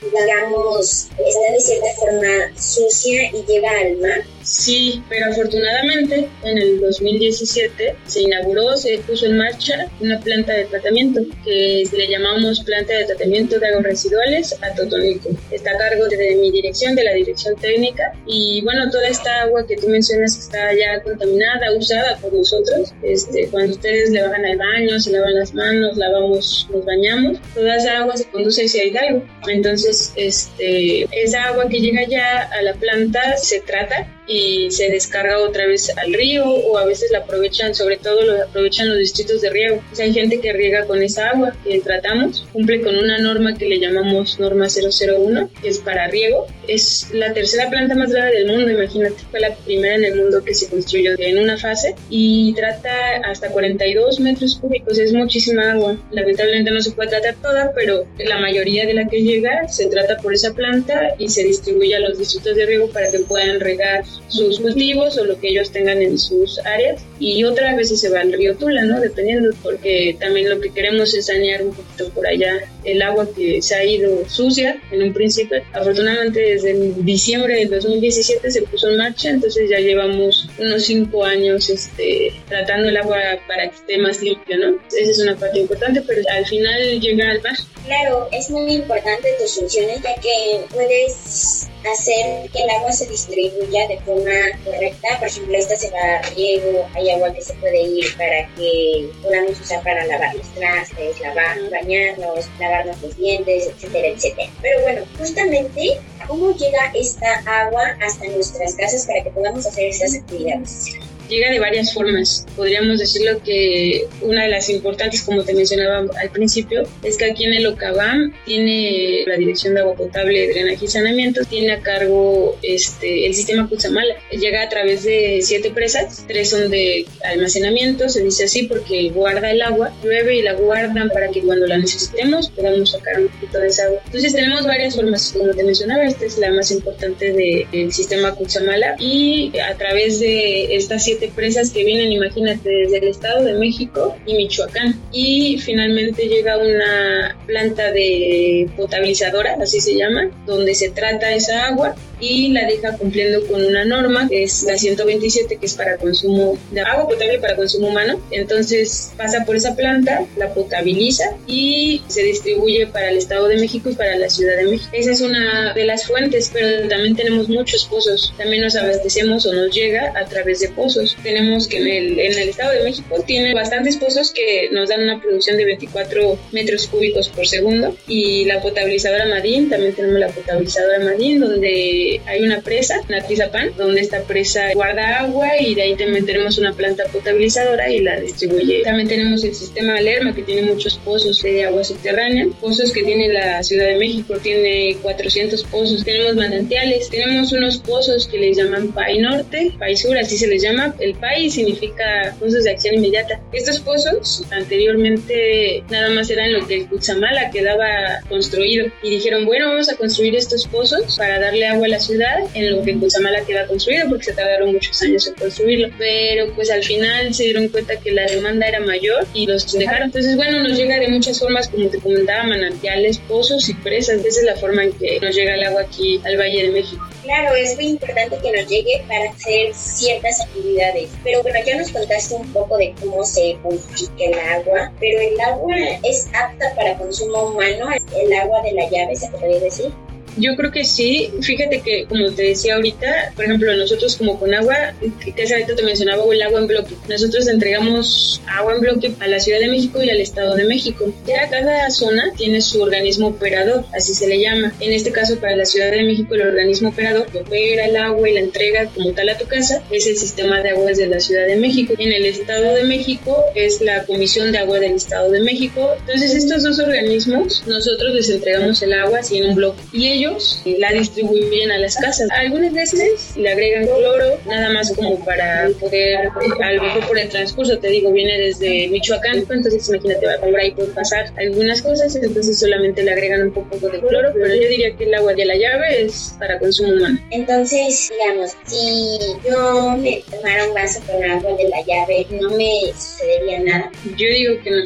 digamos, 0.00 1.08
está 1.10 1.52
de 1.52 1.60
cierta 1.60 1.92
forma 1.98 2.56
sucia 2.56 3.30
y 3.32 3.44
llega 3.46 3.70
al 3.70 3.96
mar. 3.96 4.24
Sí, 4.46 5.02
pero 5.08 5.26
afortunadamente 5.32 6.28
en 6.44 6.58
el 6.58 6.80
2017 6.80 7.96
se 8.06 8.22
inauguró, 8.22 8.76
se 8.76 8.98
puso 8.98 9.26
en 9.26 9.38
marcha 9.38 9.90
una 10.00 10.20
planta 10.20 10.52
de 10.52 10.66
tratamiento 10.66 11.20
que 11.44 11.82
le 11.92 12.08
llamamos 12.08 12.60
planta 12.60 12.94
de 12.94 13.06
tratamiento 13.06 13.58
de 13.58 13.66
aguas 13.66 13.82
residuales 13.82 14.56
a 14.62 14.72
Totonico. 14.72 15.30
Está 15.50 15.72
a 15.72 15.78
cargo 15.78 16.06
de 16.06 16.36
mi 16.36 16.52
dirección, 16.52 16.75
de 16.76 17.04
la 17.04 17.14
dirección 17.14 17.56
técnica 17.56 18.12
y 18.26 18.60
bueno, 18.62 18.90
toda 18.90 19.08
esta 19.08 19.42
agua 19.42 19.66
que 19.66 19.76
tú 19.76 19.88
mencionas 19.88 20.36
está 20.38 20.74
ya 20.74 21.02
contaminada, 21.02 21.72
usada 21.76 22.18
por 22.18 22.32
nosotros. 22.32 22.92
Este, 23.02 23.48
cuando 23.48 23.72
ustedes 23.72 24.10
le 24.10 24.22
bajan 24.22 24.44
al 24.44 24.58
baño, 24.58 25.00
se 25.00 25.10
lavan 25.10 25.34
las 25.34 25.54
manos, 25.54 25.96
lavamos, 25.96 26.68
nos 26.70 26.84
bañamos, 26.84 27.38
toda 27.54 27.76
esa 27.76 27.98
agua 27.98 28.16
se 28.16 28.28
conduce 28.28 28.66
hacia 28.66 28.84
Hidalgo. 28.84 29.22
Entonces, 29.48 30.12
este, 30.16 31.08
esa 31.12 31.44
agua 31.44 31.68
que 31.68 31.80
llega 31.80 32.06
ya 32.06 32.42
a 32.42 32.62
la 32.62 32.74
planta 32.74 33.36
se 33.38 33.60
trata 33.60 34.06
y 34.26 34.70
se 34.70 34.90
descarga 34.90 35.38
otra 35.38 35.66
vez 35.66 35.90
al 35.96 36.12
río 36.12 36.44
o 36.46 36.78
a 36.78 36.84
veces 36.84 37.10
la 37.10 37.18
aprovechan, 37.18 37.74
sobre 37.74 37.96
todo 37.96 38.22
lo 38.22 38.42
aprovechan 38.42 38.88
los 38.88 38.98
distritos 38.98 39.40
de 39.40 39.50
riego. 39.50 39.82
O 39.92 39.94
sea, 39.94 40.04
hay 40.04 40.12
gente 40.12 40.40
que 40.40 40.52
riega 40.52 40.86
con 40.86 41.02
esa 41.02 41.30
agua 41.30 41.56
que 41.64 41.80
tratamos, 41.80 42.46
cumple 42.52 42.80
con 42.80 42.96
una 42.96 43.18
norma 43.18 43.56
que 43.56 43.66
le 43.66 43.78
llamamos 43.78 44.38
norma 44.38 44.66
001, 44.68 45.50
que 45.60 45.68
es 45.68 45.78
para 45.78 46.08
riego. 46.08 46.46
Es 46.66 47.08
la 47.12 47.32
tercera 47.32 47.70
planta 47.70 47.94
más 47.94 48.10
grande 48.10 48.36
del 48.36 48.46
mundo, 48.46 48.70
imagínate, 48.70 49.16
fue 49.30 49.40
la 49.40 49.54
primera 49.54 49.94
en 49.94 50.04
el 50.04 50.16
mundo 50.16 50.42
que 50.44 50.54
se 50.54 50.68
construyó 50.68 51.12
en 51.18 51.38
una 51.38 51.56
fase 51.56 51.94
y 52.10 52.52
trata 52.54 52.90
hasta 53.24 53.48
42 53.50 54.20
metros 54.20 54.56
cúbicos, 54.60 54.98
es 54.98 55.12
muchísima 55.12 55.72
agua. 55.72 55.96
Lamentablemente 56.10 56.70
no 56.70 56.80
se 56.80 56.92
puede 56.92 57.10
tratar 57.10 57.36
toda, 57.36 57.72
pero 57.74 58.06
la 58.18 58.38
mayoría 58.38 58.86
de 58.86 58.94
la 58.94 59.08
que 59.08 59.22
llega 59.22 59.68
se 59.68 59.86
trata 59.86 60.16
por 60.18 60.34
esa 60.34 60.52
planta 60.54 61.14
y 61.18 61.28
se 61.28 61.44
distribuye 61.44 61.94
a 61.94 62.00
los 62.00 62.18
distritos 62.18 62.56
de 62.56 62.66
riego 62.66 62.88
para 62.88 63.10
que 63.10 63.20
puedan 63.20 63.60
regar 63.60 64.04
sus 64.28 64.60
cultivos 64.60 65.16
o 65.18 65.24
lo 65.24 65.38
que 65.38 65.48
ellos 65.48 65.70
tengan 65.70 66.02
en 66.02 66.18
sus 66.18 66.58
áreas 66.60 67.02
y 67.18 67.44
otra 67.44 67.74
vez 67.74 67.88
se 67.98 68.08
va 68.08 68.20
al 68.20 68.32
río 68.32 68.56
Tula, 68.56 68.82
¿no? 68.84 69.00
Dependiendo, 69.00 69.54
porque 69.62 70.16
también 70.20 70.50
lo 70.50 70.60
que 70.60 70.70
queremos 70.70 71.14
es 71.14 71.26
sanear 71.26 71.62
un 71.62 71.72
poquito 71.72 72.10
por 72.10 72.26
allá 72.26 72.60
el 72.84 73.02
agua 73.02 73.28
que 73.34 73.62
se 73.62 73.74
ha 73.74 73.84
ido 73.84 74.28
sucia 74.28 74.80
en 74.90 75.02
un 75.02 75.12
principio. 75.12 75.58
Afortunadamente 75.72 76.40
desde 76.40 76.74
diciembre 77.02 77.56
del 77.56 77.70
2017 77.70 78.50
se 78.50 78.62
puso 78.62 78.90
en 78.90 78.98
marcha, 78.98 79.30
entonces 79.30 79.68
ya 79.70 79.78
llevamos 79.78 80.48
unos 80.58 80.84
cinco 80.84 81.24
años 81.24 81.68
este, 81.68 82.32
tratando 82.48 82.88
el 82.88 82.96
agua 82.96 83.18
para 83.46 83.68
que 83.70 83.76
esté 83.76 83.98
más 83.98 84.20
limpio, 84.22 84.56
¿no? 84.58 84.78
Esa 84.88 85.10
es 85.10 85.18
una 85.20 85.36
parte 85.36 85.60
importante, 85.60 86.02
pero 86.06 86.22
al 86.30 86.46
final 86.46 87.00
llega 87.00 87.30
al 87.30 87.42
mar. 87.42 87.56
Claro, 87.86 88.28
es 88.32 88.50
muy 88.50 88.72
importante 88.72 89.28
tus 89.40 89.54
funciones 89.54 90.02
ya 90.02 90.14
que 90.20 90.64
puedes 90.72 91.68
hacer 91.92 92.50
que 92.50 92.62
el 92.62 92.70
agua 92.70 92.92
se 92.92 93.06
distribuya 93.06 93.86
de 93.88 93.98
forma 94.06 94.32
correcta. 94.64 95.08
Por 95.18 95.28
ejemplo, 95.28 95.58
esta 95.58 95.76
se 95.76 95.90
va 95.90 95.98
a 95.98 96.22
riego, 96.34 96.88
hay 96.94 97.10
agua 97.10 97.34
que 97.34 97.42
se 97.42 97.52
puede 97.54 97.82
ir 97.82 98.16
para 98.16 98.48
que 98.56 99.10
podamos 99.22 99.60
usar 99.60 99.82
para 99.82 100.06
lavar 100.06 100.34
los 100.34 100.48
trastes, 100.54 101.20
lavar, 101.20 101.58
bañarnos, 101.70 102.48
lavarnos 102.58 103.02
los 103.02 103.16
dientes, 103.16 103.66
etcétera, 103.66 104.08
etcétera. 104.08 104.48
Pero 104.62 104.80
bueno, 104.82 105.02
justamente, 105.18 106.00
¿cómo 106.26 106.52
llega 106.56 106.92
esta 106.94 107.42
agua 107.44 107.96
hasta 108.00 108.26
nuestras 108.28 108.74
casas 108.76 109.06
para 109.06 109.22
que 109.22 109.30
podamos 109.30 109.66
hacer 109.66 109.88
esas 109.88 110.14
actividades? 110.14 110.96
Llega 111.28 111.50
de 111.50 111.60
varias 111.60 111.92
formas. 111.92 112.46
Podríamos 112.56 112.98
decirlo 112.98 113.40
que 113.44 114.06
una 114.22 114.44
de 114.44 114.48
las 114.48 114.68
importantes, 114.68 115.22
como 115.22 115.44
te 115.44 115.54
mencionaba 115.54 116.04
al 116.20 116.30
principio, 116.30 116.82
es 117.02 117.16
que 117.16 117.24
aquí 117.24 117.44
en 117.44 117.54
el 117.54 117.66
Ocabam 117.66 118.32
tiene 118.44 119.24
la 119.26 119.36
Dirección 119.36 119.74
de 119.74 119.80
Agua 119.80 119.94
Potable, 119.94 120.48
Drenaje 120.48 120.84
y 120.84 120.88
Saneamiento, 120.88 121.42
tiene 121.48 121.72
a 121.72 121.80
cargo 121.80 122.56
este, 122.62 123.26
el 123.26 123.34
sistema 123.34 123.68
Cutzamala. 123.68 124.14
Llega 124.30 124.62
a 124.62 124.68
través 124.68 125.04
de 125.04 125.40
siete 125.42 125.70
presas, 125.70 126.24
tres 126.26 126.50
son 126.50 126.70
de 126.70 127.06
almacenamiento, 127.24 128.08
se 128.08 128.22
dice 128.22 128.44
así 128.44 128.64
porque 128.64 129.10
guarda 129.10 129.50
el 129.50 129.62
agua, 129.62 129.92
llueve 130.02 130.36
y 130.36 130.42
la 130.42 130.54
guardan 130.54 131.08
para 131.10 131.28
que 131.30 131.42
cuando 131.42 131.66
la 131.66 131.78
necesitemos 131.78 132.50
podamos 132.50 132.90
sacar 132.92 133.20
un 133.20 133.28
poquito 133.28 133.58
de 133.58 133.68
esa 133.68 133.84
agua. 133.84 134.00
Entonces 134.06 134.34
tenemos 134.34 134.66
varias 134.66 134.96
formas, 134.96 135.32
como 135.36 135.52
te 135.52 135.64
mencionaba, 135.64 136.04
esta 136.04 136.24
es 136.24 136.38
la 136.38 136.52
más 136.52 136.70
importante 136.70 137.32
del 137.32 137.92
sistema 137.92 138.34
Cutzamala 138.34 138.96
y 138.98 139.52
a 139.58 139.74
través 139.76 140.20
de 140.20 140.76
estas 140.76 141.04
siete 141.04 141.15
presas 141.34 141.70
que 141.70 141.84
vienen, 141.84 142.12
imagínate, 142.12 142.68
desde 142.68 142.98
el 142.98 143.08
Estado 143.08 143.44
de 143.44 143.54
México 143.54 144.16
y 144.26 144.34
Michoacán. 144.34 145.00
Y 145.12 145.58
finalmente 145.58 146.28
llega 146.28 146.58
una 146.58 147.36
planta 147.46 147.90
de 147.92 148.68
potabilizadora, 148.76 149.56
así 149.60 149.80
se 149.80 149.96
llama, 149.96 150.30
donde 150.46 150.74
se 150.74 150.90
trata 150.90 151.32
esa 151.32 151.66
agua 151.66 151.94
y 152.20 152.52
la 152.52 152.66
deja 152.66 152.96
cumpliendo 152.96 153.46
con 153.46 153.64
una 153.64 153.84
norma 153.84 154.28
que 154.28 154.44
es 154.44 154.62
la 154.62 154.76
127 154.76 155.56
que 155.56 155.66
es 155.66 155.74
para 155.74 155.96
consumo 155.96 156.58
de 156.70 156.80
agua 156.80 157.08
potable 157.08 157.38
para 157.38 157.56
consumo 157.56 157.88
humano. 157.88 158.20
Entonces 158.30 159.12
pasa 159.16 159.44
por 159.44 159.56
esa 159.56 159.74
planta, 159.74 160.26
la 160.36 160.52
potabiliza 160.54 161.36
y 161.46 162.02
se 162.08 162.22
distribuye 162.22 162.86
para 162.86 163.10
el 163.10 163.18
Estado 163.18 163.48
de 163.48 163.56
México 163.56 163.90
y 163.90 163.94
para 163.94 164.16
la 164.16 164.28
Ciudad 164.28 164.56
de 164.56 164.64
México. 164.64 164.90
Esa 164.92 165.12
es 165.12 165.20
una 165.20 165.74
de 165.74 165.84
las 165.84 166.06
fuentes, 166.06 166.50
pero 166.52 166.88
también 166.88 167.16
tenemos 167.16 167.48
muchos 167.48 167.84
pozos. 167.86 168.32
También 168.36 168.62
nos 168.62 168.76
abastecemos 168.76 169.46
o 169.46 169.52
nos 169.52 169.74
llega 169.74 170.12
a 170.16 170.24
través 170.26 170.60
de 170.60 170.68
pozos. 170.70 171.16
Tenemos 171.22 171.68
que 171.68 171.78
en 171.78 171.86
el, 171.86 172.18
en 172.18 172.38
el 172.38 172.48
Estado 172.48 172.72
de 172.72 172.84
México 172.84 173.22
tiene 173.26 173.54
bastantes 173.54 173.96
pozos 173.96 174.30
que 174.32 174.68
nos 174.72 174.88
dan 174.88 175.02
una 175.02 175.20
producción 175.20 175.56
de 175.56 175.64
24 175.64 176.38
metros 176.52 176.86
cúbicos 176.86 177.28
por 177.28 177.46
segundo 177.46 177.96
y 178.06 178.44
la 178.44 178.60
potabilizadora 178.60 179.26
Madín, 179.26 179.68
también 179.68 179.94
tenemos 179.94 180.18
la 180.18 180.28
potabilizadora 180.28 181.00
Madín 181.00 181.40
donde 181.40 182.05
hay 182.26 182.42
una 182.42 182.60
presa, 182.60 183.00
una 183.08 183.20
Tizapán, 183.22 183.70
donde 183.76 184.00
esta 184.00 184.22
presa 184.22 184.72
guarda 184.74 185.20
agua 185.20 185.48
y 185.60 185.74
de 185.74 185.82
ahí 185.82 185.96
también 185.96 186.26
tenemos 186.26 186.58
una 186.58 186.72
planta 186.72 187.04
potabilizadora 187.12 187.90
y 187.90 188.00
la 188.00 188.20
distribuye. 188.20 188.82
También 188.82 189.08
tenemos 189.08 189.44
el 189.44 189.54
sistema 189.54 189.96
Alerma 189.96 190.34
que 190.34 190.42
tiene 190.42 190.62
muchos 190.62 190.98
pozos 190.98 191.42
de 191.42 191.64
agua 191.64 191.84
subterránea, 191.84 192.46
pozos 192.60 192.92
que 192.92 193.02
tiene 193.02 193.32
la 193.32 193.62
Ciudad 193.62 193.86
de 193.86 193.96
México, 193.96 194.34
tiene 194.42 194.96
400 195.02 195.64
pozos, 195.64 196.04
tenemos 196.04 196.36
manantiales, 196.36 197.08
tenemos 197.10 197.52
unos 197.52 197.78
pozos 197.78 198.26
que 198.26 198.38
les 198.38 198.56
llaman 198.56 198.92
PAI 198.92 199.18
Norte, 199.18 199.72
PAI 199.78 199.96
Sur, 199.96 200.16
así 200.18 200.36
se 200.36 200.46
les 200.46 200.62
llama. 200.62 200.94
El 200.98 201.14
PAI 201.14 201.50
significa 201.50 202.34
pozos 202.38 202.64
de 202.64 202.70
acción 202.70 202.94
inmediata. 202.96 203.40
Estos 203.52 203.80
pozos 203.80 204.44
anteriormente 204.50 205.82
nada 205.90 206.10
más 206.10 206.30
eran 206.30 206.52
lo 206.52 206.66
que 206.66 206.74
el 206.74 206.88
Cutzamala 206.88 207.50
quedaba 207.50 207.86
construido 208.28 208.86
y 209.02 209.10
dijeron, 209.10 209.46
bueno, 209.46 209.68
vamos 209.68 209.88
a 209.88 209.96
construir 209.96 210.36
estos 210.36 210.66
pozos 210.66 211.16
para 211.16 211.38
darle 211.38 211.66
agua 211.66 211.86
a 211.86 211.90
la 211.90 211.95
ciudad 211.98 212.38
en 212.54 212.76
lo 212.76 212.82
que 212.82 212.98
Cutzamala 212.98 213.44
queda 213.44 213.66
construido 213.66 214.08
porque 214.08 214.24
se 214.24 214.32
tardaron 214.32 214.72
muchos 214.72 215.00
años 215.02 215.26
en 215.26 215.34
construirlo. 215.34 215.88
Pero 215.98 216.52
pues 216.54 216.70
al 216.70 216.82
final 216.82 217.34
se 217.34 217.44
dieron 217.44 217.68
cuenta 217.68 217.96
que 217.96 218.12
la 218.12 218.26
demanda 218.26 218.66
era 218.66 218.80
mayor 218.80 219.26
y 219.34 219.46
los 219.46 219.70
dejaron. 219.72 220.04
Entonces, 220.04 220.36
bueno, 220.36 220.62
nos 220.62 220.76
llega 220.76 220.98
de 220.98 221.08
muchas 221.08 221.38
formas, 221.38 221.68
como 221.68 221.88
te 221.88 221.98
comentaba, 221.98 222.44
manantiales, 222.44 223.18
pozos 223.18 223.68
y 223.68 223.74
presas. 223.74 224.24
Esa 224.24 224.40
es 224.40 224.46
la 224.46 224.56
forma 224.56 224.84
en 224.84 224.92
que 224.92 225.20
nos 225.20 225.34
llega 225.34 225.54
el 225.54 225.64
agua 225.64 225.82
aquí 225.82 226.20
al 226.24 226.36
Valle 226.36 226.64
de 226.64 226.70
México. 226.70 227.04
Claro, 227.22 227.54
es 227.56 227.74
muy 227.74 227.88
importante 227.88 228.38
que 228.40 228.52
nos 228.52 228.70
llegue 228.70 229.04
para 229.08 229.30
hacer 229.30 229.74
ciertas 229.74 230.40
actividades. 230.42 231.10
Pero 231.24 231.42
bueno, 231.42 231.58
ya 231.66 231.76
nos 231.76 231.90
contaste 231.90 232.34
un 232.34 232.52
poco 232.52 232.76
de 232.76 232.94
cómo 233.00 233.24
se 233.24 233.56
purifica 233.62 234.24
el 234.24 234.38
agua, 234.38 234.92
pero 235.00 235.20
el 235.20 235.40
agua 235.40 235.74
es 236.04 236.28
apta 236.32 236.72
para 236.76 236.96
consumo 236.96 237.48
humano, 237.48 237.88
el 238.16 238.32
agua 238.32 238.62
de 238.62 238.72
la 238.72 238.88
llave, 238.88 239.16
se 239.16 239.28
podría 239.28 239.60
decir. 239.60 239.92
Yo 240.36 240.54
creo 240.56 240.70
que 240.70 240.84
sí. 240.84 241.30
Fíjate 241.40 241.80
que, 241.80 242.04
como 242.06 242.30
te 242.32 242.42
decía 242.42 242.76
ahorita, 242.76 243.32
por 243.34 243.44
ejemplo, 243.44 243.74
nosotros 243.76 244.16
como 244.16 244.38
con 244.38 244.52
agua, 244.54 244.94
que 245.24 245.42
hace 245.42 245.54
ahorita 245.54 245.74
te 245.74 245.82
mencionaba 245.82 246.22
el 246.30 246.42
agua 246.42 246.60
en 246.60 246.66
bloque. 246.66 246.94
Nosotros 247.08 247.48
entregamos 247.48 248.40
agua 248.46 248.74
en 248.74 248.80
bloque 248.80 249.12
a 249.20 249.26
la 249.28 249.40
Ciudad 249.40 249.60
de 249.60 249.68
México 249.68 250.02
y 250.02 250.10
al 250.10 250.20
Estado 250.20 250.54
de 250.54 250.64
México. 250.64 251.12
Ya 251.26 251.48
cada 251.48 251.90
zona 251.90 252.32
tiene 252.36 252.60
su 252.60 252.82
organismo 252.82 253.28
operador, 253.28 253.84
así 253.94 254.14
se 254.14 254.26
le 254.26 254.40
llama. 254.40 254.72
En 254.80 254.92
este 254.92 255.12
caso, 255.12 255.38
para 255.38 255.56
la 255.56 255.64
Ciudad 255.64 255.90
de 255.90 256.02
México, 256.02 256.34
el 256.34 256.42
organismo 256.42 256.90
operador 256.90 257.26
que 257.26 257.38
opera 257.38 257.86
el 257.86 257.96
agua 257.96 258.28
y 258.28 258.34
la 258.34 258.40
entrega 258.40 258.86
como 258.94 259.12
tal 259.12 259.28
a 259.28 259.38
tu 259.38 259.46
casa 259.46 259.82
es 259.90 260.06
el 260.06 260.16
sistema 260.16 260.62
de 260.62 260.70
aguas 260.70 260.98
de 260.98 261.06
la 261.06 261.20
Ciudad 261.20 261.46
de 261.46 261.56
México. 261.56 261.94
En 261.98 262.12
el 262.12 262.26
Estado 262.26 262.74
de 262.74 262.84
México 262.84 263.42
es 263.54 263.80
la 263.80 264.04
Comisión 264.04 264.52
de 264.52 264.58
Agua 264.58 264.78
del 264.78 264.92
Estado 264.92 265.30
de 265.30 265.40
México. 265.40 265.94
Entonces, 266.00 266.34
estos 266.34 266.62
dos 266.62 266.78
organismos, 266.78 267.62
nosotros 267.66 268.14
les 268.14 268.28
entregamos 268.30 268.82
el 268.82 268.92
agua 268.92 269.20
así 269.20 269.38
en 269.38 269.46
un 269.46 269.54
bloque 269.54 269.82
y 269.92 270.08
ellos 270.08 270.25
la 270.64 270.92
distribuyen 270.92 271.70
a 271.70 271.78
las 271.78 271.96
casas. 271.96 272.28
Algunas 272.30 272.72
veces 272.72 273.36
le 273.36 273.50
agregan 273.50 273.86
cloro, 273.86 274.38
nada 274.46 274.70
más 274.70 274.92
como 274.92 275.24
para 275.24 275.68
poder, 275.80 276.28
a 276.62 276.72
lo 276.72 276.82
mejor 276.82 277.06
por 277.06 277.18
el 277.18 277.28
transcurso, 277.28 277.78
te 277.78 277.88
digo, 277.88 278.12
viene 278.12 278.38
desde 278.38 278.88
Michoacán, 278.88 279.38
entonces 279.38 279.88
imagínate, 279.88 280.26
va 280.26 280.36
por 280.38 280.58
ahí 280.58 280.70
puede 280.72 280.88
pasar 280.88 281.32
algunas 281.36 281.82
cosas, 281.82 282.14
entonces 282.16 282.58
solamente 282.58 283.02
le 283.02 283.12
agregan 283.12 283.42
un 283.42 283.52
poco 283.52 283.88
de 283.88 284.00
cloro, 284.00 284.30
pero 284.32 284.46
yo 284.48 284.68
diría 284.68 284.96
que 284.96 285.04
el 285.04 285.14
agua 285.14 285.34
de 285.34 285.44
la 285.44 285.56
llave 285.56 286.04
es 286.04 286.34
para 286.38 286.58
consumo 286.58 286.92
humano. 286.92 287.18
Entonces, 287.30 288.10
digamos, 288.10 288.56
si 288.66 289.18
yo 289.48 289.96
me 289.98 290.22
tomara 290.30 290.68
un 290.68 290.74
vaso 290.74 291.00
con 291.06 291.22
agua 291.22 291.56
de 291.56 291.68
la 291.68 291.82
llave, 291.84 292.26
no 292.30 292.50
me 292.50 292.92
sucedería 292.92 293.60
nada. 293.60 293.90
Yo 294.16 294.26
digo 294.26 294.54
que 294.62 294.70
no. 294.70 294.76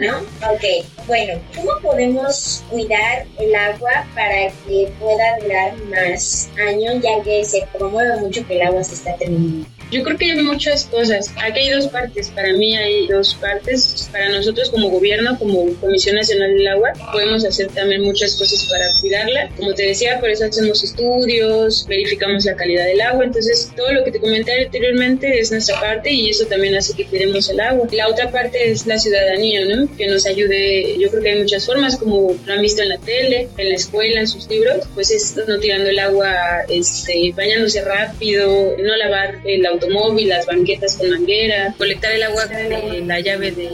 ¿No? 0.00 0.18
Ok, 0.52 0.84
bueno, 1.06 1.40
¿cómo 1.54 1.70
podemos 1.82 2.62
cuidar 2.70 3.26
el 3.38 3.54
agua 3.54 4.06
para 4.14 4.48
que 4.66 4.83
pueda 4.98 5.38
durar 5.42 5.76
más 5.90 6.48
años, 6.68 7.02
ya 7.02 7.22
que 7.22 7.44
se 7.44 7.66
promueve 7.76 8.20
mucho 8.20 8.46
que 8.46 8.56
el 8.56 8.66
agua 8.66 8.84
se 8.84 8.94
está 8.94 9.16
terminando? 9.16 9.66
Yo 9.94 10.02
creo 10.02 10.18
que 10.18 10.32
hay 10.32 10.42
muchas 10.42 10.86
cosas. 10.86 11.30
Aquí 11.40 11.60
hay 11.60 11.70
dos 11.70 11.86
partes. 11.86 12.28
Para 12.30 12.52
mí 12.54 12.76
hay 12.76 13.06
dos 13.06 13.36
partes. 13.36 14.08
Para 14.10 14.28
nosotros 14.28 14.68
como 14.70 14.90
gobierno, 14.90 15.38
como 15.38 15.72
Comisión 15.80 16.16
Nacional 16.16 16.56
del 16.56 16.66
Agua, 16.66 16.92
podemos 17.12 17.44
hacer 17.44 17.68
también 17.68 18.02
muchas 18.02 18.34
cosas 18.34 18.66
para 18.68 18.86
cuidarla. 19.00 19.50
Como 19.56 19.72
te 19.72 19.86
decía, 19.86 20.18
por 20.18 20.30
eso 20.30 20.46
hacemos 20.46 20.82
estudios, 20.82 21.86
verificamos 21.88 22.44
la 22.44 22.56
calidad 22.56 22.86
del 22.86 23.00
agua. 23.02 23.24
Entonces, 23.24 23.70
todo 23.76 23.92
lo 23.92 24.02
que 24.02 24.10
te 24.10 24.18
comenté 24.18 24.64
anteriormente 24.64 25.38
es 25.38 25.52
nuestra 25.52 25.80
parte 25.80 26.10
y 26.10 26.28
eso 26.28 26.44
también 26.46 26.74
hace 26.74 26.94
que 26.94 27.04
cuidemos 27.06 27.48
el 27.48 27.60
agua. 27.60 27.86
La 27.92 28.08
otra 28.08 28.32
parte 28.32 28.72
es 28.72 28.88
la 28.88 28.98
ciudadanía, 28.98 29.64
¿no? 29.64 29.86
Que 29.96 30.08
nos 30.08 30.26
ayude. 30.26 30.96
Yo 30.98 31.08
creo 31.08 31.22
que 31.22 31.30
hay 31.30 31.38
muchas 31.38 31.66
formas, 31.66 31.96
como 31.96 32.34
lo 32.44 32.52
han 32.52 32.62
visto 32.62 32.82
en 32.82 32.88
la 32.88 32.98
tele, 32.98 33.48
en 33.56 33.68
la 33.68 33.76
escuela, 33.76 34.18
en 34.18 34.26
sus 34.26 34.50
libros, 34.50 34.88
pues 34.92 35.12
es 35.12 35.36
no 35.46 35.56
tirando 35.60 35.88
el 35.88 36.00
agua, 36.00 36.64
este, 36.68 37.32
bañándose 37.36 37.80
rápido, 37.84 38.74
no 38.76 38.96
lavar 38.96 39.38
el 39.44 39.64
automóvil, 39.84 40.28
las 40.28 40.46
banquetas 40.46 40.96
con 40.96 41.10
manguera, 41.10 41.74
colectar 41.76 42.12
el 42.12 42.22
agua 42.22 42.46
de 42.46 43.02
la 43.04 43.20
llave 43.20 43.52
de, 43.52 43.70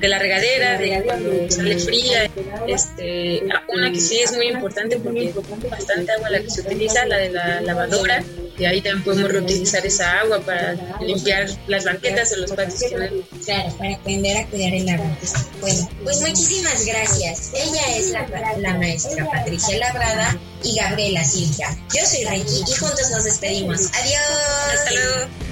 de 0.00 0.08
la 0.08 0.18
regadera, 0.18 0.78
de 0.78 1.02
cuando 1.04 1.50
sale 1.50 1.78
fría. 1.78 2.30
Este, 2.66 3.42
una 3.68 3.90
que 3.92 4.00
sí 4.00 4.20
es 4.20 4.34
muy 4.36 4.48
importante 4.48 4.98
porque 4.98 5.26
es 5.28 5.34
bastante 5.70 6.12
agua 6.12 6.30
la 6.30 6.40
que 6.40 6.50
se 6.50 6.60
utiliza, 6.62 7.04
la 7.06 7.18
de 7.18 7.30
la 7.30 7.60
lavadora, 7.60 8.22
y 8.60 8.66
ahí 8.66 8.82
también 8.82 9.02
podemos 9.02 9.32
reutilizar 9.32 9.84
esa 9.86 10.20
agua 10.20 10.40
para 10.40 10.74
limpiar 11.00 11.48
las 11.66 11.84
banquetas 11.84 12.32
o 12.32 12.36
los 12.36 12.52
patios. 12.52 12.92
Claro, 13.44 13.76
para 13.78 13.94
aprender 13.94 14.36
a 14.36 14.46
cuidar 14.48 14.74
el 14.74 14.88
agua. 14.88 15.16
Bueno, 15.60 15.88
pues 16.04 16.20
muchísimas 16.20 16.84
gracias. 16.84 17.52
Ella 17.54 17.96
es 17.96 18.10
la, 18.10 18.26
la 18.58 18.74
maestra 18.74 19.26
Patricia 19.30 19.78
Labrada 19.78 20.38
y 20.62 20.76
Gabriela 20.76 21.24
Silvia. 21.24 21.74
Yo 21.94 22.04
soy 22.06 22.24
Ricky 22.26 22.64
y 22.70 22.74
juntos 22.76 23.10
nos 23.10 23.24
despedimos. 23.24 23.90
Adiós. 23.94 24.74
Hasta 24.74 24.90
luego. 24.92 25.49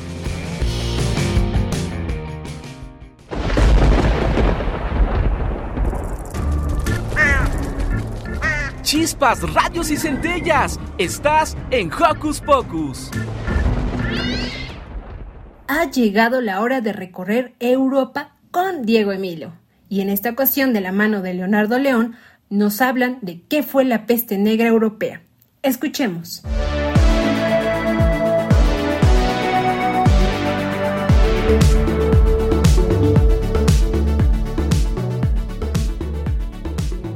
Chispas, 8.89 9.43
radios 9.53 9.91
y 9.91 9.99
centellas. 9.99 10.81
Estás 10.97 11.59
en 11.71 11.93
Hocus 11.93 12.41
Pocus. 12.41 13.11
Ha 15.67 15.91
llegado 15.91 16.41
la 16.41 16.63
hora 16.63 16.81
de 16.81 16.95
recorrer 16.95 17.53
Europa 17.61 18.35
con 18.51 18.87
Diego 18.87 19.13
Emilio. 19.13 19.53
Y 19.91 20.01
en 20.01 20.09
esta 20.09 20.31
ocasión, 20.31 20.73
de 20.73 20.81
la 20.81 20.93
mano 20.93 21.21
de 21.21 21.35
Leonardo 21.35 21.79
León, 21.79 22.17
nos 22.49 22.81
hablan 22.81 23.19
de 23.21 23.43
qué 23.47 23.63
fue 23.63 23.85
la 23.85 24.07
peste 24.07 24.39
negra 24.39 24.69
europea. 24.69 25.21
Escuchemos. 25.61 26.43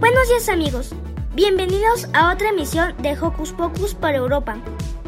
Buenos 0.00 0.28
días 0.28 0.48
amigos, 0.50 0.94
bienvenidos 1.34 2.08
a 2.12 2.30
otra 2.32 2.50
emisión 2.50 2.94
de 2.98 3.18
Hocus 3.18 3.52
Pocus 3.52 3.94
por 3.94 4.14
Europa. 4.14 4.58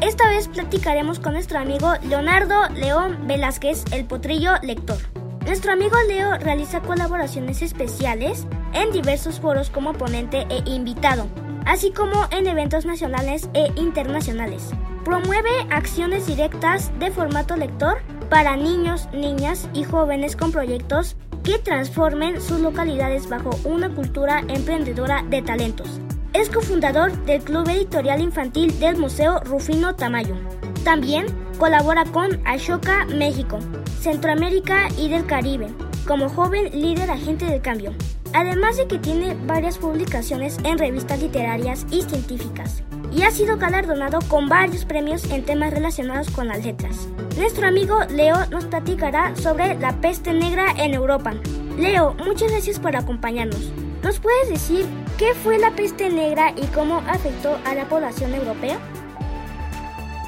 Esta 0.01 0.27
vez 0.29 0.47
platicaremos 0.47 1.19
con 1.19 1.33
nuestro 1.33 1.59
amigo 1.59 1.93
Leonardo 2.03 2.67
León 2.73 3.27
Velázquez, 3.27 3.85
el 3.91 4.05
potrillo 4.05 4.53
lector. 4.63 4.97
Nuestro 5.45 5.71
amigo 5.71 5.95
Leo 6.07 6.37
realiza 6.37 6.81
colaboraciones 6.81 7.61
especiales 7.61 8.47
en 8.73 8.91
diversos 8.91 9.39
foros 9.39 9.69
como 9.69 9.93
ponente 9.93 10.47
e 10.49 10.63
invitado, 10.65 11.27
así 11.65 11.91
como 11.91 12.27
en 12.31 12.47
eventos 12.47 12.85
nacionales 12.85 13.47
e 13.53 13.71
internacionales. 13.75 14.71
Promueve 15.03 15.51
acciones 15.69 16.25
directas 16.25 16.91
de 16.97 17.11
formato 17.11 17.55
lector 17.55 17.99
para 18.29 18.57
niños, 18.57 19.07
niñas 19.13 19.69
y 19.73 19.83
jóvenes 19.83 20.35
con 20.35 20.51
proyectos 20.51 21.15
que 21.43 21.59
transformen 21.59 22.41
sus 22.41 22.59
localidades 22.59 23.29
bajo 23.29 23.51
una 23.65 23.93
cultura 23.93 24.43
emprendedora 24.47 25.23
de 25.29 25.43
talentos. 25.43 26.01
Es 26.35 26.49
cofundador 26.49 27.13
del 27.23 27.41
Club 27.41 27.69
Editorial 27.69 28.19
Infantil 28.19 28.77
del 28.77 28.97
Museo 28.97 29.39
Rufino 29.45 29.95
Tamayo. 29.95 30.35
También 30.83 31.27
colabora 31.57 32.03
con 32.03 32.41
Ashoka 32.45 33.05
México, 33.05 33.57
Centroamérica 34.01 34.89
y 34.97 35.07
del 35.07 35.25
Caribe, 35.25 35.69
como 36.05 36.27
joven 36.27 36.77
líder 36.77 37.09
agente 37.09 37.45
del 37.45 37.61
cambio. 37.61 37.93
Además 38.33 38.75
de 38.75 38.85
que 38.85 38.99
tiene 38.99 39.37
varias 39.47 39.77
publicaciones 39.77 40.57
en 40.65 40.77
revistas 40.77 41.21
literarias 41.21 41.85
y 41.89 42.01
científicas, 42.01 42.83
y 43.13 43.21
ha 43.21 43.31
sido 43.31 43.55
galardonado 43.55 44.19
con 44.27 44.49
varios 44.49 44.83
premios 44.83 45.23
en 45.31 45.45
temas 45.45 45.73
relacionados 45.73 46.29
con 46.31 46.49
las 46.49 46.65
letras. 46.65 47.07
Nuestro 47.37 47.65
amigo 47.65 47.97
Leo 48.09 48.45
nos 48.47 48.65
platicará 48.65 49.33
sobre 49.37 49.75
la 49.79 49.93
peste 50.01 50.33
negra 50.33 50.65
en 50.75 50.95
Europa. 50.95 51.33
Leo, 51.77 52.13
muchas 52.25 52.51
gracias 52.51 52.77
por 52.77 52.97
acompañarnos. 52.97 53.71
¿Nos 54.03 54.19
puedes 54.19 54.49
decir 54.49 54.85
qué 55.17 55.33
fue 55.33 55.57
la 55.57 55.71
peste 55.71 56.09
negra 56.09 56.53
y 56.55 56.65
cómo 56.67 57.03
afectó 57.07 57.59
a 57.65 57.73
la 57.73 57.85
población 57.85 58.33
europea? 58.35 58.77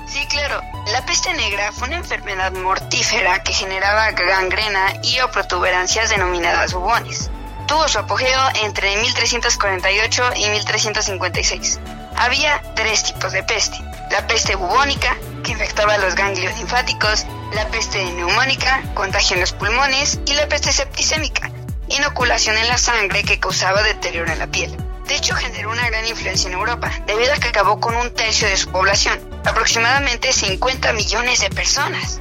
Sí, 0.08 0.26
claro. 0.28 0.62
La 0.92 1.06
peste 1.06 1.34
negra 1.34 1.72
fue 1.74 1.88
una 1.88 1.98
enfermedad 1.98 2.54
mortífera 2.54 3.44
que 3.44 3.54
generaba 3.54 4.12
gangrena 4.12 4.94
y 5.04 5.20
o 5.20 5.30
protuberancias 5.32 6.10
denominadas 6.10 6.74
bubones. 6.74 7.30
Tuvo 7.68 7.88
su 7.90 8.00
apogeo 8.00 8.40
entre 8.64 8.96
1348 8.96 10.24
y 10.38 10.50
1356. 10.50 11.80
Había 12.16 12.62
tres 12.76 13.04
tipos 13.04 13.34
de 13.34 13.44
peste. 13.44 13.78
La 14.10 14.26
peste 14.26 14.56
bubónica, 14.56 15.18
que 15.44 15.52
infectaba 15.52 15.98
los 15.98 16.16
ganglios 16.16 16.58
linfáticos, 16.58 17.26
la 17.54 17.68
peste 17.68 18.04
neumónica, 18.14 18.82
contagio 18.94 19.36
los 19.36 19.52
pulmones, 19.52 20.20
y 20.26 20.34
la 20.34 20.48
peste 20.48 20.72
septicémica, 20.72 21.52
inoculación 21.90 22.58
en 22.58 22.68
la 22.68 22.78
sangre 22.78 23.24
que 23.24 23.40
causaba 23.40 23.84
deterioro 23.84 24.32
en 24.32 24.40
la 24.40 24.48
piel. 24.48 24.76
De 25.08 25.16
hecho, 25.16 25.36
generó 25.36 25.72
una 25.72 25.88
gran 25.88 26.06
influencia 26.06 26.50
en 26.50 26.56
Europa, 26.56 26.92
debido 27.06 27.34
a 27.34 27.38
que 27.38 27.48
acabó 27.48 27.80
con 27.80 27.96
un 27.96 28.14
tercio 28.14 28.48
de 28.48 28.58
su 28.58 28.70
población, 28.70 29.18
aproximadamente 29.46 30.34
50 30.34 30.92
millones 30.94 31.40
de 31.40 31.50
personas. 31.50 32.20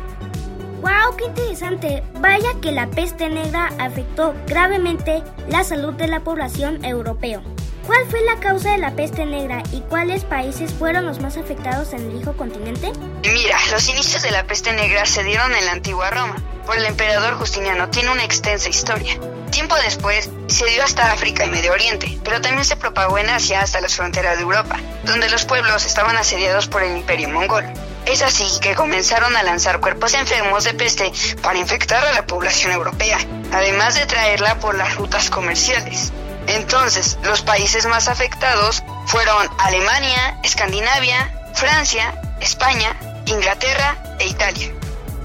¡Wow! 0.80 1.16
¡Qué 1.16 1.24
interesante! 1.24 2.04
Vaya 2.20 2.50
que 2.62 2.70
la 2.70 2.86
peste 2.86 3.28
negra 3.28 3.72
afectó 3.80 4.34
gravemente 4.46 5.24
la 5.48 5.64
salud 5.64 5.94
de 5.94 6.06
la 6.06 6.20
población 6.20 6.84
europea. 6.84 7.42
¿Cuál 7.86 8.04
fue 8.10 8.20
la 8.22 8.40
causa 8.40 8.72
de 8.72 8.78
la 8.78 8.96
peste 8.96 9.24
negra 9.24 9.62
y 9.70 9.80
cuáles 9.82 10.24
países 10.24 10.74
fueron 10.74 11.06
los 11.06 11.20
más 11.20 11.36
afectados 11.36 11.92
en 11.92 12.00
el 12.00 12.10
viejo 12.10 12.36
continente? 12.36 12.92
Mira, 13.22 13.56
los 13.70 13.88
inicios 13.88 14.22
de 14.22 14.32
la 14.32 14.44
peste 14.44 14.72
negra 14.72 15.06
se 15.06 15.22
dieron 15.22 15.54
en 15.54 15.64
la 15.64 15.72
antigua 15.72 16.10
Roma, 16.10 16.34
por 16.66 16.76
el 16.76 16.84
emperador 16.84 17.34
Justiniano. 17.34 17.88
Tiene 17.88 18.10
una 18.10 18.24
extensa 18.24 18.68
historia. 18.68 19.16
Tiempo 19.52 19.76
después, 19.76 20.28
se 20.48 20.66
dio 20.66 20.82
hasta 20.82 21.12
África 21.12 21.46
y 21.46 21.50
Medio 21.50 21.72
Oriente, 21.72 22.18
pero 22.24 22.40
también 22.40 22.64
se 22.64 22.76
propagó 22.76 23.18
en 23.18 23.30
Asia 23.30 23.60
hasta 23.60 23.80
las 23.80 23.94
fronteras 23.94 24.36
de 24.36 24.42
Europa, 24.42 24.80
donde 25.04 25.30
los 25.30 25.44
pueblos 25.44 25.86
estaban 25.86 26.16
asediados 26.16 26.66
por 26.66 26.82
el 26.82 26.96
imperio 26.96 27.28
mongol. 27.28 27.64
Es 28.04 28.22
así 28.22 28.46
que 28.60 28.74
comenzaron 28.74 29.36
a 29.36 29.44
lanzar 29.44 29.80
cuerpos 29.80 30.14
enfermos 30.14 30.64
de 30.64 30.74
peste 30.74 31.12
para 31.40 31.58
infectar 31.58 32.04
a 32.04 32.12
la 32.12 32.26
población 32.26 32.72
europea, 32.72 33.18
además 33.52 33.94
de 33.94 34.06
traerla 34.06 34.58
por 34.58 34.74
las 34.74 34.96
rutas 34.96 35.30
comerciales. 35.30 36.12
Entonces, 36.48 37.18
los 37.24 37.42
países 37.42 37.86
más 37.86 38.08
afectados 38.08 38.82
fueron 39.06 39.48
Alemania, 39.58 40.38
Escandinavia, 40.42 41.32
Francia, 41.54 42.20
España, 42.40 42.96
Inglaterra 43.26 43.96
e 44.18 44.28
Italia. 44.28 44.72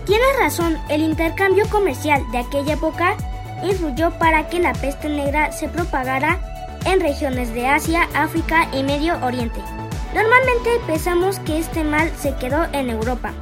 Tienes 0.06 0.40
razón, 0.40 0.80
el 0.90 1.02
intercambio 1.02 1.70
comercial 1.70 2.24
de 2.32 2.40
aquella 2.40 2.74
época 2.74 3.16
influyó 3.64 4.12
para 4.18 4.50
que 4.50 4.60
la 4.60 4.74
peste 4.74 5.10
negra 5.10 5.52
se 5.52 5.68
propagara 5.68 6.40
en 6.86 7.00
regiones 7.00 7.54
de 7.54 7.68
Asia, 7.68 8.08
África 8.14 8.68
y 8.74 8.84
Medio 8.84 9.24
Oriente. 9.24 9.62
Normalmente 10.14 10.70
pensamos 10.88 11.40
que 11.40 11.60
este 11.60 11.84
mal 11.84 12.12
se 12.20 12.36
quedó 12.36 12.66
en 12.74 12.90
Europa. 12.90 13.34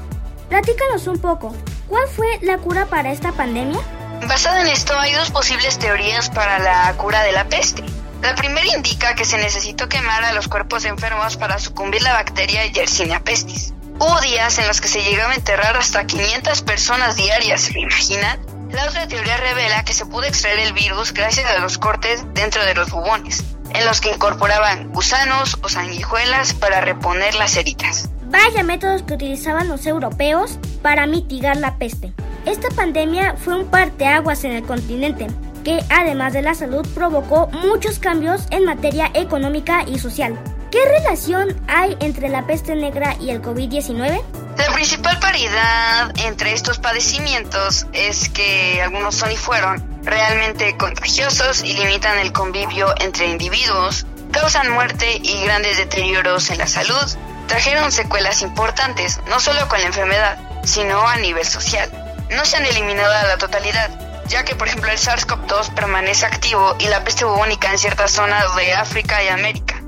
Platícanos 0.49 1.07
un 1.07 1.19
poco, 1.19 1.55
¿cuál 1.87 2.07
fue 2.09 2.27
la 2.41 2.57
cura 2.57 2.85
para 2.87 3.11
esta 3.11 3.31
pandemia? 3.31 3.79
Basado 4.27 4.59
en 4.59 4.67
esto, 4.67 4.97
hay 4.99 5.13
dos 5.13 5.31
posibles 5.31 5.79
teorías 5.79 6.29
para 6.29 6.59
la 6.59 6.93
cura 6.97 7.23
de 7.23 7.31
la 7.31 7.45
peste. 7.45 7.83
La 8.21 8.35
primera 8.35 8.67
indica 8.75 9.15
que 9.15 9.25
se 9.25 9.37
necesitó 9.37 9.87
quemar 9.87 10.23
a 10.25 10.33
los 10.33 10.47
cuerpos 10.47 10.85
enfermos 10.85 11.37
para 11.37 11.57
sucumbir 11.57 12.01
la 12.01 12.13
bacteria 12.13 12.65
Yersinia 12.65 13.21
pestis. 13.21 13.73
Hubo 13.99 14.21
días 14.21 14.57
en 14.59 14.67
los 14.67 14.81
que 14.81 14.87
se 14.87 15.01
llegaba 15.01 15.31
a 15.31 15.35
enterrar 15.35 15.75
hasta 15.77 16.05
500 16.05 16.61
personas 16.61 17.15
diarias, 17.15 17.61
¿se 17.61 17.79
imaginan? 17.79 18.39
La 18.71 18.85
otra 18.85 19.07
teoría 19.07 19.37
revela 19.37 19.83
que 19.83 19.93
se 19.93 20.05
pudo 20.05 20.23
extraer 20.23 20.59
el 20.59 20.73
virus 20.73 21.13
gracias 21.13 21.49
a 21.49 21.59
los 21.59 21.77
cortes 21.77 22.23
dentro 22.33 22.63
de 22.65 22.75
los 22.75 22.91
bubones, 22.91 23.43
en 23.73 23.85
los 23.85 23.99
que 23.99 24.11
incorporaban 24.11 24.89
gusanos 24.89 25.57
o 25.63 25.69
sanguijuelas 25.69 26.53
para 26.53 26.81
reponer 26.81 27.35
las 27.35 27.55
heridas. 27.55 28.09
Vaya 28.25 28.63
métodos 28.63 29.01
que 29.03 29.13
utilizaban 29.13 29.67
los 29.67 29.87
europeos 29.87 30.59
para 30.83 31.07
mitigar 31.07 31.57
la 31.57 31.77
peste. 31.77 32.13
Esta 32.49 32.69
pandemia 32.69 33.35
fue 33.37 33.55
un 33.55 33.67
parteaguas 33.67 34.43
en 34.43 34.53
el 34.53 34.63
continente, 34.63 35.27
que 35.63 35.83
además 35.91 36.33
de 36.33 36.41
la 36.41 36.55
salud 36.55 36.83
provocó 36.95 37.45
muchos 37.49 37.99
cambios 37.99 38.47
en 38.49 38.65
materia 38.65 39.11
económica 39.13 39.83
y 39.85 39.99
social. 39.99 40.35
¿Qué 40.71 40.79
relación 40.83 41.55
hay 41.67 41.95
entre 41.99 42.27
la 42.27 42.47
peste 42.47 42.73
negra 42.73 43.15
y 43.19 43.29
el 43.29 43.43
COVID-19? 43.43 44.23
La 44.57 44.73
principal 44.73 45.19
paridad 45.19 46.11
entre 46.25 46.53
estos 46.53 46.79
padecimientos 46.79 47.85
es 47.93 48.29
que 48.29 48.81
algunos 48.81 49.13
son 49.13 49.31
y 49.31 49.37
fueron 49.37 50.01
realmente 50.03 50.75
contagiosos 50.75 51.63
y 51.63 51.75
limitan 51.75 52.17
el 52.17 52.33
convivio 52.33 52.95
entre 52.99 53.27
individuos, 53.27 54.07
causan 54.31 54.71
muerte 54.71 55.19
y 55.21 55.43
grandes 55.43 55.77
deterioros 55.77 56.49
en 56.49 56.57
la 56.57 56.67
salud, 56.67 57.15
trajeron 57.47 57.91
secuelas 57.91 58.41
importantes, 58.41 59.19
no 59.27 59.39
solo 59.39 59.67
con 59.67 59.79
la 59.81 59.85
enfermedad, 59.85 60.39
sino 60.63 61.07
a 61.07 61.15
nivel 61.17 61.45
social. 61.45 62.08
No 62.35 62.45
se 62.45 62.57
han 62.57 62.65
eliminado 62.65 63.11
a 63.11 63.23
la 63.23 63.37
totalidad, 63.37 63.89
ya 64.27 64.45
que 64.45 64.55
por 64.55 64.67
ejemplo 64.67 64.91
el 64.91 64.97
SARS-CoV-2 64.97 65.73
permanece 65.73 66.25
activo 66.25 66.75
y 66.79 66.87
la 66.87 67.03
peste 67.03 67.25
bubónica 67.25 67.71
en 67.71 67.79
ciertas 67.79 68.11
zonas 68.11 68.55
de 68.55 68.73
África 68.73 69.23
y 69.23 69.27
América. 69.29 69.81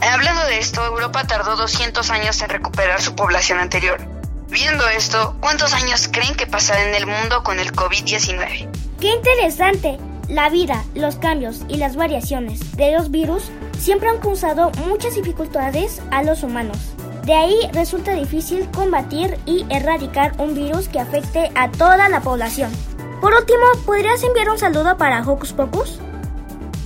Hablando 0.00 0.44
de 0.44 0.58
esto, 0.58 0.84
Europa 0.84 1.24
tardó 1.26 1.56
200 1.56 2.10
años 2.10 2.40
en 2.40 2.48
recuperar 2.48 3.02
su 3.02 3.14
población 3.14 3.58
anterior. 3.58 4.00
Viendo 4.48 4.88
esto, 4.88 5.36
¿cuántos 5.40 5.74
años 5.74 6.08
creen 6.10 6.34
que 6.34 6.46
pasará 6.46 6.82
en 6.84 6.94
el 6.94 7.06
mundo 7.06 7.42
con 7.42 7.58
el 7.58 7.72
COVID-19? 7.72 8.68
¡Qué 9.00 9.08
interesante! 9.08 9.98
La 10.28 10.48
vida, 10.50 10.84
los 10.94 11.16
cambios 11.16 11.62
y 11.68 11.76
las 11.78 11.96
variaciones 11.96 12.76
de 12.76 12.92
los 12.92 13.10
virus 13.10 13.50
siempre 13.78 14.08
han 14.08 14.18
causado 14.18 14.70
muchas 14.86 15.14
dificultades 15.14 16.00
a 16.10 16.22
los 16.22 16.42
humanos. 16.42 16.78
De 17.28 17.34
ahí 17.34 17.68
resulta 17.74 18.12
difícil 18.12 18.70
combatir 18.70 19.38
y 19.44 19.66
erradicar 19.68 20.32
un 20.38 20.54
virus 20.54 20.88
que 20.88 20.98
afecte 20.98 21.52
a 21.54 21.70
toda 21.70 22.08
la 22.08 22.22
población. 22.22 22.72
Por 23.20 23.34
último, 23.34 23.66
¿podrías 23.84 24.22
enviar 24.22 24.48
un 24.48 24.58
saludo 24.58 24.96
para 24.96 25.20
Hocus 25.20 25.52
Pocus? 25.52 26.00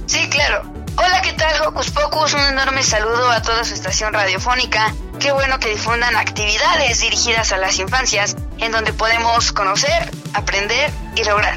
Sí, 0.07 0.29
claro. 0.31 0.65
Hola, 0.97 1.23
¿qué 1.23 1.33
tal 1.35 1.69
Hocus 1.69 1.93
Pocus? 1.93 2.35
Un 2.35 2.41
enorme 2.41 2.83
saludo 2.83 3.31
a 3.31 3.41
toda 3.41 3.63
su 3.63 3.75
estación 3.75 4.13
radiofónica. 4.13 4.93
Qué 5.21 5.31
bueno 5.31 5.61
que 5.61 5.69
difundan 5.69 6.17
actividades 6.17 7.03
dirigidas 7.03 7.53
a 7.53 7.59
las 7.59 7.79
infancias 7.79 8.35
en 8.59 8.73
donde 8.73 8.93
podemos 8.93 9.53
conocer, 9.53 10.11
aprender 10.35 10.91
y 11.15 11.23
lograr. 11.23 11.57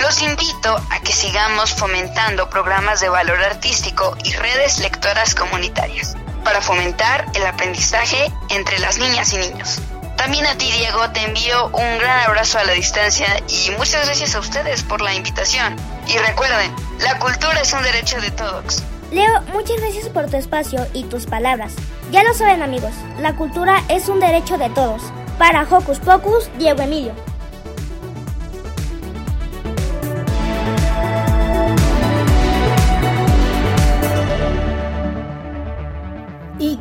Los 0.00 0.22
invito 0.22 0.74
a 0.88 1.00
que 1.00 1.12
sigamos 1.12 1.74
fomentando 1.74 2.48
programas 2.48 3.00
de 3.00 3.10
valor 3.10 3.42
artístico 3.42 4.16
y 4.24 4.32
redes 4.32 4.78
lectoras 4.78 5.34
comunitarias 5.34 6.16
para 6.44 6.60
fomentar 6.60 7.26
el 7.34 7.46
aprendizaje 7.46 8.32
entre 8.50 8.78
las 8.78 8.98
niñas 8.98 9.32
y 9.32 9.38
niños. 9.38 9.80
También 10.16 10.46
a 10.46 10.56
ti, 10.56 10.70
Diego, 10.70 11.10
te 11.10 11.24
envío 11.24 11.66
un 11.68 11.98
gran 11.98 12.20
abrazo 12.20 12.58
a 12.58 12.64
la 12.64 12.74
distancia 12.74 13.26
y 13.48 13.70
muchas 13.72 14.06
gracias 14.06 14.34
a 14.36 14.40
ustedes 14.40 14.82
por 14.84 15.00
la 15.00 15.14
invitación. 15.14 15.76
Y 16.06 16.16
recuerden, 16.18 16.72
la 17.00 17.18
cultura 17.18 17.60
es 17.60 17.72
un 17.72 17.82
derecho 17.82 18.20
de 18.20 18.30
todos. 18.30 18.82
Leo, 19.10 19.42
muchas 19.52 19.78
gracias 19.78 20.08
por 20.08 20.30
tu 20.30 20.36
espacio 20.36 20.86
y 20.92 21.04
tus 21.04 21.26
palabras. 21.26 21.74
Ya 22.12 22.22
lo 22.22 22.32
saben 22.34 22.62
amigos, 22.62 22.92
la 23.18 23.34
cultura 23.34 23.82
es 23.88 24.08
un 24.08 24.20
derecho 24.20 24.58
de 24.58 24.70
todos. 24.70 25.02
Para 25.38 25.62
Hocus 25.64 25.98
Pocus, 25.98 26.48
Diego 26.56 26.82
Emilio. 26.82 27.14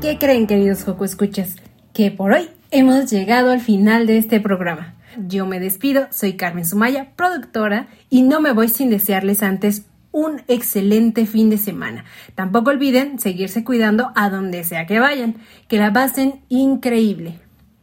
Qué 0.01 0.17
creen, 0.17 0.47
queridos 0.47 0.83
Joco 0.83 1.05
Escuchas? 1.05 1.57
Que 1.93 2.09
por 2.09 2.33
hoy 2.33 2.49
hemos 2.71 3.09
llegado 3.11 3.51
al 3.51 3.61
final 3.61 4.07
de 4.07 4.17
este 4.17 4.41
programa. 4.41 4.95
Yo 5.27 5.45
me 5.45 5.59
despido, 5.59 6.07
soy 6.09 6.33
Carmen 6.33 6.65
Sumaya, 6.65 7.11
productora, 7.15 7.87
y 8.09 8.23
no 8.23 8.41
me 8.41 8.51
voy 8.51 8.67
sin 8.67 8.89
desearles 8.89 9.43
antes 9.43 9.83
un 10.11 10.41
excelente 10.47 11.27
fin 11.27 11.51
de 11.51 11.57
semana. 11.57 12.03
Tampoco 12.33 12.71
olviden 12.71 13.19
seguirse 13.19 13.63
cuidando 13.63 14.11
a 14.15 14.29
donde 14.29 14.63
sea 14.63 14.87
que 14.87 14.99
vayan. 14.99 15.35
Que 15.67 15.77
la 15.77 15.93
pasen 15.93 16.41
increíble. 16.49 17.39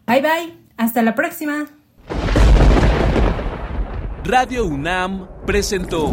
Bye 0.06 0.22
bye, 0.22 0.54
hasta 0.76 1.02
la 1.02 1.14
próxima. 1.14 1.66
Radio 4.24 4.66
UNAM 4.66 5.28
presentó 5.46 6.12